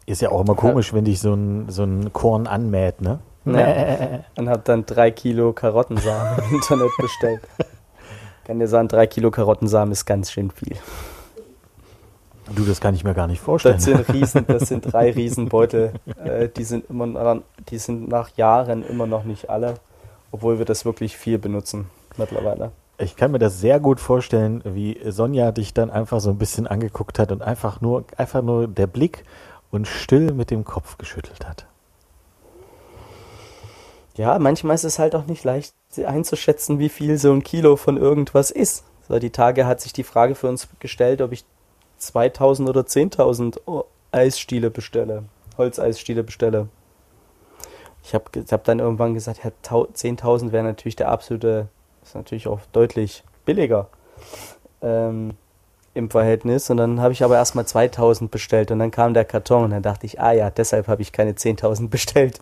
ist 0.05 0.21
ja 0.21 0.31
auch 0.31 0.41
immer 0.41 0.55
komisch, 0.55 0.93
wenn 0.93 1.03
dich 1.05 1.19
so 1.19 1.33
ein, 1.33 1.69
so 1.69 1.83
ein 1.83 2.13
Korn 2.13 2.47
anmäht, 2.47 3.01
ne? 3.01 3.19
Ja. 3.45 4.21
und 4.37 4.49
habe 4.49 4.61
dann 4.63 4.85
drei 4.85 5.11
Kilo 5.11 5.51
Karottensamen 5.51 6.39
im 6.49 6.55
Internet 6.55 6.91
bestellt. 6.97 7.41
Kann 8.45 8.59
dir 8.59 8.67
sagen, 8.67 8.87
drei 8.87 9.07
Kilo 9.07 9.29
Karottensamen 9.29 9.91
ist 9.91 10.05
ganz 10.05 10.31
schön 10.31 10.49
viel. 10.49 10.77
Du, 12.55 12.65
das 12.65 12.81
kann 12.81 12.95
ich 12.95 13.03
mir 13.03 13.13
gar 13.13 13.27
nicht 13.27 13.41
vorstellen. 13.41 13.75
Das 13.75 13.83
sind 13.85 14.09
Riesen, 14.09 14.45
das 14.47 14.67
sind 14.67 14.91
drei 14.91 15.11
Riesenbeutel. 15.15 15.93
Äh, 16.23 16.49
die 16.49 16.63
sind 16.63 16.89
immer, 16.89 17.41
die 17.69 17.77
sind 17.77 18.09
nach 18.09 18.35
Jahren 18.37 18.83
immer 18.83 19.05
noch 19.05 19.23
nicht 19.23 19.49
alle, 19.49 19.75
obwohl 20.31 20.57
wir 20.57 20.65
das 20.65 20.85
wirklich 20.85 21.17
viel 21.17 21.37
benutzen 21.37 21.89
mittlerweile. 22.17 22.71
Ich 22.97 23.15
kann 23.15 23.31
mir 23.31 23.39
das 23.39 23.61
sehr 23.61 23.79
gut 23.79 23.99
vorstellen, 23.99 24.61
wie 24.65 24.99
Sonja 25.05 25.51
dich 25.51 25.73
dann 25.73 25.89
einfach 25.89 26.19
so 26.19 26.31
ein 26.31 26.37
bisschen 26.37 26.67
angeguckt 26.67 27.17
hat 27.17 27.31
und 27.31 27.41
einfach 27.41 27.79
nur, 27.79 28.03
einfach 28.17 28.41
nur 28.41 28.67
der 28.67 28.87
Blick 28.87 29.23
und 29.71 29.87
still 29.87 30.33
mit 30.33 30.51
dem 30.51 30.65
Kopf 30.65 30.97
geschüttelt 30.97 31.47
hat. 31.47 31.65
Ja, 34.17 34.37
manchmal 34.37 34.75
ist 34.75 34.83
es 34.83 34.99
halt 34.99 35.15
auch 35.15 35.27
nicht 35.27 35.45
leicht 35.45 35.73
einzuschätzen, 36.05 36.77
wie 36.77 36.89
viel 36.89 37.17
so 37.17 37.31
ein 37.31 37.41
Kilo 37.41 37.77
von 37.77 37.95
irgendwas 37.95 38.51
ist. 38.51 38.83
So, 39.07 39.17
die 39.17 39.29
Tage 39.29 39.65
hat 39.65 39.79
sich 39.79 39.93
die 39.93 40.03
Frage 40.03 40.35
für 40.35 40.49
uns 40.49 40.67
gestellt, 40.79 41.21
ob 41.21 41.31
ich 41.31 41.45
2000 41.99 42.69
oder 42.69 42.81
10.000 42.81 43.85
Eisstiele 44.11 44.69
bestelle, 44.71 45.23
Holzeisstiele 45.57 46.23
bestelle. 46.23 46.67
Ich 48.03 48.13
habe 48.13 48.25
hab 48.51 48.63
dann 48.63 48.79
irgendwann 48.79 49.13
gesagt, 49.13 49.41
ja, 49.43 49.51
10.000 49.63 50.51
wäre 50.51 50.63
natürlich 50.63 50.95
der 50.95 51.09
absolute, 51.09 51.67
ist 52.01 52.15
natürlich 52.15 52.47
auch 52.47 52.59
deutlich 52.71 53.23
billiger 53.45 53.89
ähm, 54.81 55.35
im 55.93 56.09
Verhältnis. 56.09 56.69
Und 56.69 56.77
dann 56.77 57.01
habe 57.01 57.13
ich 57.13 57.23
aber 57.23 57.35
erstmal 57.35 57.65
2.000 57.65 58.29
bestellt 58.29 58.71
und 58.71 58.79
dann 58.79 58.91
kam 58.91 59.13
der 59.13 59.25
Karton 59.25 59.65
und 59.65 59.71
dann 59.71 59.83
dachte 59.83 60.05
ich, 60.05 60.19
ah 60.19 60.31
ja, 60.31 60.49
deshalb 60.49 60.87
habe 60.87 61.01
ich 61.01 61.11
keine 61.11 61.33
10.000 61.33 61.89
bestellt. 61.89 62.39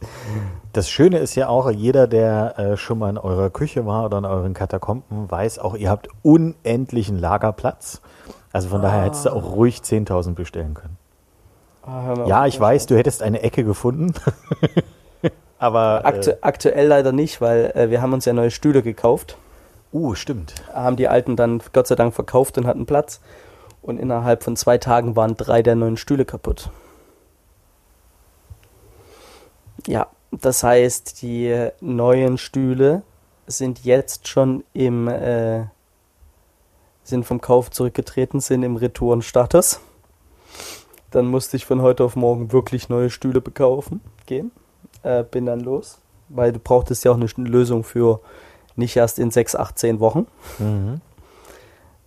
Das 0.73 0.89
Schöne 0.89 1.17
ist 1.17 1.35
ja 1.35 1.49
auch, 1.49 1.69
jeder, 1.71 2.07
der 2.07 2.57
äh, 2.57 2.77
schon 2.77 2.99
mal 2.99 3.09
in 3.09 3.17
eurer 3.17 3.49
Küche 3.49 3.85
war 3.85 4.05
oder 4.05 4.19
in 4.19 4.25
euren 4.25 4.53
Katakomben, 4.53 5.29
weiß 5.29 5.59
auch, 5.59 5.75
ihr 5.75 5.89
habt 5.89 6.07
unendlichen 6.21 7.17
Lagerplatz. 7.17 8.01
Also 8.51 8.69
von 8.69 8.79
ah. 8.79 8.83
daher 8.83 9.03
hättest 9.03 9.25
du 9.25 9.31
auch 9.31 9.55
ruhig 9.55 9.77
10.000 9.77 10.33
bestellen 10.33 10.73
können. 10.73 10.97
Ah, 11.83 12.25
ja, 12.25 12.45
ich 12.45 12.59
weiß, 12.59 12.85
du 12.87 12.97
hättest 12.97 13.21
eine 13.21 13.41
Ecke 13.41 13.63
gefunden. 13.63 14.13
Aber 15.59 16.05
Aktu 16.05 16.31
äh, 16.31 16.37
aktuell 16.41 16.87
leider 16.87 17.11
nicht, 17.11 17.41
weil 17.41 17.71
äh, 17.75 17.89
wir 17.89 18.01
haben 18.01 18.13
uns 18.13 18.25
ja 18.25 18.33
neue 18.33 18.51
Stühle 18.51 18.83
gekauft. 18.83 19.37
Uh, 19.93 20.13
stimmt. 20.15 20.53
Haben 20.73 20.97
die 20.97 21.07
alten 21.07 21.35
dann 21.35 21.61
Gott 21.73 21.87
sei 21.87 21.95
Dank 21.95 22.13
verkauft 22.13 22.57
und 22.57 22.67
hatten 22.67 22.85
Platz. 22.85 23.21
Und 23.81 23.99
innerhalb 23.99 24.43
von 24.43 24.55
zwei 24.57 24.77
Tagen 24.77 25.15
waren 25.15 25.37
drei 25.37 25.63
der 25.63 25.75
neuen 25.75 25.97
Stühle 25.97 26.25
kaputt. 26.25 26.69
Ja, 29.87 30.07
das 30.31 30.61
heißt, 30.63 31.21
die 31.21 31.69
neuen 31.79 32.37
Stühle 32.37 33.03
sind 33.47 33.85
jetzt 33.85 34.27
schon 34.27 34.65
im 34.73 35.07
äh, 35.07 35.65
sind 37.07 37.23
vom 37.23 37.39
Kauf 37.39 37.71
zurückgetreten, 37.71 38.41
sind 38.41 38.63
im 38.63 38.75
Retourenstatus. 38.75 39.79
Dann 41.11 41.27
musste 41.27 41.55
ich 41.55 41.65
von 41.65 41.81
heute 41.81 42.03
auf 42.03 42.17
morgen 42.17 42.51
wirklich 42.51 42.89
neue 42.89 43.09
Stühle 43.09 43.39
bekaufen, 43.39 44.01
gehen. 44.25 44.51
Äh, 45.03 45.23
bin 45.23 45.45
dann 45.45 45.61
los, 45.61 45.99
weil 46.27 46.51
du 46.51 46.59
brauchtest 46.59 47.05
ja 47.05 47.11
auch 47.11 47.15
eine 47.15 47.27
Lösung 47.37 47.85
für 47.85 48.19
nicht 48.75 48.95
erst 48.97 49.19
in 49.19 49.31
sechs, 49.31 49.55
acht, 49.55 49.79
zehn 49.79 50.01
Wochen. 50.01 50.27
Mhm. 50.59 50.99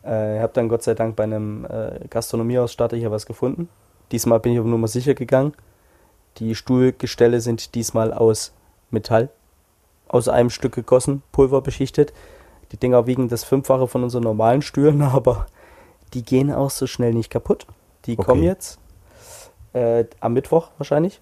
Äh, 0.05 0.37
ich 0.37 0.43
habe 0.43 0.53
dann 0.53 0.69
Gott 0.69 0.83
sei 0.83 0.95
Dank 0.95 1.17
bei 1.17 1.25
einem 1.25 1.65
äh, 1.65 2.07
Gastronomieausstatter 2.11 2.97
hier 2.97 3.11
was 3.11 3.25
gefunden. 3.25 3.71
Diesmal 4.13 4.39
bin 4.39 4.53
ich 4.53 4.63
nur 4.63 4.79
mal 4.79 4.87
sicher 4.87 5.15
gegangen. 5.15 5.55
Die 6.37 6.55
Stuhlgestelle 6.55 7.41
sind 7.41 7.75
diesmal 7.75 8.13
aus 8.13 8.53
Metall, 8.91 9.31
aus 10.09 10.29
einem 10.29 10.51
Stück 10.51 10.74
gegossen, 10.74 11.22
pulverbeschichtet. 11.33 12.12
Die 12.73 12.77
Dinger 12.77 13.07
wiegen 13.07 13.29
das 13.29 13.45
Fünffache 13.45 13.87
von 13.87 14.05
unseren 14.05 14.23
normalen 14.23 14.62
Stühlen, 14.62 15.03
aber 15.03 15.47
die 16.14 16.23
gehen 16.23 16.53
auch 16.53 16.71
so 16.71 16.87
schnell 16.87 17.14
nicht 17.14 17.31
kaputt. 17.31 17.66
Die 18.07 18.12
okay. 18.18 18.25
kommen 18.25 18.43
jetzt 18.43 18.79
äh, 19.73 20.05
am 20.21 20.33
Mittwoch 20.33 20.68
wahrscheinlich. 20.79 21.21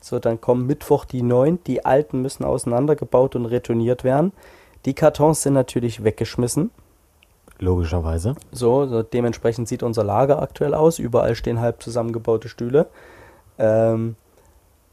So, 0.00 0.18
dann 0.18 0.40
kommen 0.40 0.66
Mittwoch 0.66 1.04
die 1.04 1.22
neuen. 1.22 1.62
Die 1.64 1.84
alten 1.84 2.22
müssen 2.22 2.44
auseinandergebaut 2.44 3.36
und 3.36 3.46
retourniert 3.46 4.02
werden. 4.02 4.32
Die 4.84 4.94
Kartons 4.94 5.42
sind 5.42 5.54
natürlich 5.54 6.02
weggeschmissen. 6.02 6.70
Logischerweise. 7.60 8.34
So, 8.50 8.86
so 8.86 9.04
dementsprechend 9.04 9.68
sieht 9.68 9.84
unser 9.84 10.02
Lager 10.02 10.42
aktuell 10.42 10.74
aus. 10.74 10.98
Überall 10.98 11.36
stehen 11.36 11.60
halb 11.60 11.80
zusammengebaute 11.80 12.48
Stühle. 12.48 12.86
Ähm, 13.58 14.16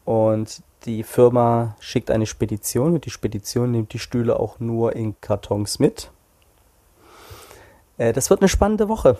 und 0.06 0.62
die 0.86 1.04
Firma 1.04 1.76
schickt 1.80 2.12
eine 2.12 2.26
Spedition 2.26 2.94
und 2.94 3.06
die 3.06 3.10
Spedition 3.10 3.72
nimmt 3.72 3.94
die 3.94 4.00
Stühle 4.00 4.40
auch 4.40 4.60
nur 4.60 4.96
in 4.96 5.20
Kartons 5.22 5.80
mit. 5.80 6.12
Äh, 7.98 8.14
das 8.14 8.30
wird 8.30 8.42
eine 8.42 8.50
spannende 8.50 8.90
Woche. 8.90 9.18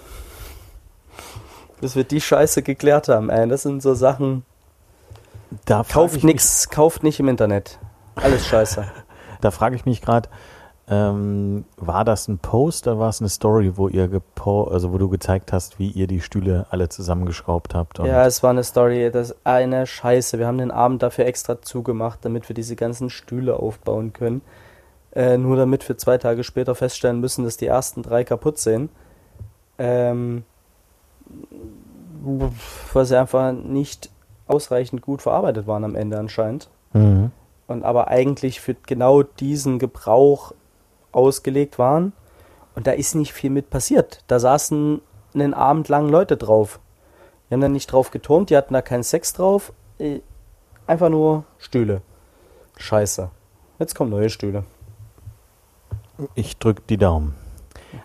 bis 1.82 1.96
wir 1.96 2.04
die 2.04 2.22
Scheiße 2.22 2.62
geklärt 2.62 3.08
haben. 3.08 3.30
Ey, 3.30 3.48
das 3.48 3.64
sind 3.64 3.82
so 3.82 3.94
Sachen. 3.94 4.44
Da 5.66 5.84
Kauft 5.84 6.18
ich 6.18 6.24
nix, 6.24 6.70
kauft 6.70 7.04
nicht 7.04 7.20
im 7.20 7.28
Internet. 7.28 7.80
Alles 8.16 8.46
Scheiße. 8.46 8.90
Da 9.42 9.52
frage 9.52 9.78
ich 9.78 9.86
mich 9.86 10.02
gerade, 10.02 10.28
ähm, 10.92 11.66
war 11.78 12.04
das 12.04 12.28
ein 12.28 12.40
Post 12.40 12.88
oder 12.88 12.98
war 12.98 13.10
es 13.10 13.22
eine 13.22 13.30
Story, 13.30 13.78
wo 13.78 13.88
ihr 13.88 14.10
also 14.44 14.92
wo 14.92 14.98
du 14.98 15.08
gezeigt 15.08 15.54
hast, 15.54 15.78
wie 15.78 15.92
ihr 15.92 16.08
die 16.08 16.20
Stühle 16.20 16.66
alle 16.72 16.90
zusammengeschraubt 16.90 17.76
habt? 17.76 18.00
ja, 18.00 18.26
es 18.26 18.42
war 18.42 18.50
eine 18.50 18.64
Story. 18.64 19.12
Das 19.12 19.30
ist 19.30 19.38
eine 19.44 19.86
Scheiße. 19.86 20.40
Wir 20.40 20.48
haben 20.48 20.58
den 20.58 20.72
Abend 20.72 21.04
dafür 21.04 21.28
extra 21.28 21.62
zugemacht, 21.62 22.26
damit 22.26 22.50
wir 22.50 22.56
diese 22.56 22.76
ganzen 22.76 23.12
Stühle 23.12 23.58
aufbauen 23.58 24.14
können. 24.14 24.42
Äh, 25.12 25.38
nur 25.38 25.58
damit 25.58 25.88
wir 25.88 25.98
zwei 25.98 26.18
Tage 26.18 26.44
später 26.44 26.74
feststellen 26.74 27.20
müssen, 27.20 27.44
dass 27.44 27.58
die 27.58 27.68
ersten 27.68 28.02
drei 28.02 28.24
kaputt 28.24 28.58
sind. 28.58 28.90
Ähm, 29.78 30.44
weil 32.94 33.06
sie 33.06 33.20
einfach 33.20 33.52
nicht 33.54 34.10
ausreichend 34.48 35.04
gut 35.04 35.22
verarbeitet 35.22 35.68
waren 35.68 35.84
am 35.84 35.96
Ende 35.96 36.18
anscheinend. 36.18 36.70
Mhm. 36.94 37.30
und 37.68 37.84
aber 37.84 38.08
eigentlich 38.08 38.62
für 38.62 38.74
genau 38.74 39.22
diesen 39.22 39.78
Gebrauch 39.78 40.54
ausgelegt 41.12 41.80
waren. 41.80 42.14
Und 42.76 42.88
da 42.88 42.92
ist 42.92 43.16
nicht 43.16 43.34
viel 43.34 43.50
mit 43.50 43.70
passiert. 43.70 44.24
Da 44.28 44.40
saßen 44.40 45.02
einen 45.34 45.54
Abend 45.54 45.90
lang 45.90 46.10
Leute 46.10 46.38
drauf. 46.38 46.80
Die 47.50 47.54
haben 47.54 47.62
da 47.62 47.68
nicht 47.68 47.92
drauf 47.92 48.12
geturnt, 48.12 48.50
die 48.50 48.58
hatten 48.58 48.74
da 48.74 48.82
keinen 48.82 49.04
Sex 49.04 49.34
drauf. 49.34 49.74
Äh, 49.98 50.20
Einfach 50.88 51.10
nur 51.10 51.44
Stühle. 51.60 52.02
Scheiße. 52.78 53.30
Jetzt 53.78 53.94
kommen 53.94 54.10
neue 54.10 54.32
Stühle. 54.32 54.64
Ich 56.34 56.58
drücke 56.58 56.82
die 56.90 56.98
Daumen. 56.98 57.36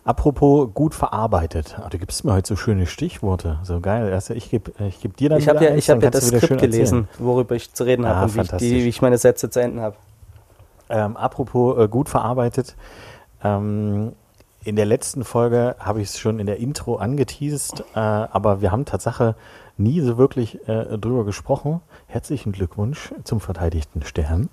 Apropos 0.04 0.68
gut 0.74 0.94
verarbeitet. 0.94 1.76
Ah, 1.78 1.88
du 1.88 1.98
gibst 1.98 2.24
mir 2.24 2.34
heute 2.34 2.48
so 2.48 2.56
schöne 2.56 2.86
Stichworte. 2.86 3.58
So 3.62 3.80
geil. 3.80 4.08
Erst, 4.10 4.30
ich 4.30 4.50
gebe 4.50 4.72
ich 4.86 5.00
geb 5.00 5.16
dir 5.16 5.30
dann 5.30 5.38
Ich 5.38 5.48
habe 5.48 5.64
ja, 5.64 5.70
eins, 5.70 5.78
ich 5.78 5.90
hab 5.90 6.02
ja 6.02 6.10
das 6.10 6.28
Skript 6.28 6.60
gelesen, 6.60 7.08
worüber 7.18 7.54
ich 7.54 7.72
zu 7.72 7.84
reden 7.84 8.06
habe 8.06 8.18
Ah, 8.18 8.22
und 8.24 8.34
wie 8.36 8.40
ich, 8.40 8.50
die, 8.50 8.84
wie 8.84 8.88
ich 8.88 9.00
meine 9.02 9.16
Sätze 9.16 9.48
zu 9.48 9.60
enden 9.60 9.80
habe. 9.80 9.96
Ähm, 10.88 11.16
apropos 11.16 11.78
äh, 11.78 11.88
gut 11.88 12.08
verarbeitet. 12.08 12.76
Ähm, 13.42 14.12
in 14.64 14.76
der 14.76 14.86
letzten 14.86 15.24
Folge 15.24 15.76
habe 15.78 16.00
ich 16.00 16.08
es 16.08 16.18
schon 16.18 16.38
in 16.38 16.46
der 16.46 16.58
Intro 16.58 16.96
angeteased, 16.96 17.84
äh, 17.94 17.98
aber 17.98 18.60
wir 18.62 18.72
haben 18.72 18.84
Tatsache 18.86 19.34
nie 19.76 20.00
so 20.00 20.16
wirklich 20.16 20.66
äh, 20.68 20.96
drüber 20.98 21.24
gesprochen. 21.24 21.80
Herzlichen 22.06 22.52
Glückwunsch 22.52 23.12
zum 23.24 23.40
verteidigten 23.40 24.02
Stern. 24.02 24.48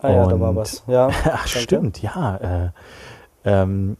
Ah 0.00 0.10
ja, 0.10 0.26
da 0.26 0.34
Und- 0.34 0.40
war 0.40 0.56
was. 0.56 0.84
Ja, 0.86 1.10
Ach, 1.24 1.46
stimmt, 1.46 2.00
ja. 2.00 2.36
Äh, 2.36 2.70
ähm, 3.44 3.96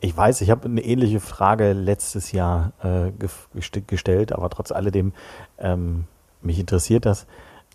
ich 0.00 0.14
weiß, 0.16 0.42
ich 0.42 0.50
habe 0.50 0.66
eine 0.66 0.82
ähnliche 0.82 1.18
Frage 1.20 1.72
letztes 1.72 2.32
Jahr 2.32 2.72
äh, 2.82 3.10
gest 3.18 3.48
gestellt, 3.86 4.32
aber 4.32 4.50
trotz 4.50 4.70
alledem, 4.70 5.12
ähm, 5.58 6.04
mich 6.42 6.58
interessiert 6.58 7.06
das. 7.06 7.26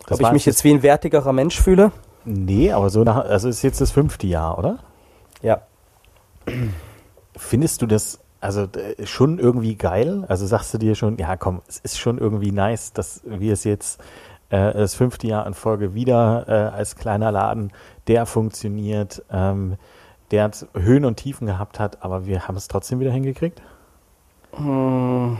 das 0.05 0.19
Ob 0.19 0.27
ich 0.27 0.31
mich 0.31 0.45
jetzt 0.45 0.63
wie 0.63 0.71
ein 0.71 0.83
wertigerer 0.83 1.33
Mensch 1.33 1.59
fühle? 1.59 1.91
Nee, 2.25 2.71
aber 2.71 2.89
so 2.89 3.03
nach, 3.03 3.17
also 3.17 3.49
ist 3.49 3.61
jetzt 3.61 3.81
das 3.81 3.91
fünfte 3.91 4.27
Jahr, 4.27 4.57
oder? 4.57 4.79
Ja. 5.41 5.61
Findest 7.35 7.81
du 7.81 7.87
das 7.87 8.19
also 8.41 8.63
äh, 8.63 9.05
schon 9.05 9.39
irgendwie 9.39 9.75
geil? 9.75 10.25
Also 10.27 10.45
sagst 10.45 10.73
du 10.73 10.77
dir 10.77 10.95
schon, 10.95 11.17
ja 11.17 11.35
komm, 11.37 11.61
es 11.67 11.79
ist 11.79 11.99
schon 11.99 12.17
irgendwie 12.17 12.51
nice, 12.51 12.93
dass 12.93 13.21
wir 13.25 13.53
es 13.53 13.63
jetzt 13.63 14.01
äh, 14.49 14.73
das 14.73 14.95
fünfte 14.95 15.27
Jahr 15.27 15.45
in 15.45 15.53
Folge 15.53 15.93
wieder 15.93 16.45
äh, 16.47 16.75
als 16.75 16.95
kleiner 16.95 17.31
Laden, 17.31 17.71
der 18.07 18.25
funktioniert, 18.25 19.23
ähm, 19.31 19.77
der 20.31 20.43
hat 20.45 20.67
Höhen 20.73 21.05
und 21.05 21.17
Tiefen 21.17 21.47
gehabt 21.47 21.79
hat, 21.79 22.03
aber 22.03 22.25
wir 22.25 22.47
haben 22.47 22.55
es 22.55 22.67
trotzdem 22.67 22.99
wieder 22.99 23.11
hingekriegt? 23.11 23.61
Hm. 24.53 25.37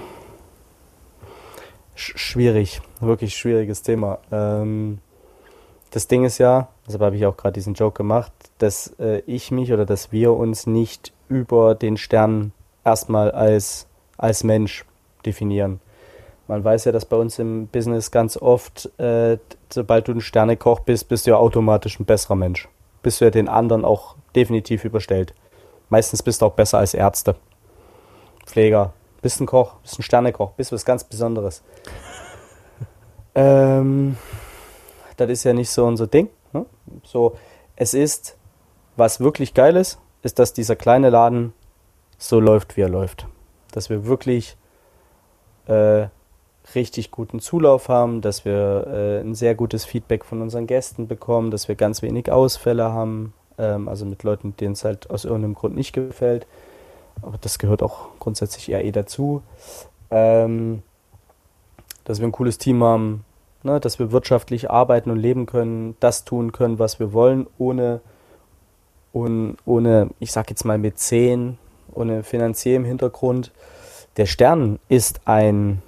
Sch 1.96 2.18
schwierig, 2.18 2.82
wirklich 3.00 3.36
schwieriges 3.36 3.82
Thema. 3.82 4.20
Ähm, 4.32 5.00
das 5.92 6.08
Ding 6.08 6.24
ist 6.24 6.38
ja, 6.38 6.70
deshalb 6.86 7.02
habe 7.02 7.16
ich 7.16 7.26
auch 7.26 7.36
gerade 7.36 7.54
diesen 7.54 7.74
Joke 7.74 7.98
gemacht, 7.98 8.32
dass 8.60 8.94
äh, 9.00 9.20
ich 9.26 9.52
mich 9.52 9.74
oder 9.74 9.86
dass 9.86 10.12
wir 10.12 10.34
uns 10.34 10.68
nicht 10.68 11.14
über 11.28 11.76
den 11.76 11.98
Stern 11.98 12.52
erstmal 12.86 13.32
als, 13.32 13.88
als 14.18 14.44
Mensch 14.44 14.86
definieren. 15.26 15.80
Man 16.48 16.64
weiß 16.64 16.86
ja, 16.86 16.92
dass 16.92 17.06
bei 17.06 17.18
uns 17.18 17.38
im 17.38 17.68
Business 17.68 18.10
ganz 18.12 18.36
oft, 18.38 18.90
äh, 19.00 19.38
sobald 19.72 20.08
du 20.08 20.14
ein 20.14 20.22
Sternekoch 20.22 20.80
bist, 20.80 21.08
bist 21.08 21.28
du 21.28 21.32
ja 21.32 21.38
automatisch 21.38 22.00
ein 22.00 22.06
besserer 22.06 22.36
Mensch. 22.36 22.68
Bist 23.04 23.22
du 23.22 23.26
ja 23.26 23.32
den 23.32 23.48
anderen 23.48 23.86
auch 23.86 24.16
definitiv 24.36 24.84
überstellt. 24.84 25.34
Meistens 25.90 26.24
bist 26.24 26.42
du 26.42 26.48
auch 26.48 26.54
besser 26.54 26.80
als 26.80 26.94
Ärzte. 26.94 27.36
Pfleger, 28.46 28.94
bist 29.22 29.40
ein 29.42 29.46
Koch, 29.46 29.76
bist 29.84 30.00
ein 30.00 30.04
Sternekoch, 30.04 30.52
bist 30.52 30.72
was 30.72 30.86
ganz 30.86 31.04
Besonderes. 31.04 31.62
ähm, 33.36 34.18
das 35.20 35.30
ist 35.30 35.44
ja 35.44 35.54
nicht 35.54 35.70
so 35.70 35.86
unser 35.86 36.08
Ding. 36.08 36.30
Ne? 36.54 36.66
So, 37.04 37.36
es 37.76 37.94
ist, 37.94 38.38
was 38.96 39.20
wirklich 39.20 39.54
geil 39.54 39.76
ist, 39.76 40.00
ist, 40.22 40.40
dass 40.40 40.54
dieser 40.54 40.76
kleine 40.76 41.10
Laden 41.10 41.54
so 42.18 42.40
läuft, 42.40 42.78
wie 42.78 42.82
er 42.82 42.90
läuft. 42.90 43.28
Dass 43.72 43.90
wir 43.90 44.06
wirklich 44.06 44.58
äh, 45.68 46.08
richtig 46.76 47.12
guten 47.12 47.40
Zulauf 47.40 47.90
haben, 47.90 48.22
dass 48.22 48.46
wir 48.46 48.88
äh, 48.88 49.20
ein 49.22 49.36
sehr 49.36 49.56
gutes 49.56 49.86
Feedback 49.86 50.26
von 50.26 50.42
unseren 50.42 50.68
Gästen 50.68 51.08
bekommen, 51.08 51.52
dass 51.52 51.68
wir 51.68 51.76
ganz 51.76 52.02
wenig 52.02 52.32
Ausfälle 52.32 52.92
haben, 52.92 53.34
ähm, 53.58 53.88
also 53.88 54.06
mit 54.06 54.24
Leuten, 54.24 54.56
denen 54.58 54.74
es 54.74 54.84
halt 54.84 55.10
aus 55.10 55.26
irgendeinem 55.26 55.56
Grund 55.56 55.76
nicht 55.76 55.94
gefällt. 55.94 56.48
Aber 57.22 57.38
das 57.40 57.60
gehört 57.60 57.84
auch 57.84 58.10
grundsätzlich 58.20 58.70
eher 58.70 58.84
eh 58.84 58.92
dazu. 58.92 59.42
Ähm, 60.12 60.84
dass 62.06 62.20
wir 62.20 62.28
ein 62.28 62.32
cooles 62.32 62.58
Team 62.58 62.84
haben, 62.84 63.24
ne, 63.64 63.80
dass 63.80 64.00
wir 64.00 64.12
wirtschaftlich 64.12 64.70
arbeiten 64.70 65.12
und 65.12 65.18
leben 65.18 65.46
können, 65.46 65.96
das 66.00 66.26
tun 66.26 66.52
können, 66.52 66.80
was 66.80 67.00
wir 67.00 67.14
wollen, 67.14 67.48
ohne, 67.58 68.02
ohne, 69.14 69.56
ohne 69.66 70.10
ich 70.20 70.32
sag 70.32 70.50
jetzt 70.50 70.66
mal 70.66 70.78
Mäzen, 70.78 71.58
ohne 71.94 72.24
finanziellem 72.24 72.86
Hintergrund. 72.86 73.52
Der 74.18 74.26
Stern 74.26 74.80
ist 74.90 75.22
ein 75.26 75.82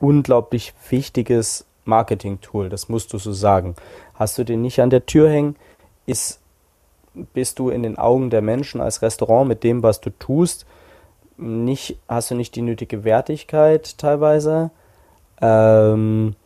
unglaublich 0.00 0.74
wichtiges 0.88 1.64
Marketing-Tool, 1.84 2.68
das 2.68 2.88
musst 2.88 3.12
du 3.12 3.18
so 3.18 3.32
sagen. 3.32 3.74
Hast 4.14 4.38
du 4.38 4.44
den 4.44 4.62
nicht 4.62 4.80
an 4.80 4.90
der 4.90 5.06
Tür 5.06 5.28
hängen, 5.28 5.56
ist, 6.06 6.40
bist 7.32 7.58
du 7.58 7.70
in 7.70 7.82
den 7.82 7.98
Augen 7.98 8.30
der 8.30 8.42
Menschen 8.42 8.80
als 8.80 9.02
Restaurant 9.02 9.48
mit 9.48 9.64
dem, 9.64 9.82
was 9.82 10.00
du 10.00 10.10
tust, 10.10 10.66
nicht, 11.36 11.98
hast 12.08 12.30
du 12.30 12.34
nicht 12.34 12.54
die 12.54 12.62
nötige 12.62 13.04
Wertigkeit 13.04 13.98
teilweise. 13.98 14.70
Ähm, 15.40 16.36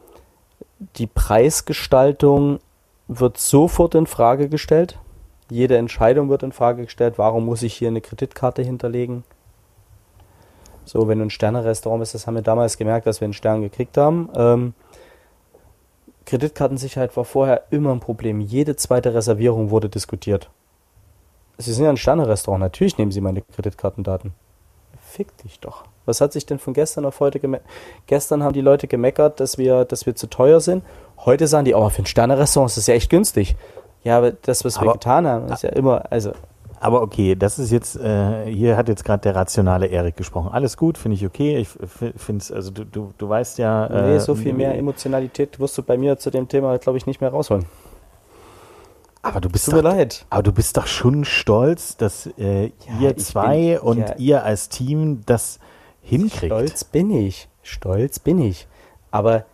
die 0.79 1.07
Preisgestaltung 1.07 2.59
wird 3.09 3.39
sofort 3.39 3.95
in 3.95 4.07
Frage 4.07 4.49
gestellt. 4.49 4.99
Jede 5.49 5.77
Entscheidung 5.77 6.29
wird 6.29 6.43
in 6.43 6.53
Frage 6.53 6.85
gestellt. 6.85 7.19
Warum 7.19 7.47
muss 7.47 7.63
ich 7.63 7.75
hier 7.75 7.89
eine 7.89 8.01
Kreditkarte 8.01 8.63
hinterlegen? 8.63 9.25
So, 10.85 11.09
wenn 11.09 11.19
du 11.19 11.27
ein 11.27 11.31
Sterne-Restaurant 11.31 12.01
bist, 12.01 12.15
das 12.15 12.27
haben 12.27 12.35
wir 12.35 12.43
damals 12.43 12.77
gemerkt, 12.77 13.07
dass 13.07 13.21
wir 13.21 13.27
einen 13.27 13.33
Stern 13.33 13.63
gekriegt 13.63 13.97
haben. 13.97 14.29
Ähm, 14.35 14.75
Kreditkartensicherheit 16.27 17.17
war 17.17 17.25
vorher 17.25 17.65
immer 17.71 17.93
ein 17.93 18.01
Problem. 18.01 18.41
Jede 18.41 18.77
zweite 18.77 19.15
Reservierung 19.15 19.71
wurde 19.71 19.89
diskutiert. 19.89 20.51
Sie 21.59 21.73
sind 21.73 21.85
ja 21.85 21.91
ein 21.91 21.97
Sterne-Restaurant. 21.97 22.61
Natürlich 22.61 22.99
nehmen 22.99 23.13
Sie 23.13 23.21
meine 23.21 23.43
Kreditkartendaten. 23.43 24.35
Fick 25.01 25.37
dich 25.39 25.61
doch. 25.61 25.85
Was 26.07 26.21
hat 26.21 26.33
sich 26.33 26.47
denn 26.47 26.59
von 26.59 26.73
gestern 26.73 27.05
auf 27.05 27.21
heute 27.21 27.39
gemeckert? 27.41 27.67
Gestern 28.07 28.43
haben 28.43 28.53
die 28.55 28.61
Leute 28.63 28.87
gemeckert, 28.87 29.41
dass 29.41 29.59
wir, 29.59 29.85
dass 29.85 30.07
wir 30.07 30.15
zu 30.15 30.29
teuer 30.29 30.61
sind. 30.61 30.83
Heute 31.25 31.47
sagen 31.47 31.65
die, 31.65 31.75
oh, 31.75 31.89
für 31.91 32.03
ein 32.03 32.07
Sterne-Restaurant 32.07 32.71
ist 32.71 32.77
das 32.79 32.87
ja 32.87 32.95
echt 32.95 33.11
günstig. 33.11 33.57
Ja, 34.05 34.19
aber 34.19 34.31
das, 34.33 34.65
was 34.65 34.77
wir 34.77 34.83
Aber- 34.83 34.93
getan 34.95 35.27
haben, 35.27 35.49
ist 35.53 35.63
ja 35.65 35.71
immer, 35.71 36.05
also, 36.11 36.33
Aber 36.79 37.03
okay, 37.03 37.35
das 37.35 37.59
ist 37.59 37.73
jetzt, 37.73 37.97
äh, 37.97 38.45
hier 38.47 38.77
hat 38.77 38.89
jetzt 38.89 39.05
gerade 39.05 39.23
der 39.23 39.35
rationale 39.35 39.87
Erik 39.87 40.17
gesprochen. 40.17 40.51
Alles 40.53 40.77
gut, 40.77 40.97
finde 40.99 41.17
ich 41.17 41.27
okay. 41.27 41.57
Ich 41.59 41.69
finde 41.69 42.43
es, 42.43 42.53
also 42.53 42.71
du, 42.71 42.85
du, 42.85 43.13
du 43.19 43.29
weißt 43.29 43.59
ja. 43.59 43.89
nee, 43.89 44.17
äh, 44.17 44.21
so 44.21 44.35
viel 44.37 44.53
mehr 44.53 44.77
Emotionalität 44.77 45.59
wirst 45.59 45.77
du 45.79 45.83
bei 45.83 45.97
mir 45.99 46.19
zu 46.19 46.31
dem 46.31 46.47
Thema, 46.49 46.79
glaube 46.79 46.99
ich, 46.99 47.07
nicht 47.07 47.21
mehr 47.21 47.31
rausholen. 47.31 47.65
Aber 49.23 49.41
du 49.41 49.49
bist 49.49 49.65
Tut 49.65 49.75
mir 49.75 49.83
doch, 49.83 49.91
leid. 49.91 50.25
aber 50.31 50.43
du 50.45 50.53
bist 50.53 50.77
doch 50.77 50.87
schon 50.87 51.25
stolz, 51.25 51.97
dass 51.97 52.29
äh, 52.39 52.67
Ja, 52.67 52.71
ihr 53.01 53.17
zwei 53.17 53.71
bin- 53.75 53.79
und 53.81 53.99
ja. 53.99 54.15
ihr 54.19 54.45
als 54.45 54.69
Team 54.69 55.23
das 55.27 55.59
hinkriegt. 56.07 56.47
Stolz 56.47 56.85
bin 56.85 57.11
ich. 57.11 57.49
Stolz 57.63 58.19
bin 58.19 58.39
ich. 58.39 58.67
Aber 59.11 59.45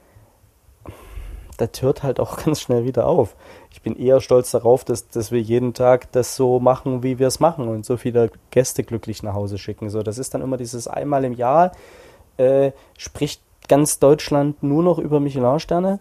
das 1.57 1.71
hört 1.81 2.03
halt 2.03 2.21
auch 2.21 2.37
ganz 2.45 2.61
schnell 2.61 2.85
wieder 2.85 3.07
auf. 3.07 3.35
Ich 3.71 3.83
bin 3.83 3.97
eher 3.97 4.21
stolz 4.21 4.51
darauf, 4.51 4.85
dass, 4.85 5.09
dass 5.09 5.33
wir 5.33 5.41
jeden 5.41 5.75
Tag 5.75 6.13
das 6.13 6.37
so 6.37 6.61
machen, 6.61 7.03
wie 7.03 7.19
wir 7.19 7.27
es 7.27 7.41
machen 7.41 7.69
und 7.69 7.87
so 7.87 7.97
viele 7.97 8.31
Gäste 8.51 8.85
glücklich 8.85 9.23
nach 9.23 9.35
Hause 9.35 9.59
schicken. 9.59 9.89
So, 9.91 10.03
das 10.03 10.19
ist 10.19 10.35
dann 10.35 10.43
immer 10.43 10.57
dieses 10.57 10.87
einmal 10.89 11.25
im 11.25 11.33
Jahr, 11.33 11.73
äh, 12.37 12.73
spricht 12.99 13.43
ganz 13.69 13.99
Deutschland 13.99 14.63
nur 14.63 14.83
noch 14.83 14.99
über 14.99 15.21
Michelin-Sterne. 15.21 16.01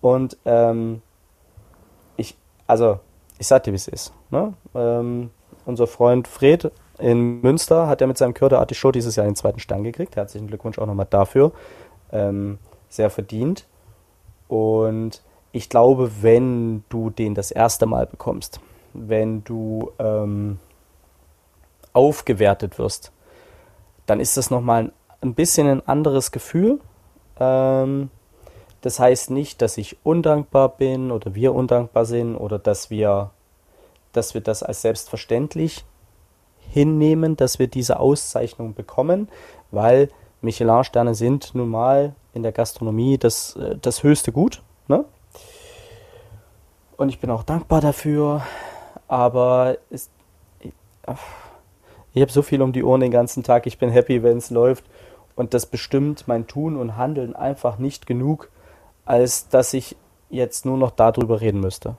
Und 0.00 0.36
ähm, 0.44 1.02
ich, 2.16 2.36
also, 2.66 3.00
ich 3.38 3.46
sag 3.48 3.64
dir, 3.64 3.72
wie 3.72 3.76
es 3.76 3.88
ist. 3.88 4.12
Ne? 4.30 4.54
Ähm, 4.74 5.30
unser 5.64 5.86
Freund 5.86 6.28
Fred 6.28 6.70
in 6.98 7.40
Münster 7.40 7.86
hat 7.86 8.00
er 8.00 8.06
mit 8.06 8.18
seinem 8.18 8.34
Kör 8.34 8.48
der 8.48 8.58
Artichoke 8.58 8.92
dieses 8.92 9.16
Jahr 9.16 9.26
den 9.26 9.36
zweiten 9.36 9.60
Stern 9.60 9.84
gekriegt. 9.84 10.16
Herzlichen 10.16 10.48
Glückwunsch 10.48 10.78
auch 10.78 10.86
nochmal 10.86 11.06
dafür. 11.08 11.52
Ähm, 12.12 12.58
sehr 12.88 13.10
verdient. 13.10 13.66
Und 14.48 15.22
ich 15.52 15.68
glaube, 15.68 16.10
wenn 16.22 16.84
du 16.88 17.10
den 17.10 17.34
das 17.34 17.50
erste 17.50 17.86
Mal 17.86 18.06
bekommst, 18.06 18.60
wenn 18.94 19.44
du 19.44 19.92
ähm, 19.98 20.58
aufgewertet 21.92 22.78
wirst, 22.78 23.12
dann 24.06 24.20
ist 24.20 24.36
das 24.36 24.50
nochmal 24.50 24.84
ein, 24.84 24.92
ein 25.20 25.34
bisschen 25.34 25.68
ein 25.68 25.86
anderes 25.86 26.32
Gefühl. 26.32 26.80
Ähm, 27.38 28.10
das 28.80 28.98
heißt 28.98 29.30
nicht, 29.30 29.60
dass 29.62 29.76
ich 29.78 29.98
undankbar 30.04 30.68
bin 30.70 31.10
oder 31.10 31.34
wir 31.34 31.54
undankbar 31.54 32.04
sind 32.04 32.36
oder 32.36 32.58
dass 32.58 32.90
wir, 32.90 33.30
dass 34.12 34.34
wir 34.34 34.40
das 34.40 34.62
als 34.62 34.82
selbstverständlich 34.82 35.84
hinnehmen, 36.70 37.36
dass 37.36 37.58
wir 37.58 37.66
diese 37.66 38.00
Auszeichnung 38.00 38.74
bekommen, 38.74 39.28
weil 39.70 40.08
Michelin-Sterne 40.40 41.14
sind 41.14 41.54
nun 41.54 41.68
mal 41.68 42.14
in 42.32 42.42
der 42.42 42.52
Gastronomie 42.52 43.18
das, 43.18 43.56
äh, 43.56 43.76
das 43.80 44.02
höchste 44.02 44.32
Gut. 44.32 44.62
Ne? 44.86 45.04
Und 46.96 47.08
ich 47.08 47.20
bin 47.20 47.30
auch 47.30 47.42
dankbar 47.42 47.80
dafür, 47.80 48.42
aber 49.06 49.78
es, 49.90 50.10
ich, 50.60 50.72
ich 52.14 52.22
habe 52.22 52.32
so 52.32 52.42
viel 52.42 52.62
um 52.62 52.72
die 52.72 52.84
Ohren 52.84 53.00
den 53.00 53.10
ganzen 53.10 53.42
Tag. 53.42 53.66
Ich 53.66 53.78
bin 53.78 53.90
happy, 53.90 54.22
wenn 54.22 54.38
es 54.38 54.50
läuft. 54.50 54.84
Und 55.36 55.54
das 55.54 55.66
bestimmt 55.66 56.26
mein 56.26 56.48
Tun 56.48 56.76
und 56.76 56.96
Handeln 56.96 57.36
einfach 57.36 57.78
nicht 57.78 58.06
genug, 58.06 58.50
als 59.04 59.48
dass 59.48 59.72
ich 59.72 59.96
jetzt 60.30 60.66
nur 60.66 60.76
noch 60.76 60.90
darüber 60.90 61.40
reden 61.40 61.60
müsste. 61.60 61.96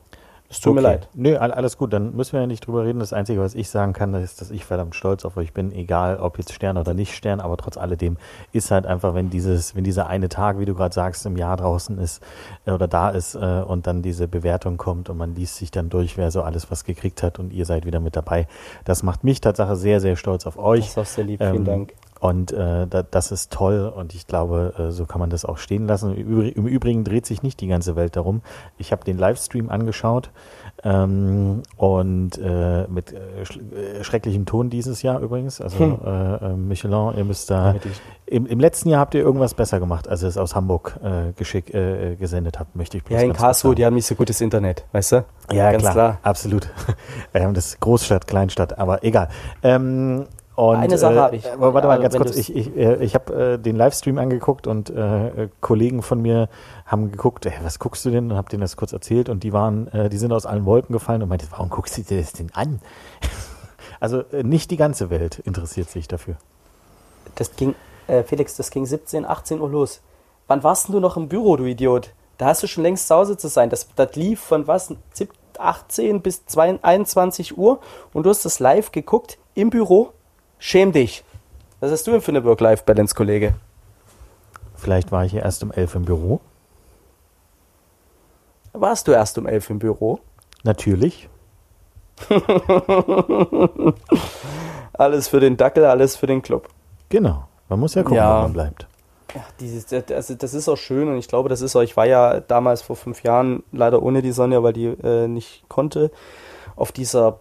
Es 0.52 0.62
tut 0.62 0.72
okay. 0.72 0.82
mir 0.82 0.88
leid. 0.88 1.10
Nö, 1.14 1.38
alles 1.38 1.78
gut, 1.78 1.94
dann 1.94 2.16
müssen 2.16 2.34
wir 2.34 2.42
ja 2.42 2.48
nicht 2.48 2.66
drüber 2.66 2.84
reden. 2.84 3.00
Das 3.00 3.14
Einzige, 3.14 3.40
was 3.40 3.54
ich 3.54 3.70
sagen 3.70 3.94
kann, 3.94 4.16
ist, 4.16 4.42
dass 4.42 4.50
ich 4.50 4.66
verdammt 4.66 4.96
stolz 4.96 5.24
auf 5.24 5.38
euch 5.38 5.54
bin, 5.54 5.72
egal 5.72 6.18
ob 6.18 6.40
jetzt 6.40 6.54
Stern 6.54 6.78
oder 6.78 6.96
nicht 6.96 7.16
Stern, 7.16 7.40
aber 7.40 7.56
trotz 7.56 7.78
alledem 7.78 8.18
ist 8.52 8.72
halt 8.72 8.88
einfach, 8.88 9.14
wenn 9.14 9.30
dieses, 9.30 9.76
wenn 9.76 9.84
dieser 9.84 10.08
eine 10.08 10.28
Tag, 10.28 10.58
wie 10.58 10.66
du 10.66 10.74
gerade 10.74 10.94
sagst, 10.94 11.24
im 11.28 11.38
Jahr 11.38 11.56
draußen 11.56 12.00
ist 12.00 12.24
äh, 12.66 12.72
oder 12.72 12.88
da 12.88 13.12
ist 13.12 13.36
äh, 13.36 13.64
und 13.68 13.86
dann 13.86 14.02
diese 14.02 14.28
Bewertung 14.28 14.78
kommt 14.78 15.10
und 15.10 15.18
man 15.18 15.36
liest 15.36 15.58
sich 15.58 15.70
dann 15.70 15.90
durch, 15.90 16.18
wer 16.18 16.32
so 16.32 16.42
alles 16.42 16.72
was 16.72 16.84
gekriegt 16.84 17.22
hat 17.22 17.38
und 17.38 17.54
ihr 17.54 17.66
seid 17.66 17.86
wieder 17.86 18.00
mit 18.00 18.16
dabei. 18.16 18.48
Das 18.86 19.04
macht 19.04 19.24
mich 19.24 19.42
Tatsache 19.42 19.76
sehr, 19.76 20.02
sehr 20.02 20.16
stolz 20.16 20.48
auf 20.48 20.58
euch. 20.58 20.80
Das 20.80 20.90
ist 20.90 20.98
auch 20.98 21.06
sehr 21.06 21.26
lieb, 21.26 21.42
ähm, 21.42 21.52
vielen 21.52 21.66
Dank. 21.66 21.94
Und 22.20 22.52
äh, 22.52 22.86
da, 22.86 23.04
das 23.04 23.32
ist 23.32 23.52
toll 23.52 23.92
und 23.96 24.14
ich 24.14 24.28
glaube, 24.28 24.74
äh, 24.78 24.92
so 24.92 25.06
kann 25.06 25.20
man 25.20 25.30
das 25.30 25.46
auch 25.46 25.58
stehen 25.58 25.88
lassen. 25.88 26.16
Im 26.16 26.68
Übrigen 26.68 27.06
dreht 27.06 27.26
sich 27.26 27.44
nicht 27.44 27.62
die 27.62 27.68
ganze 27.68 27.96
Welt 27.96 28.18
darum. 28.18 28.42
Ich 28.78 28.92
habe 28.92 29.06
den 29.06 29.18
Livestream 29.18 29.70
angeschaut 29.70 30.30
ähm, 30.84 31.64
und 31.78 32.38
äh, 32.38 32.88
mit 32.90 33.14
äh, 33.14 33.42
äh, 33.42 34.04
schrecklichem 34.04 34.46
Ton 34.46 34.70
dieses 34.70 35.02
Jahr 35.02 35.20
übrigens. 35.22 35.62
Also 35.62 35.80
hm. 35.80 36.00
äh, 36.06 36.36
äh 36.36 36.54
Michelin, 36.56 37.18
ihr 37.18 37.24
müsst 37.24 37.50
da. 37.50 37.76
Im, 38.26 38.46
Im, 38.46 38.60
letzten 38.60 38.90
Jahr 38.90 39.00
habt 39.00 39.16
ihr 39.16 39.22
irgendwas 39.22 39.54
besser 39.54 39.80
gemacht, 39.80 40.08
als 40.08 40.22
ihr 40.22 40.30
es 40.30 40.38
aus 40.38 40.56
Hamburg 40.56 41.00
äh, 41.02 41.32
geschick, 41.34 41.74
äh, 41.74 42.16
gesendet 42.16 42.60
habt, 42.60 42.76
möchte 42.76 42.98
ich 42.98 43.04
bloß 43.04 43.18
Ja, 43.18 43.26
in 43.26 43.34
Karlsruhe, 43.34 43.76
die 43.76 43.86
haben 43.86 43.96
nicht 43.96 44.06
so 44.06 44.16
gutes 44.16 44.42
Internet, 44.42 44.86
weißt 44.92 45.14
du? 45.14 45.26
Ja, 45.52 45.72
ganz 45.72 45.84
klar, 45.84 45.94
klar. 45.94 46.18
absolut. 46.22 46.70
Wir 47.32 47.44
haben 47.44 47.54
das 47.54 47.80
Großstadt, 47.80 48.28
Kleinstadt, 48.28 48.78
aber 48.78 49.04
egal. 49.04 49.30
Ähm, 49.64 50.26
und, 50.60 50.76
Eine 50.76 50.98
Sache 50.98 51.16
äh, 51.16 51.20
habe 51.20 51.36
ich. 51.38 51.46
Warte 51.58 51.88
mal 51.88 52.02
ganz 52.02 52.18
kurz. 52.18 52.36
Ich, 52.36 52.54
ich, 52.54 52.76
äh, 52.76 53.02
ich 53.02 53.16
habe 53.16 53.54
äh, 53.54 53.58
den 53.58 53.78
Livestream 53.78 54.18
angeguckt 54.18 54.68
und 54.68 54.90
äh, 54.90 55.48
Kollegen 55.62 56.02
von 56.02 56.22
mir 56.22 56.50
haben 56.86 57.12
geguckt, 57.12 57.46
ey, 57.46 57.54
was 57.64 57.80
guckst 57.80 58.04
du 58.04 58.10
denn? 58.10 58.30
Und 58.30 58.36
habe 58.36 58.50
denen 58.50 58.60
das 58.60 58.76
kurz 58.76 58.92
erzählt 58.92 59.30
und 59.30 59.44
die 59.44 59.54
waren, 59.54 59.88
äh, 59.94 60.10
die 60.10 60.18
sind 60.18 60.34
aus 60.34 60.46
allen 60.46 60.66
Wolken 60.66 60.92
gefallen 60.92 61.24
und 61.24 61.30
meinte, 61.30 61.48
warum 61.52 61.70
guckst 61.70 61.98
du 61.98 62.02
dir 62.02 62.20
das 62.20 62.34
denn 62.34 62.50
an? 62.54 62.82
also 64.02 64.20
äh, 64.34 64.44
nicht 64.44 64.70
die 64.70 64.76
ganze 64.76 65.10
Welt 65.10 65.40
interessiert 65.40 65.90
sich 65.90 66.10
dafür. 66.10 66.36
Das 67.36 67.56
ging, 67.56 67.74
äh, 68.08 68.24
Felix, 68.24 68.58
das 68.58 68.70
ging 68.70 68.86
17, 68.86 69.26
18 69.26 69.62
Uhr 69.62 69.70
los. 69.70 70.02
Wann 70.48 70.62
warst 70.62 70.90
denn 70.90 70.94
du 70.94 71.00
noch 71.00 71.16
im 71.16 71.30
Büro, 71.30 71.56
du 71.56 71.64
Idiot? 71.64 72.12
Da 72.38 72.48
hast 72.48 72.64
du 72.64 72.68
schon 72.68 72.84
längst 72.84 73.08
zu 73.08 73.16
Hause 73.16 73.38
zu 73.38 73.48
sein. 73.48 73.70
Das, 73.70 73.88
das 73.96 74.14
lief 74.16 74.42
von 74.42 74.68
was? 74.68 74.94
18 75.58 76.22
bis 76.22 76.46
22, 76.48 76.84
21 76.84 77.58
Uhr 77.58 77.80
und 78.12 78.26
du 78.26 78.30
hast 78.30 78.44
das 78.44 78.60
live 78.60 78.92
geguckt 78.92 79.38
im 79.56 79.70
Büro 79.70 80.14
Schäm 80.60 80.92
dich. 80.92 81.24
Was 81.80 81.92
hast 81.92 82.06
du 82.06 82.12
denn 82.12 82.22
für 82.22 82.32
eine 82.32 82.44
Work-Life-Balance, 82.44 83.16
Kollege? 83.16 83.56
Vielleicht 84.76 85.12
war 85.12 85.26
ich 85.26 85.32
ja 85.32 85.42
erst 85.42 85.64
um 85.64 85.72
elf 85.72 85.96
im 85.96 86.04
Büro. 86.04 86.42
Warst 88.74 89.08
du 89.08 89.14
erst 89.14 89.38
um 89.38 89.48
elf 89.48 89.70
im 89.70 89.80
Büro? 89.80 90.20
Natürlich. 90.64 91.30
alles 94.94 95.30
für 95.30 95.40
den 95.40 95.56
Dackel, 95.58 95.86
alles 95.86 96.18
für 96.18 96.28
den 96.28 96.42
Club. 96.42 96.68
Genau. 97.08 97.48
Man 97.70 97.80
muss 97.80 97.96
ja 97.96 98.04
gucken, 98.04 98.18
ja. 98.18 98.40
wo 98.40 98.44
man 98.44 98.54
bleibt. 98.54 98.88
Ja, 99.34 99.44
dieses, 99.60 99.94
also 99.94 100.36
das 100.36 100.54
ist 100.54 100.68
auch 100.68 100.76
schön 100.76 101.08
und 101.08 101.18
ich 101.18 101.28
glaube, 101.28 101.50
das 101.50 101.62
ist 101.62 101.76
auch, 101.76 101.82
ich 101.82 101.96
war 101.96 102.08
ja 102.08 102.40
damals 102.40 102.82
vor 102.82 102.96
fünf 102.96 103.24
Jahren 103.24 103.64
leider 103.72 104.02
ohne 104.02 104.22
die 104.22 104.32
Sonja, 104.32 104.64
weil 104.64 104.74
die 104.74 104.88
äh, 104.88 105.28
nicht 105.28 105.70
konnte, 105.70 106.12
auf 106.76 106.92
dieser 106.92 107.40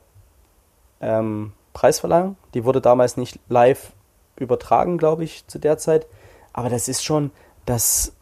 ähm, 1.01 1.53
Preisverleihung. 1.73 2.37
Die 2.55 2.65
wurde 2.65 2.81
damals 2.81 3.17
nicht 3.17 3.39
live 3.49 3.93
übertragen, 4.37 4.99
glaube 4.99 5.25
ich, 5.25 5.47
zu 5.47 5.59
der 5.59 5.79
Zeit. 5.79 6.07
Aber 6.53 6.69
das 6.69 6.89
ist 6.89 7.05
schon, 7.05 7.31
das 7.67 8.13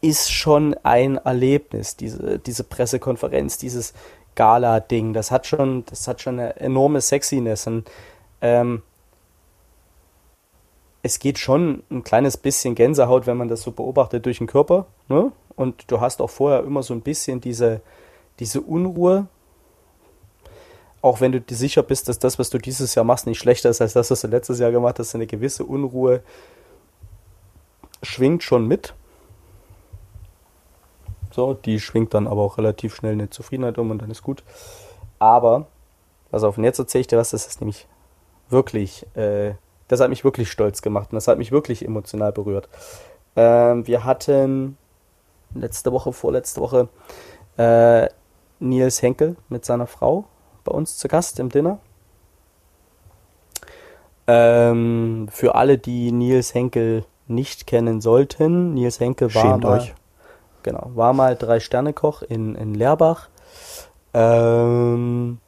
ist 0.00 0.32
schon 0.32 0.74
ein 0.82 1.16
Erlebnis, 1.16 1.96
diese, 1.96 2.38
diese 2.38 2.64
Pressekonferenz, 2.64 3.58
dieses 3.58 3.94
Gala-Ding. 4.34 5.12
Das 5.12 5.30
hat 5.30 5.46
schon, 5.46 5.84
das 5.86 6.08
hat 6.08 6.20
schon 6.20 6.38
eine 6.38 6.56
enorme 6.56 7.00
Sexiness. 7.00 7.66
Und, 7.66 7.90
ähm, 8.40 8.82
es 11.02 11.20
geht 11.20 11.38
schon 11.38 11.84
ein 11.88 12.02
kleines 12.02 12.36
bisschen 12.36 12.74
Gänsehaut, 12.74 13.26
wenn 13.26 13.36
man 13.36 13.48
das 13.48 13.62
so 13.62 13.70
beobachtet 13.70 14.26
durch 14.26 14.38
den 14.38 14.48
Körper. 14.48 14.86
Ne? 15.08 15.30
Und 15.54 15.90
du 15.90 16.00
hast 16.00 16.20
auch 16.20 16.30
vorher 16.30 16.64
immer 16.64 16.82
so 16.82 16.94
ein 16.94 17.00
bisschen 17.00 17.40
diese, 17.40 17.80
diese 18.40 18.60
Unruhe, 18.60 19.28
auch 21.06 21.20
wenn 21.20 21.30
du 21.30 21.40
dir 21.40 21.54
sicher 21.54 21.84
bist, 21.84 22.08
dass 22.08 22.18
das, 22.18 22.36
was 22.40 22.50
du 22.50 22.58
dieses 22.58 22.96
Jahr 22.96 23.04
machst, 23.04 23.28
nicht 23.28 23.38
schlechter 23.38 23.70
ist 23.70 23.80
als 23.80 23.92
das, 23.92 24.10
was 24.10 24.22
du 24.22 24.26
letztes 24.26 24.58
Jahr 24.58 24.72
gemacht 24.72 24.98
hast, 24.98 25.14
eine 25.14 25.28
gewisse 25.28 25.64
Unruhe 25.64 26.20
schwingt 28.02 28.42
schon 28.42 28.66
mit. 28.66 28.92
So, 31.30 31.54
die 31.54 31.78
schwingt 31.78 32.12
dann 32.12 32.26
aber 32.26 32.42
auch 32.42 32.58
relativ 32.58 32.96
schnell 32.96 33.12
eine 33.12 33.30
Zufriedenheit 33.30 33.78
um 33.78 33.92
und 33.92 34.02
dann 34.02 34.10
ist 34.10 34.24
gut. 34.24 34.42
Aber, 35.20 35.68
pass 36.32 36.42
auf, 36.42 36.58
und 36.58 36.64
jetzt 36.64 36.80
erzähle 36.80 37.02
ich 37.02 37.06
dir 37.06 37.18
was, 37.18 37.30
das 37.30 37.46
ist 37.46 37.60
nämlich 37.60 37.86
wirklich, 38.48 39.06
äh, 39.14 39.54
das 39.86 40.00
hat 40.00 40.10
mich 40.10 40.24
wirklich 40.24 40.50
stolz 40.50 40.82
gemacht 40.82 41.12
und 41.12 41.14
das 41.14 41.28
hat 41.28 41.38
mich 41.38 41.52
wirklich 41.52 41.84
emotional 41.84 42.32
berührt. 42.32 42.68
Ähm, 43.36 43.86
wir 43.86 44.04
hatten 44.04 44.76
letzte 45.54 45.92
Woche, 45.92 46.12
vorletzte 46.12 46.60
Woche, 46.60 46.88
äh, 47.58 48.08
Nils 48.58 49.02
Henkel 49.02 49.36
mit 49.48 49.64
seiner 49.64 49.86
Frau 49.86 50.24
bei 50.66 50.72
uns 50.72 50.98
zu 50.98 51.08
Gast 51.08 51.40
im 51.40 51.48
Dinner. 51.48 51.78
Ähm, 54.26 55.28
für 55.30 55.54
alle, 55.54 55.78
die 55.78 56.12
Nils 56.12 56.54
Henkel 56.54 57.04
nicht 57.28 57.66
kennen 57.66 58.00
sollten, 58.00 58.74
Nils 58.74 59.00
Henkel 59.00 59.34
war 59.34 59.42
Schämt 59.42 59.64
mal, 59.64 59.78
euch. 59.78 59.94
Genau, 60.62 60.90
war 60.94 61.12
mal 61.12 61.36
Drei-Sterne-Koch 61.36 62.22
in, 62.22 62.54
in 62.56 62.74
Leerbach. 62.74 63.28
Ähm, 64.12 65.38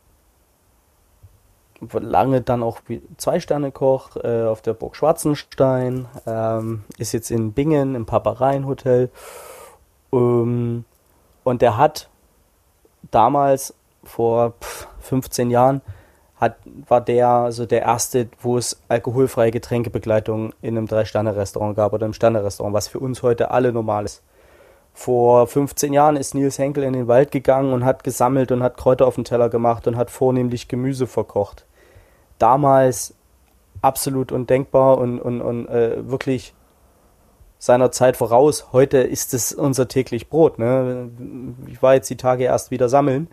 lange 1.92 2.40
dann 2.40 2.62
auch 2.62 2.80
Zwei-Sterne-Koch 3.16 4.16
äh, 4.16 4.44
auf 4.44 4.62
der 4.62 4.74
Burg 4.74 4.96
Schwarzenstein. 4.96 6.06
Ähm, 6.26 6.84
ist 6.98 7.12
jetzt 7.12 7.30
in 7.30 7.52
Bingen 7.52 7.94
im 7.94 8.06
Papareien-Hotel. 8.06 9.10
Ähm, 10.12 10.84
und 11.44 11.62
der 11.62 11.76
hat 11.76 12.08
damals 13.10 13.74
vor 14.04 14.54
15 15.08 15.50
Jahren 15.50 15.80
hat, 16.36 16.56
war 16.86 17.00
der 17.00 17.28
also 17.28 17.66
der 17.66 17.82
erste, 17.82 18.28
wo 18.40 18.56
es 18.56 18.80
alkoholfreie 18.88 19.50
Getränkebegleitung 19.50 20.52
in 20.62 20.76
einem 20.76 20.86
Drei-Sterne-Restaurant 20.86 21.76
gab 21.76 21.92
oder 21.92 22.06
im 22.06 22.12
Sterne-Restaurant, 22.12 22.74
was 22.74 22.88
für 22.88 23.00
uns 23.00 23.22
heute 23.22 23.50
alle 23.50 23.72
normal 23.72 24.04
ist. 24.04 24.22
Vor 24.94 25.46
15 25.46 25.92
Jahren 25.92 26.16
ist 26.16 26.34
Nils 26.34 26.58
Henkel 26.58 26.84
in 26.84 26.92
den 26.92 27.08
Wald 27.08 27.30
gegangen 27.30 27.72
und 27.72 27.84
hat 27.84 28.04
gesammelt 28.04 28.52
und 28.52 28.62
hat 28.62 28.76
Kräuter 28.76 29.06
auf 29.06 29.14
den 29.14 29.24
Teller 29.24 29.48
gemacht 29.48 29.86
und 29.86 29.96
hat 29.96 30.10
vornehmlich 30.10 30.68
Gemüse 30.68 31.06
verkocht. 31.06 31.64
Damals 32.38 33.14
absolut 33.82 34.32
undenkbar 34.32 34.98
und, 34.98 35.20
und, 35.20 35.40
und 35.40 35.68
äh, 35.68 36.08
wirklich 36.08 36.54
seiner 37.58 37.90
Zeit 37.90 38.16
voraus. 38.16 38.68
Heute 38.72 38.98
ist 38.98 39.34
es 39.34 39.52
unser 39.52 39.88
täglich 39.88 40.28
Brot. 40.28 40.58
Ne? 40.58 41.10
Ich 41.66 41.82
war 41.82 41.94
jetzt 41.94 42.10
die 42.10 42.16
Tage 42.16 42.44
erst 42.44 42.70
wieder 42.70 42.88
sammeln 42.88 43.28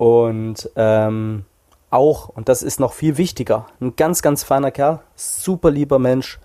und 0.00 0.70
ähm, 0.76 1.44
auch, 1.90 2.30
und 2.30 2.48
das 2.48 2.62
ist 2.62 2.80
noch 2.80 2.94
viel 2.94 3.18
wichtiger, 3.18 3.66
ein 3.80 3.96
ganz, 3.96 4.22
ganz 4.22 4.44
feiner 4.44 4.70
Kerl, 4.70 5.00
super 5.14 5.70
lieber 5.70 5.98
Mensch, 5.98 6.40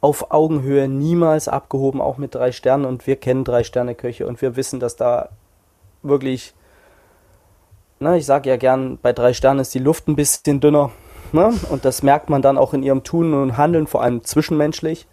auf 0.00 0.30
Augenhöhe, 0.30 0.86
niemals 0.86 1.48
abgehoben, 1.48 2.00
auch 2.00 2.18
mit 2.18 2.34
drei 2.34 2.52
Sternen. 2.52 2.84
Und 2.84 3.06
wir 3.06 3.16
kennen 3.16 3.44
drei 3.44 3.64
Sterne 3.64 3.94
Köche 3.94 4.26
und 4.26 4.40
wir 4.40 4.54
wissen, 4.54 4.78
dass 4.78 4.94
da 4.94 5.30
wirklich 6.02 6.54
ne, 8.00 8.16
ich 8.18 8.26
sage 8.26 8.48
ja 8.48 8.56
gern, 8.56 8.98
bei 9.00 9.12
drei 9.12 9.32
Sternen 9.32 9.60
ist 9.60 9.74
die 9.74 9.78
Luft 9.78 10.08
ein 10.08 10.16
bisschen 10.16 10.60
dünner. 10.60 10.90
Ne? 11.32 11.52
Und 11.68 11.84
das 11.84 12.02
merkt 12.02 12.28
man 12.28 12.42
dann 12.42 12.58
auch 12.58 12.74
in 12.74 12.82
ihrem 12.82 13.04
Tun 13.04 13.34
und 13.34 13.56
Handeln, 13.56 13.86
vor 13.86 14.02
allem 14.02 14.24
zwischenmenschlich. 14.24 15.06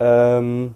Ähm, 0.00 0.74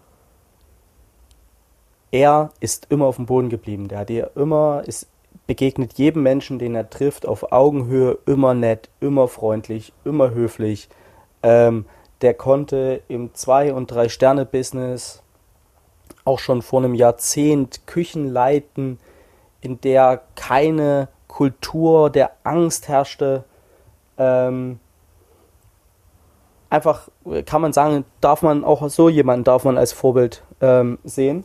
er 2.10 2.50
ist 2.60 2.86
immer 2.88 3.06
auf 3.06 3.16
dem 3.16 3.26
Boden 3.26 3.50
geblieben. 3.50 3.88
Der 3.88 3.98
hat 3.98 4.10
ihr 4.10 4.30
immer, 4.34 4.82
ist, 4.86 5.08
begegnet 5.48 5.94
jedem 5.94 6.22
Menschen, 6.22 6.58
den 6.58 6.74
er 6.76 6.90
trifft, 6.90 7.26
auf 7.26 7.52
Augenhöhe, 7.52 8.18
immer 8.26 8.54
nett, 8.54 8.90
immer 9.00 9.26
freundlich, 9.28 9.94
immer 10.04 10.30
höflich. 10.30 10.88
Ähm, 11.42 11.86
der 12.20 12.34
konnte 12.34 13.00
im 13.08 13.34
Zwei- 13.34 13.72
und 13.72 13.90
Drei-Sterne-Business 13.90 15.22
auch 16.24 16.38
schon 16.38 16.60
vor 16.60 16.80
einem 16.80 16.94
Jahrzehnt 16.94 17.86
Küchen 17.86 18.28
leiten, 18.28 19.00
in 19.62 19.80
der 19.80 20.20
keine 20.34 21.08
Kultur 21.28 22.10
der 22.10 22.32
Angst 22.44 22.88
herrschte. 22.88 23.44
Ähm, 24.18 24.78
einfach 26.68 27.08
kann 27.46 27.62
man 27.62 27.72
sagen, 27.72 28.04
darf 28.20 28.42
man 28.42 28.64
auch 28.64 28.86
so 28.90 29.08
jemanden 29.08 29.44
darf 29.44 29.64
man 29.64 29.78
als 29.78 29.92
Vorbild 29.92 30.42
ähm, 30.60 30.98
sehen. 31.04 31.44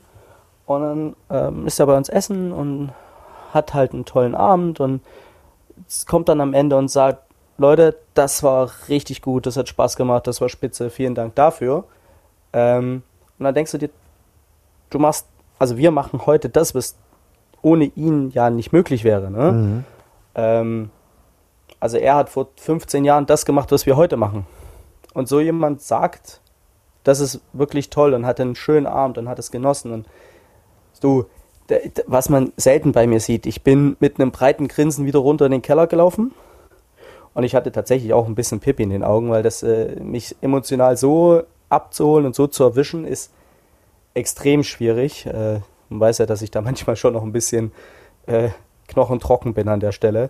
Und 0.65 0.81
dann 0.81 1.15
ähm, 1.29 1.67
ist 1.67 1.79
er 1.79 1.85
bei 1.85 1.95
uns 1.95 2.09
essen 2.09 2.51
und 2.51 2.91
hat 3.53 3.73
halt 3.73 3.93
einen 3.93 4.05
tollen 4.05 4.35
Abend 4.35 4.79
und 4.79 5.01
kommt 6.07 6.29
dann 6.29 6.41
am 6.41 6.53
Ende 6.53 6.77
und 6.77 6.89
sagt, 6.89 7.23
Leute, 7.57 7.97
das 8.13 8.43
war 8.43 8.71
richtig 8.89 9.21
gut, 9.21 9.45
das 9.45 9.57
hat 9.57 9.69
Spaß 9.69 9.95
gemacht, 9.95 10.27
das 10.27 10.41
war 10.41 10.49
spitze, 10.49 10.89
vielen 10.89 11.15
Dank 11.15 11.35
dafür. 11.35 11.85
Ähm, 12.51 13.03
und 13.37 13.43
dann 13.43 13.53
denkst 13.53 13.71
du 13.71 13.77
dir, 13.77 13.89
du 14.89 14.99
machst, 14.99 15.27
also 15.59 15.77
wir 15.77 15.91
machen 15.91 16.25
heute 16.25 16.49
das, 16.49 16.73
was 16.73 16.95
ohne 17.61 17.85
ihn 17.95 18.31
ja 18.31 18.49
nicht 18.49 18.73
möglich 18.73 19.03
wäre. 19.03 19.31
Ne? 19.31 19.51
Mhm. 19.51 19.83
Ähm, 20.35 20.89
also 21.79 21.97
er 21.97 22.15
hat 22.15 22.29
vor 22.29 22.47
15 22.57 23.05
Jahren 23.05 23.25
das 23.25 23.45
gemacht, 23.45 23.71
was 23.71 23.85
wir 23.85 23.95
heute 23.95 24.17
machen. 24.17 24.45
Und 25.13 25.27
so 25.27 25.39
jemand 25.39 25.81
sagt, 25.81 26.41
das 27.03 27.19
ist 27.19 27.41
wirklich 27.53 27.89
toll 27.89 28.13
und 28.13 28.25
hat 28.25 28.39
einen 28.39 28.55
schönen 28.55 28.87
Abend 28.87 29.17
und 29.17 29.29
hat 29.29 29.39
es 29.39 29.51
genossen. 29.51 29.91
Und 29.91 30.07
du, 31.01 31.25
was 32.07 32.29
man 32.29 32.51
selten 32.57 32.91
bei 32.91 33.07
mir 33.07 33.19
sieht, 33.19 33.45
ich 33.45 33.63
bin 33.63 33.95
mit 33.99 34.19
einem 34.19 34.31
breiten 34.31 34.67
Grinsen 34.67 35.05
wieder 35.05 35.19
runter 35.19 35.45
in 35.45 35.51
den 35.51 35.61
Keller 35.61 35.87
gelaufen. 35.87 36.33
Und 37.33 37.43
ich 37.43 37.55
hatte 37.55 37.71
tatsächlich 37.71 38.13
auch 38.13 38.27
ein 38.27 38.35
bisschen 38.35 38.59
Pippi 38.59 38.83
in 38.83 38.89
den 38.89 39.03
Augen, 39.03 39.29
weil 39.31 39.43
das 39.43 39.63
äh, 39.63 39.95
mich 39.99 40.35
emotional 40.41 40.97
so 40.97 41.43
abzuholen 41.69 42.25
und 42.25 42.35
so 42.35 42.47
zu 42.47 42.63
erwischen, 42.63 43.05
ist 43.05 43.31
extrem 44.13 44.63
schwierig. 44.63 45.25
Äh, 45.25 45.61
man 45.89 45.99
weiß 45.99 46.19
ja, 46.19 46.25
dass 46.25 46.41
ich 46.41 46.51
da 46.51 46.61
manchmal 46.61 46.95
schon 46.95 47.13
noch 47.13 47.23
ein 47.23 47.31
bisschen 47.31 47.71
äh, 48.27 48.49
knochentrocken 48.87 49.53
bin 49.53 49.67
an 49.67 49.79
der 49.79 49.91
Stelle. 49.91 50.29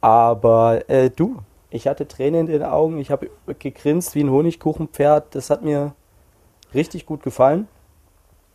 Aber 0.00 0.88
äh, 0.88 1.10
du, 1.10 1.38
ich 1.70 1.88
hatte 1.88 2.06
Tränen 2.06 2.46
in 2.46 2.46
den 2.46 2.62
Augen, 2.62 2.98
ich 2.98 3.10
habe 3.10 3.30
gegrinst 3.58 4.14
wie 4.14 4.22
ein 4.22 4.30
Honigkuchenpferd. 4.30 5.34
Das 5.34 5.50
hat 5.50 5.62
mir 5.62 5.94
richtig 6.72 7.04
gut 7.04 7.22
gefallen. 7.22 7.66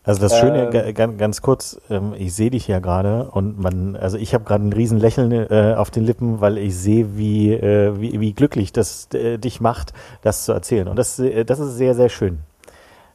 Also 0.06 0.20
das 0.20 0.38
Schöne, 0.38 0.70
ähm, 0.74 1.18
ganz, 1.18 1.42
kurz, 1.42 1.80
ähm, 1.90 2.14
ich 2.18 2.34
sehe 2.34 2.50
dich 2.50 2.68
ja 2.68 2.80
gerade 2.80 3.30
und 3.32 3.58
man, 3.58 3.96
also 3.96 4.18
ich 4.18 4.34
habe 4.34 4.44
gerade 4.44 4.66
ein 4.66 4.74
riesen 4.74 5.00
Lächeln 5.00 5.32
äh, 5.32 5.76
auf 5.78 5.92
den 5.92 6.04
Lippen, 6.04 6.42
weil 6.42 6.58
ich 6.58 6.78
sehe, 6.78 7.16
wie, 7.16 7.54
äh, 7.54 7.98
wie, 8.02 8.20
wie 8.20 8.34
glücklich 8.34 8.74
das 8.74 9.08
äh, 9.14 9.38
dich 9.38 9.62
macht, 9.62 9.94
das 10.22 10.44
zu 10.44 10.52
erzählen. 10.52 10.90
Und 10.90 10.98
das, 10.98 11.20
äh, 11.20 11.46
das 11.46 11.60
ist 11.60 11.78
sehr, 11.78 11.96
sehr 11.96 12.10
schön. 12.10 12.40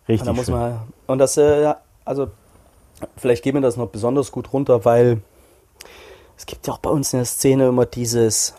Richtig. 0.08 0.26
Und, 0.26 0.34
da 0.34 0.40
muss 0.40 0.48
man, 0.48 0.80
und 1.06 1.18
das, 1.18 1.36
äh, 1.36 1.74
also 2.06 2.28
vielleicht 3.18 3.44
gehen 3.44 3.54
wir 3.54 3.60
das 3.60 3.76
noch 3.76 3.88
besonders 3.88 4.32
gut 4.32 4.50
runter, 4.54 4.86
weil 4.86 5.20
es 6.38 6.46
gibt 6.46 6.66
ja 6.66 6.72
auch 6.72 6.78
bei 6.78 6.88
uns 6.88 7.12
in 7.12 7.18
der 7.18 7.26
Szene 7.26 7.68
immer 7.68 7.84
dieses 7.84 8.54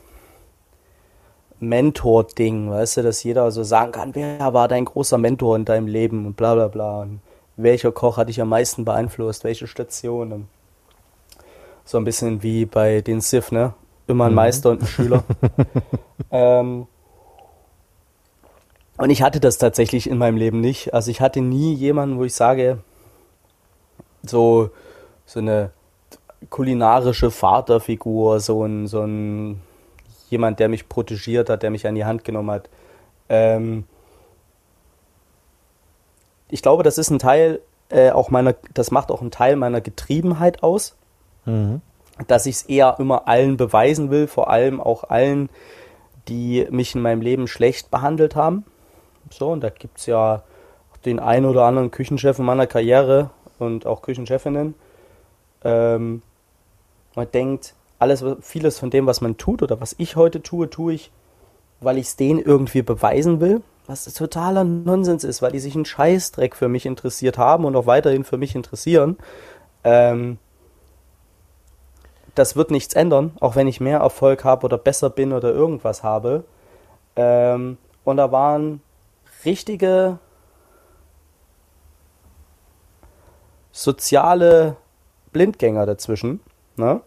Mentor-Ding, 1.60 2.70
weißt 2.70 2.98
du, 2.98 3.02
dass 3.02 3.24
jeder 3.24 3.50
so 3.52 3.64
sagen 3.64 3.92
kann, 3.92 4.14
wer 4.14 4.54
war 4.54 4.68
dein 4.68 4.86
großer 4.86 5.18
Mentor 5.18 5.56
in 5.56 5.66
deinem 5.66 5.88
Leben 5.88 6.28
und 6.28 6.38
bla 6.38 6.54
bla 6.54 6.68
bla. 6.68 7.02
Und 7.02 7.22
welcher 7.62 7.92
Koch 7.92 8.18
hat 8.18 8.30
dich 8.30 8.42
am 8.42 8.50
meisten 8.50 8.86
beeinflusst, 8.86 9.44
welche 9.44 9.68
Station. 9.68 10.32
Und 10.32 10.48
so 11.84 11.98
ein 11.98 12.06
bisschen 12.06 12.44
wie 12.44 12.66
bei 12.66 13.02
den 13.02 13.22
Sif, 13.22 13.52
ne? 13.52 13.74
Immer 14.08 14.26
ein 14.26 14.32
mhm. 14.32 14.36
Meister 14.36 14.72
und 14.72 14.82
ein 14.82 14.88
Schüler. 14.88 15.24
ähm, 16.32 16.88
und 18.98 19.10
ich 19.10 19.22
hatte 19.22 19.40
das 19.40 19.58
tatsächlich 19.58 20.10
in 20.10 20.18
meinem 20.18 20.38
Leben 20.38 20.62
nicht. 20.62 20.94
Also 20.94 21.12
ich 21.12 21.22
hatte 21.22 21.42
nie 21.42 21.74
jemanden, 21.74 22.18
wo 22.18 22.24
ich 22.26 22.34
sage, 22.34 22.80
so, 24.24 24.72
so 25.26 25.40
eine 25.40 25.72
kulinarische 26.50 27.32
Vaterfigur, 27.32 28.40
so 28.40 28.64
ein, 28.64 28.88
so 28.88 29.02
ein 29.02 29.62
jemand, 30.30 30.60
der 30.60 30.70
mich 30.70 30.90
protegiert 30.90 31.50
hat, 31.50 31.64
der 31.64 31.72
mich 31.72 31.88
an 31.88 31.96
die 31.96 32.06
Hand 32.06 32.24
genommen 32.24 32.52
hat. 32.52 32.70
Ähm, 33.30 33.86
ich 36.50 36.62
glaube, 36.62 36.84
das 36.84 36.98
ist 36.98 37.10
ein 37.10 37.20
Teil 37.20 37.62
äh, 37.90 38.12
auch 38.12 38.30
meiner, 38.30 38.56
das 38.74 38.92
macht 38.92 39.12
auch 39.12 39.22
einen 39.22 39.32
Teil 39.32 39.56
meiner 39.56 39.82
Getriebenheit 39.82 40.64
aus, 40.64 40.96
mhm. 41.46 41.82
dass 42.28 42.46
ich 42.46 42.56
es 42.56 42.62
eher 42.64 42.96
immer 43.00 43.28
allen 43.28 43.58
beweisen 43.58 44.12
will, 44.12 44.28
vor 44.28 44.50
allem 44.50 44.80
auch 44.80 45.06
allen, 45.06 45.50
die 46.28 46.68
mich 46.70 46.96
in 46.96 47.02
meinem 47.02 47.22
Leben 47.22 47.48
schlecht 47.48 47.90
behandelt 47.90 48.36
haben. 48.36 48.66
So, 49.32 49.52
und 49.52 49.62
da 49.62 49.70
gibt 49.70 50.00
es 50.00 50.06
ja 50.06 50.44
den 51.06 51.20
einen 51.20 51.46
oder 51.46 51.64
anderen 51.64 51.92
Küchenchef 51.92 52.40
in 52.40 52.46
meiner 52.46 52.68
Karriere 52.68 53.32
und 53.58 53.86
auch 53.86 54.02
Küchenchefinnen. 54.02 54.76
Ähm, 55.64 56.22
man 57.16 57.32
denkt, 57.32 57.74
alles, 57.98 58.24
vieles 58.42 58.80
von 58.80 58.90
dem, 58.90 59.06
was 59.08 59.22
man 59.22 59.38
tut 59.38 59.62
oder 59.62 59.82
was 59.82 59.96
ich 59.98 60.16
heute 60.16 60.42
tue, 60.42 60.70
tue 60.70 60.94
ich, 60.94 61.12
weil 61.82 61.98
ich 61.98 62.08
es 62.08 62.16
denen 62.16 62.40
irgendwie 62.40 62.82
beweisen 62.82 63.40
will 63.40 63.62
was 63.90 64.06
totaler 64.14 64.64
Nonsens 64.64 65.24
ist, 65.24 65.42
weil 65.42 65.52
die 65.52 65.60
sich 65.60 65.74
einen 65.74 65.86
Scheißdreck 65.86 66.56
für 66.56 66.68
mich 66.68 66.86
interessiert 66.86 67.40
haben 67.40 67.66
und 67.66 67.76
auch 67.76 67.88
weiterhin 67.88 68.24
für 68.24 68.38
mich 68.38 68.56
interessieren. 68.56 69.18
Ähm, 69.84 70.38
das 72.36 72.56
wird 72.56 72.70
nichts 72.70 72.94
ändern, 72.94 73.36
auch 73.40 73.56
wenn 73.56 73.68
ich 73.68 73.82
mehr 73.82 74.00
Erfolg 74.00 74.44
habe 74.44 74.66
oder 74.66 74.78
besser 74.78 75.10
bin 75.10 75.34
oder 75.34 75.52
irgendwas 75.52 76.04
habe. 76.04 76.44
Ähm, 77.16 77.80
und 78.04 78.18
da 78.18 78.32
waren 78.32 78.82
richtige 79.44 80.20
soziale 83.72 84.78
Blindgänger 85.32 85.88
dazwischen. 85.88 86.42
Ne? 86.76 87.02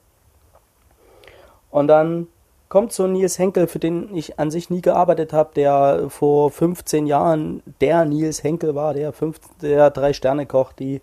Und 1.71 1.87
dann 1.87 2.27
kommt 2.73 2.95
so 2.95 3.07
Nils 3.07 3.39
Henkel, 3.39 3.67
für 3.67 3.79
den 3.79 4.17
ich 4.17 4.39
an 4.39 4.51
sich 4.51 4.71
nie 4.71 4.81
gearbeitet 4.81 5.35
habe, 5.35 5.51
der 5.55 6.07
vor 6.09 6.51
15 6.51 7.07
Jahren 7.07 7.63
der 7.83 8.07
Nils 8.07 8.43
Henkel 8.43 8.75
war, 8.75 8.95
der, 8.95 9.13
fünf, 9.13 9.41
der 9.61 9.91
Drei-Sterne-Koch, 9.91 10.73
die, 10.73 11.03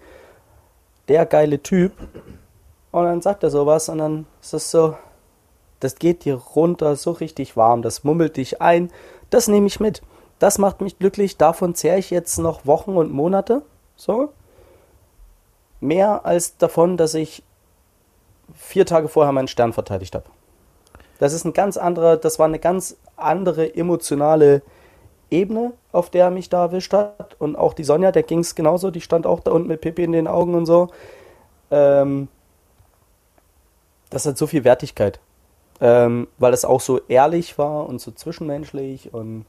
der 1.09 1.27
geile 1.27 1.61
Typ. 1.61 1.91
Und 2.89 3.03
dann 3.03 3.21
sagt 3.21 3.43
er 3.43 3.51
sowas 3.51 3.87
und 3.87 3.99
dann 3.99 4.25
ist 4.41 4.53
das 4.53 4.71
so, 4.71 4.97
das 5.79 5.97
geht 5.97 6.25
dir 6.25 6.37
runter, 6.37 6.95
so 6.95 7.11
richtig 7.11 7.55
warm, 7.55 7.83
das 7.83 8.03
mummelt 8.03 8.37
dich 8.37 8.63
ein. 8.63 8.89
Das 9.29 9.47
nehme 9.47 9.67
ich 9.67 9.79
mit. 9.79 10.01
Das 10.39 10.57
macht 10.57 10.81
mich 10.81 10.97
glücklich, 10.97 11.37
davon 11.37 11.75
zehre 11.75 11.99
ich 11.99 12.09
jetzt 12.09 12.39
noch 12.39 12.65
Wochen 12.65 12.97
und 12.97 13.11
Monate. 13.11 13.61
So. 13.95 14.33
Mehr 15.81 16.25
als 16.25 16.57
davon, 16.57 16.97
dass 16.97 17.13
ich 17.13 17.43
vier 18.55 18.87
Tage 18.87 19.07
vorher 19.07 19.33
meinen 19.33 19.47
Stern 19.47 19.71
verteidigt 19.71 20.15
habe. 20.15 20.25
Das 21.19 21.33
ist 21.33 21.45
ein 21.45 21.53
ganz 21.53 21.77
anderer, 21.77 22.17
das 22.17 22.39
war 22.39 22.47
eine 22.47 22.59
ganz 22.59 22.97
andere 23.15 23.75
emotionale 23.75 24.63
Ebene, 25.29 25.73
auf 25.91 26.09
der 26.09 26.25
er 26.25 26.31
mich 26.31 26.49
da 26.49 26.63
erwischt 26.63 26.93
hat. 26.93 27.35
Und 27.37 27.55
auch 27.55 27.73
die 27.73 27.83
Sonja, 27.83 28.11
der 28.11 28.23
ging 28.23 28.39
es 28.39 28.55
genauso, 28.55 28.89
die 28.89 29.01
stand 29.01 29.27
auch 29.27 29.41
da 29.41 29.51
unten 29.51 29.67
mit 29.67 29.81
Pippi 29.81 30.03
in 30.03 30.13
den 30.13 30.27
Augen 30.27 30.55
und 30.55 30.65
so. 30.65 30.87
Ähm, 31.69 32.29
das 34.09 34.25
hat 34.25 34.37
so 34.37 34.47
viel 34.47 34.63
Wertigkeit. 34.63 35.19
Ähm, 35.81 36.27
weil 36.37 36.53
es 36.53 36.65
auch 36.65 36.81
so 36.81 36.99
ehrlich 37.07 37.57
war 37.57 37.87
und 37.87 38.01
so 38.01 38.11
zwischenmenschlich 38.11 39.13
und 39.13 39.45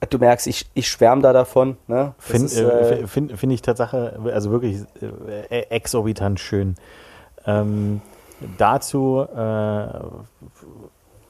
äh, 0.00 0.08
du 0.08 0.18
merkst, 0.18 0.48
ich, 0.48 0.68
ich 0.74 0.88
schwärme 0.88 1.22
da 1.22 1.32
davon. 1.32 1.76
Ne? 1.86 2.14
Finde 2.18 2.52
äh, 2.52 3.06
find, 3.06 3.38
find 3.38 3.52
ich 3.52 3.62
Tatsache, 3.62 4.18
also 4.32 4.50
wirklich 4.50 4.78
äh, 5.00 5.66
exorbitant 5.70 6.40
schön. 6.40 6.74
Ähm, 7.46 8.00
dazu 8.58 9.26
äh, 9.34 9.88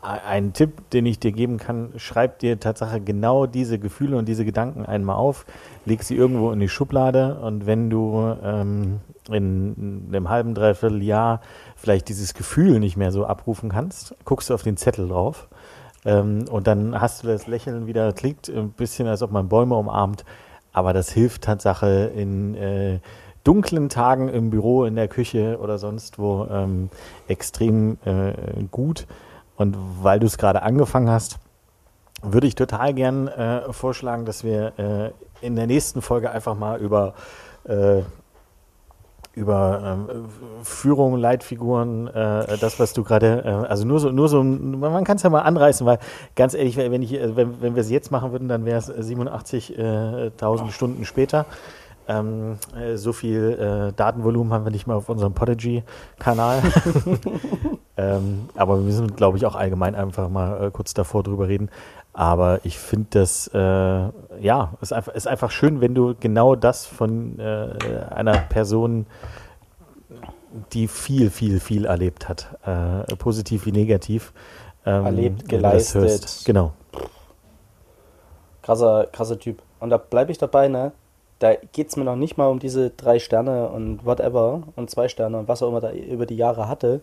ein 0.02 0.52
Tipp, 0.52 0.90
den 0.90 1.06
ich 1.06 1.20
dir 1.20 1.30
geben 1.30 1.58
kann, 1.58 1.92
schreib 1.96 2.40
dir 2.40 2.58
Tatsache 2.58 3.00
genau 3.00 3.46
diese 3.46 3.78
Gefühle 3.78 4.16
und 4.16 4.26
diese 4.26 4.44
Gedanken 4.44 4.84
einmal 4.84 5.16
auf, 5.16 5.46
leg 5.84 6.02
sie 6.02 6.16
irgendwo 6.16 6.50
in 6.50 6.58
die 6.58 6.68
Schublade 6.68 7.38
und 7.40 7.66
wenn 7.66 7.88
du 7.88 8.36
ähm, 8.42 9.00
in 9.30 10.08
einem 10.08 10.28
halben, 10.28 10.54
dreiviertel 10.54 11.02
Jahr 11.02 11.40
vielleicht 11.76 12.08
dieses 12.08 12.34
Gefühl 12.34 12.80
nicht 12.80 12.96
mehr 12.96 13.12
so 13.12 13.26
abrufen 13.26 13.70
kannst, 13.70 14.16
guckst 14.24 14.50
du 14.50 14.54
auf 14.54 14.64
den 14.64 14.76
Zettel 14.76 15.06
drauf 15.06 15.46
ähm, 16.04 16.46
und 16.50 16.66
dann 16.66 17.00
hast 17.00 17.22
du 17.22 17.28
das 17.28 17.46
Lächeln 17.46 17.86
wieder, 17.86 18.12
klingt 18.12 18.48
ein 18.48 18.72
bisschen, 18.72 19.06
als 19.06 19.22
ob 19.22 19.30
man 19.30 19.48
Bäume 19.48 19.76
umarmt, 19.76 20.24
aber 20.72 20.92
das 20.92 21.12
hilft 21.12 21.44
Tatsache 21.44 22.10
in 22.16 22.56
äh, 22.56 22.98
dunklen 23.44 23.88
Tagen 23.88 24.28
im 24.28 24.50
Büro, 24.50 24.84
in 24.84 24.94
der 24.94 25.08
Küche 25.08 25.58
oder 25.60 25.78
sonst 25.78 26.18
wo 26.18 26.46
ähm, 26.50 26.90
extrem 27.28 27.98
äh, 28.04 28.32
gut. 28.70 29.06
Und 29.56 29.76
weil 30.02 30.20
du 30.20 30.26
es 30.26 30.38
gerade 30.38 30.62
angefangen 30.62 31.10
hast, 31.10 31.38
würde 32.22 32.46
ich 32.46 32.54
total 32.54 32.94
gern 32.94 33.28
äh, 33.28 33.72
vorschlagen, 33.72 34.24
dass 34.24 34.44
wir 34.44 34.72
äh, 34.78 35.46
in 35.46 35.56
der 35.56 35.66
nächsten 35.66 36.02
Folge 36.02 36.30
einfach 36.30 36.56
mal 36.56 36.80
über 36.80 37.14
äh, 37.64 38.02
über 39.34 40.08
ähm, 40.10 40.26
Führung, 40.62 41.16
Leitfiguren, 41.16 42.06
äh, 42.08 42.58
das, 42.58 42.78
was 42.78 42.92
du 42.92 43.02
gerade, 43.02 43.42
äh, 43.44 43.66
also 43.66 43.86
nur 43.86 43.98
so, 43.98 44.10
nur 44.10 44.28
so, 44.28 44.42
man 44.42 45.04
kann 45.04 45.16
es 45.16 45.22
ja 45.22 45.30
mal 45.30 45.40
anreißen, 45.40 45.86
weil 45.86 45.98
ganz 46.36 46.52
ehrlich, 46.52 46.76
wenn 46.76 47.02
äh, 47.02 47.34
wenn, 47.34 47.62
wenn 47.62 47.74
wir 47.74 47.80
es 47.80 47.90
jetzt 47.90 48.10
machen 48.10 48.32
würden, 48.32 48.48
dann 48.48 48.66
wäre 48.66 48.78
es 48.78 48.90
87.000 48.90 50.70
Stunden 50.70 51.04
später. 51.06 51.46
Ähm, 52.08 52.58
äh, 52.76 52.96
so 52.96 53.12
viel 53.12 53.90
äh, 53.90 53.92
Datenvolumen 53.92 54.52
haben 54.52 54.64
wir 54.64 54.72
nicht 54.72 54.86
mal 54.86 54.94
auf 54.94 55.08
unserem 55.08 55.34
Podigy-Kanal. 55.34 56.62
ähm, 57.96 58.48
aber 58.56 58.76
wir 58.78 58.84
müssen, 58.84 59.14
glaube 59.14 59.38
ich, 59.38 59.46
auch 59.46 59.54
allgemein 59.54 59.94
einfach 59.94 60.28
mal 60.28 60.66
äh, 60.66 60.70
kurz 60.70 60.94
davor 60.94 61.22
drüber 61.22 61.48
reden. 61.48 61.70
Aber 62.12 62.60
ich 62.64 62.78
finde 62.78 63.06
das, 63.10 63.48
äh, 63.54 63.58
ja, 63.58 64.74
ist 64.80 64.92
einfach, 64.92 65.14
ist 65.14 65.26
einfach 65.26 65.50
schön, 65.50 65.80
wenn 65.80 65.94
du 65.94 66.14
genau 66.18 66.56
das 66.56 66.84
von 66.84 67.38
äh, 67.38 67.74
einer 68.10 68.36
Person, 68.38 69.06
die 70.72 70.88
viel, 70.88 71.30
viel, 71.30 71.60
viel 71.60 71.86
erlebt 71.86 72.28
hat, 72.28 72.58
äh, 72.66 73.16
positiv 73.16 73.64
wie 73.64 73.72
negativ, 73.72 74.32
ähm, 74.84 75.06
erlebt, 75.06 75.48
geleistet. 75.48 76.42
Genau. 76.44 76.72
Krasser, 78.60 79.06
krasser 79.10 79.38
Typ. 79.38 79.62
Und 79.80 79.90
da 79.90 79.96
bleibe 79.96 80.30
ich 80.30 80.38
dabei, 80.38 80.68
ne? 80.68 80.92
Da 81.42 81.56
geht 81.56 81.88
es 81.88 81.96
mir 81.96 82.04
noch 82.04 82.14
nicht 82.14 82.36
mal 82.36 82.46
um 82.46 82.60
diese 82.60 82.90
drei 82.90 83.18
Sterne 83.18 83.68
und 83.70 84.06
whatever 84.06 84.62
und 84.76 84.90
zwei 84.90 85.08
Sterne 85.08 85.40
und 85.40 85.48
was 85.48 85.60
auch 85.60 85.70
immer 85.70 85.80
da 85.80 85.90
über 85.90 86.24
die 86.24 86.36
Jahre 86.36 86.68
hatte, 86.68 87.00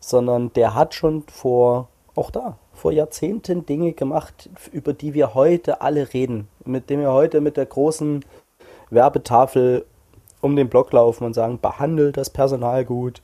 sondern 0.00 0.50
der 0.54 0.74
hat 0.74 0.94
schon 0.94 1.24
vor, 1.24 1.88
auch 2.14 2.30
da, 2.30 2.56
vor 2.72 2.90
Jahrzehnten 2.90 3.66
Dinge 3.66 3.92
gemacht, 3.92 4.48
über 4.72 4.94
die 4.94 5.12
wir 5.12 5.34
heute 5.34 5.82
alle 5.82 6.14
reden, 6.14 6.48
mit 6.64 6.88
denen 6.88 7.02
wir 7.02 7.12
heute 7.12 7.42
mit 7.42 7.58
der 7.58 7.66
großen 7.66 8.24
Werbetafel 8.88 9.84
um 10.40 10.56
den 10.56 10.70
Block 10.70 10.90
laufen 10.94 11.24
und 11.24 11.34
sagen, 11.34 11.58
behandelt 11.60 12.16
das 12.16 12.30
Personal 12.30 12.86
gut, 12.86 13.20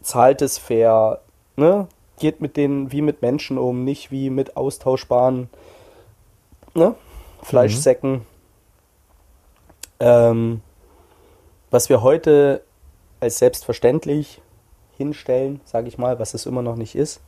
zahlt 0.00 0.40
es 0.40 0.56
fair, 0.56 1.20
ne? 1.56 1.86
geht 2.18 2.40
mit 2.40 2.56
denen 2.56 2.92
wie 2.92 3.02
mit 3.02 3.20
Menschen 3.20 3.58
um, 3.58 3.84
nicht 3.84 4.10
wie 4.10 4.30
mit 4.30 4.56
austauschbaren 4.56 5.50
ne? 6.72 6.94
Fleischsäcken. 7.42 8.12
Mhm. 8.12 8.39
Ähm, 10.00 10.62
was 11.70 11.88
wir 11.88 12.02
heute 12.02 12.62
als 13.20 13.38
selbstverständlich 13.38 14.42
hinstellen, 14.96 15.60
sage 15.64 15.88
ich 15.88 15.98
mal, 15.98 16.18
was 16.18 16.34
es 16.34 16.46
immer 16.46 16.62
noch 16.62 16.76
nicht 16.76 16.94
ist, 16.96 17.20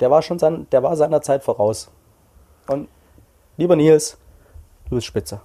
der 0.00 0.10
war 0.10 0.22
schon 0.22 0.38
sein, 0.38 0.66
der 0.72 0.82
war 0.82 0.96
seiner 0.96 1.22
Zeit 1.22 1.44
voraus. 1.44 1.90
Und 2.66 2.88
lieber 3.56 3.76
Nils, 3.76 4.16
du 4.88 4.96
bist 4.96 5.06
spitze. 5.06 5.40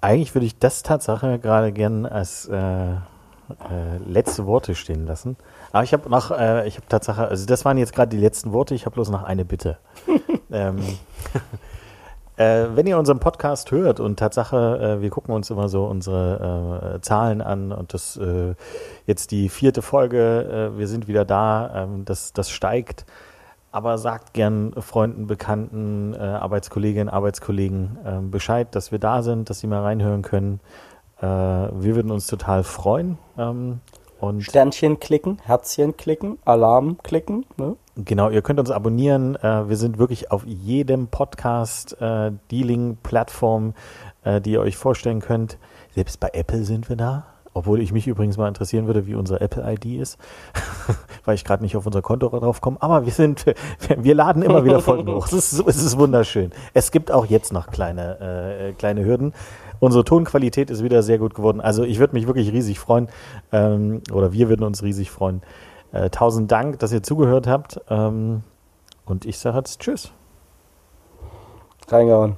Eigentlich 0.00 0.34
würde 0.34 0.46
ich 0.46 0.58
das 0.58 0.82
Tatsache 0.82 1.38
gerade 1.38 1.72
gern 1.72 2.06
als 2.06 2.46
äh, 2.46 2.92
äh, 2.92 2.98
letzte 4.06 4.46
Worte 4.46 4.74
stehen 4.74 5.06
lassen. 5.06 5.36
Aber 5.72 5.84
ich 5.84 5.92
habe 5.92 6.08
noch, 6.08 6.30
äh, 6.30 6.66
ich 6.66 6.76
habe 6.76 6.86
Tatsache, 6.88 7.28
also 7.28 7.46
das 7.46 7.64
waren 7.64 7.78
jetzt 7.78 7.94
gerade 7.94 8.08
die 8.08 8.22
letzten 8.22 8.52
Worte, 8.52 8.74
ich 8.74 8.86
habe 8.86 8.94
bloß 8.94 9.10
noch 9.10 9.24
eine 9.24 9.44
Bitte. 9.44 9.78
ähm, 10.50 10.82
äh, 12.36 12.66
wenn 12.74 12.86
ihr 12.86 12.98
unseren 12.98 13.18
Podcast 13.18 13.70
hört 13.70 13.98
und 14.00 14.18
Tatsache, 14.18 14.98
äh, 14.98 15.02
wir 15.02 15.10
gucken 15.10 15.34
uns 15.34 15.50
immer 15.50 15.68
so 15.68 15.84
unsere 15.86 16.96
äh, 16.96 17.00
Zahlen 17.00 17.40
an 17.40 17.72
und 17.72 17.94
das 17.94 18.16
äh, 18.16 18.54
jetzt 19.06 19.30
die 19.30 19.48
vierte 19.48 19.82
Folge, 19.82 20.72
äh, 20.74 20.78
wir 20.78 20.86
sind 20.88 21.08
wieder 21.08 21.24
da, 21.24 21.84
ähm, 21.84 22.04
das, 22.04 22.32
das 22.32 22.50
steigt. 22.50 23.06
Aber 23.72 23.98
sagt 23.98 24.32
gern 24.32 24.72
Freunden, 24.80 25.26
Bekannten, 25.26 26.14
äh, 26.14 26.18
Arbeitskolleginnen, 26.18 27.10
Arbeitskollegen 27.10 27.98
ähm, 28.06 28.30
Bescheid, 28.30 28.68
dass 28.74 28.90
wir 28.90 28.98
da 28.98 29.22
sind, 29.22 29.50
dass 29.50 29.60
sie 29.60 29.66
mal 29.66 29.82
reinhören 29.82 30.22
können. 30.22 30.60
wir 31.18 31.94
würden 31.96 32.10
uns 32.10 32.26
total 32.26 32.62
freuen. 32.62 33.16
Ähm, 33.38 33.80
und 34.20 34.42
Sternchen 34.42 35.00
klicken, 35.00 35.38
Herzchen 35.42 35.96
klicken, 35.96 36.38
Alarm 36.44 36.98
klicken. 37.02 37.46
Ne? 37.56 37.76
Genau, 37.96 38.28
ihr 38.28 38.42
könnt 38.42 38.60
uns 38.60 38.70
abonnieren. 38.70 39.36
Äh, 39.36 39.70
wir 39.70 39.76
sind 39.76 39.96
wirklich 39.98 40.30
auf 40.30 40.44
jedem 40.44 41.08
Podcast-Dealing-Plattform, 41.08 43.72
äh, 44.22 44.42
die 44.42 44.52
ihr 44.52 44.60
euch 44.60 44.76
vorstellen 44.76 45.20
könnt. 45.20 45.56
Selbst 45.94 46.20
bei 46.20 46.28
Apple 46.34 46.62
sind 46.64 46.90
wir 46.90 46.96
da. 46.96 47.24
Obwohl 47.54 47.80
ich 47.80 47.90
mich 47.90 48.06
übrigens 48.06 48.36
mal 48.36 48.48
interessieren 48.48 48.86
würde, 48.86 49.06
wie 49.06 49.14
unsere 49.14 49.40
Apple-ID 49.40 49.86
ist, 49.98 50.18
weil 51.24 51.36
ich 51.36 51.44
gerade 51.46 51.62
nicht 51.62 51.74
auf 51.74 51.86
unser 51.86 52.02
Konto 52.02 52.28
drauf 52.28 52.60
komme. 52.60 52.76
Aber 52.80 53.06
wir 53.06 53.12
sind, 53.12 53.46
wir 53.96 54.14
laden 54.14 54.42
immer 54.42 54.62
wieder 54.62 54.80
Folgen 54.80 55.10
hoch. 55.10 55.26
Es 55.28 55.54
ist, 55.54 55.66
es 55.66 55.82
ist 55.82 55.98
wunderschön. 55.98 56.50
Es 56.74 56.90
gibt 56.90 57.10
auch 57.10 57.24
jetzt 57.24 57.54
noch 57.54 57.68
kleine, 57.68 58.20
äh, 58.20 58.74
kleine 58.74 59.06
Hürden. 59.06 59.32
Unsere 59.78 60.04
Tonqualität 60.04 60.70
ist 60.70 60.84
wieder 60.84 61.02
sehr 61.02 61.16
gut 61.16 61.34
geworden. 61.34 61.62
Also 61.62 61.82
ich 61.82 61.98
würde 61.98 62.12
mich 62.12 62.26
wirklich 62.26 62.52
riesig 62.52 62.78
freuen, 62.78 63.08
ähm, 63.52 64.02
oder 64.12 64.34
wir 64.34 64.50
würden 64.50 64.64
uns 64.64 64.82
riesig 64.82 65.10
freuen. 65.10 65.40
Äh, 65.96 66.10
tausend 66.10 66.52
Dank, 66.52 66.78
dass 66.80 66.92
ihr 66.92 67.02
zugehört 67.02 67.46
habt. 67.46 67.80
Ähm, 67.88 68.42
und 69.06 69.24
ich 69.24 69.38
sage 69.38 69.56
jetzt 69.56 69.80
Tschüss. 69.80 70.12
Reingehauen. 71.88 72.36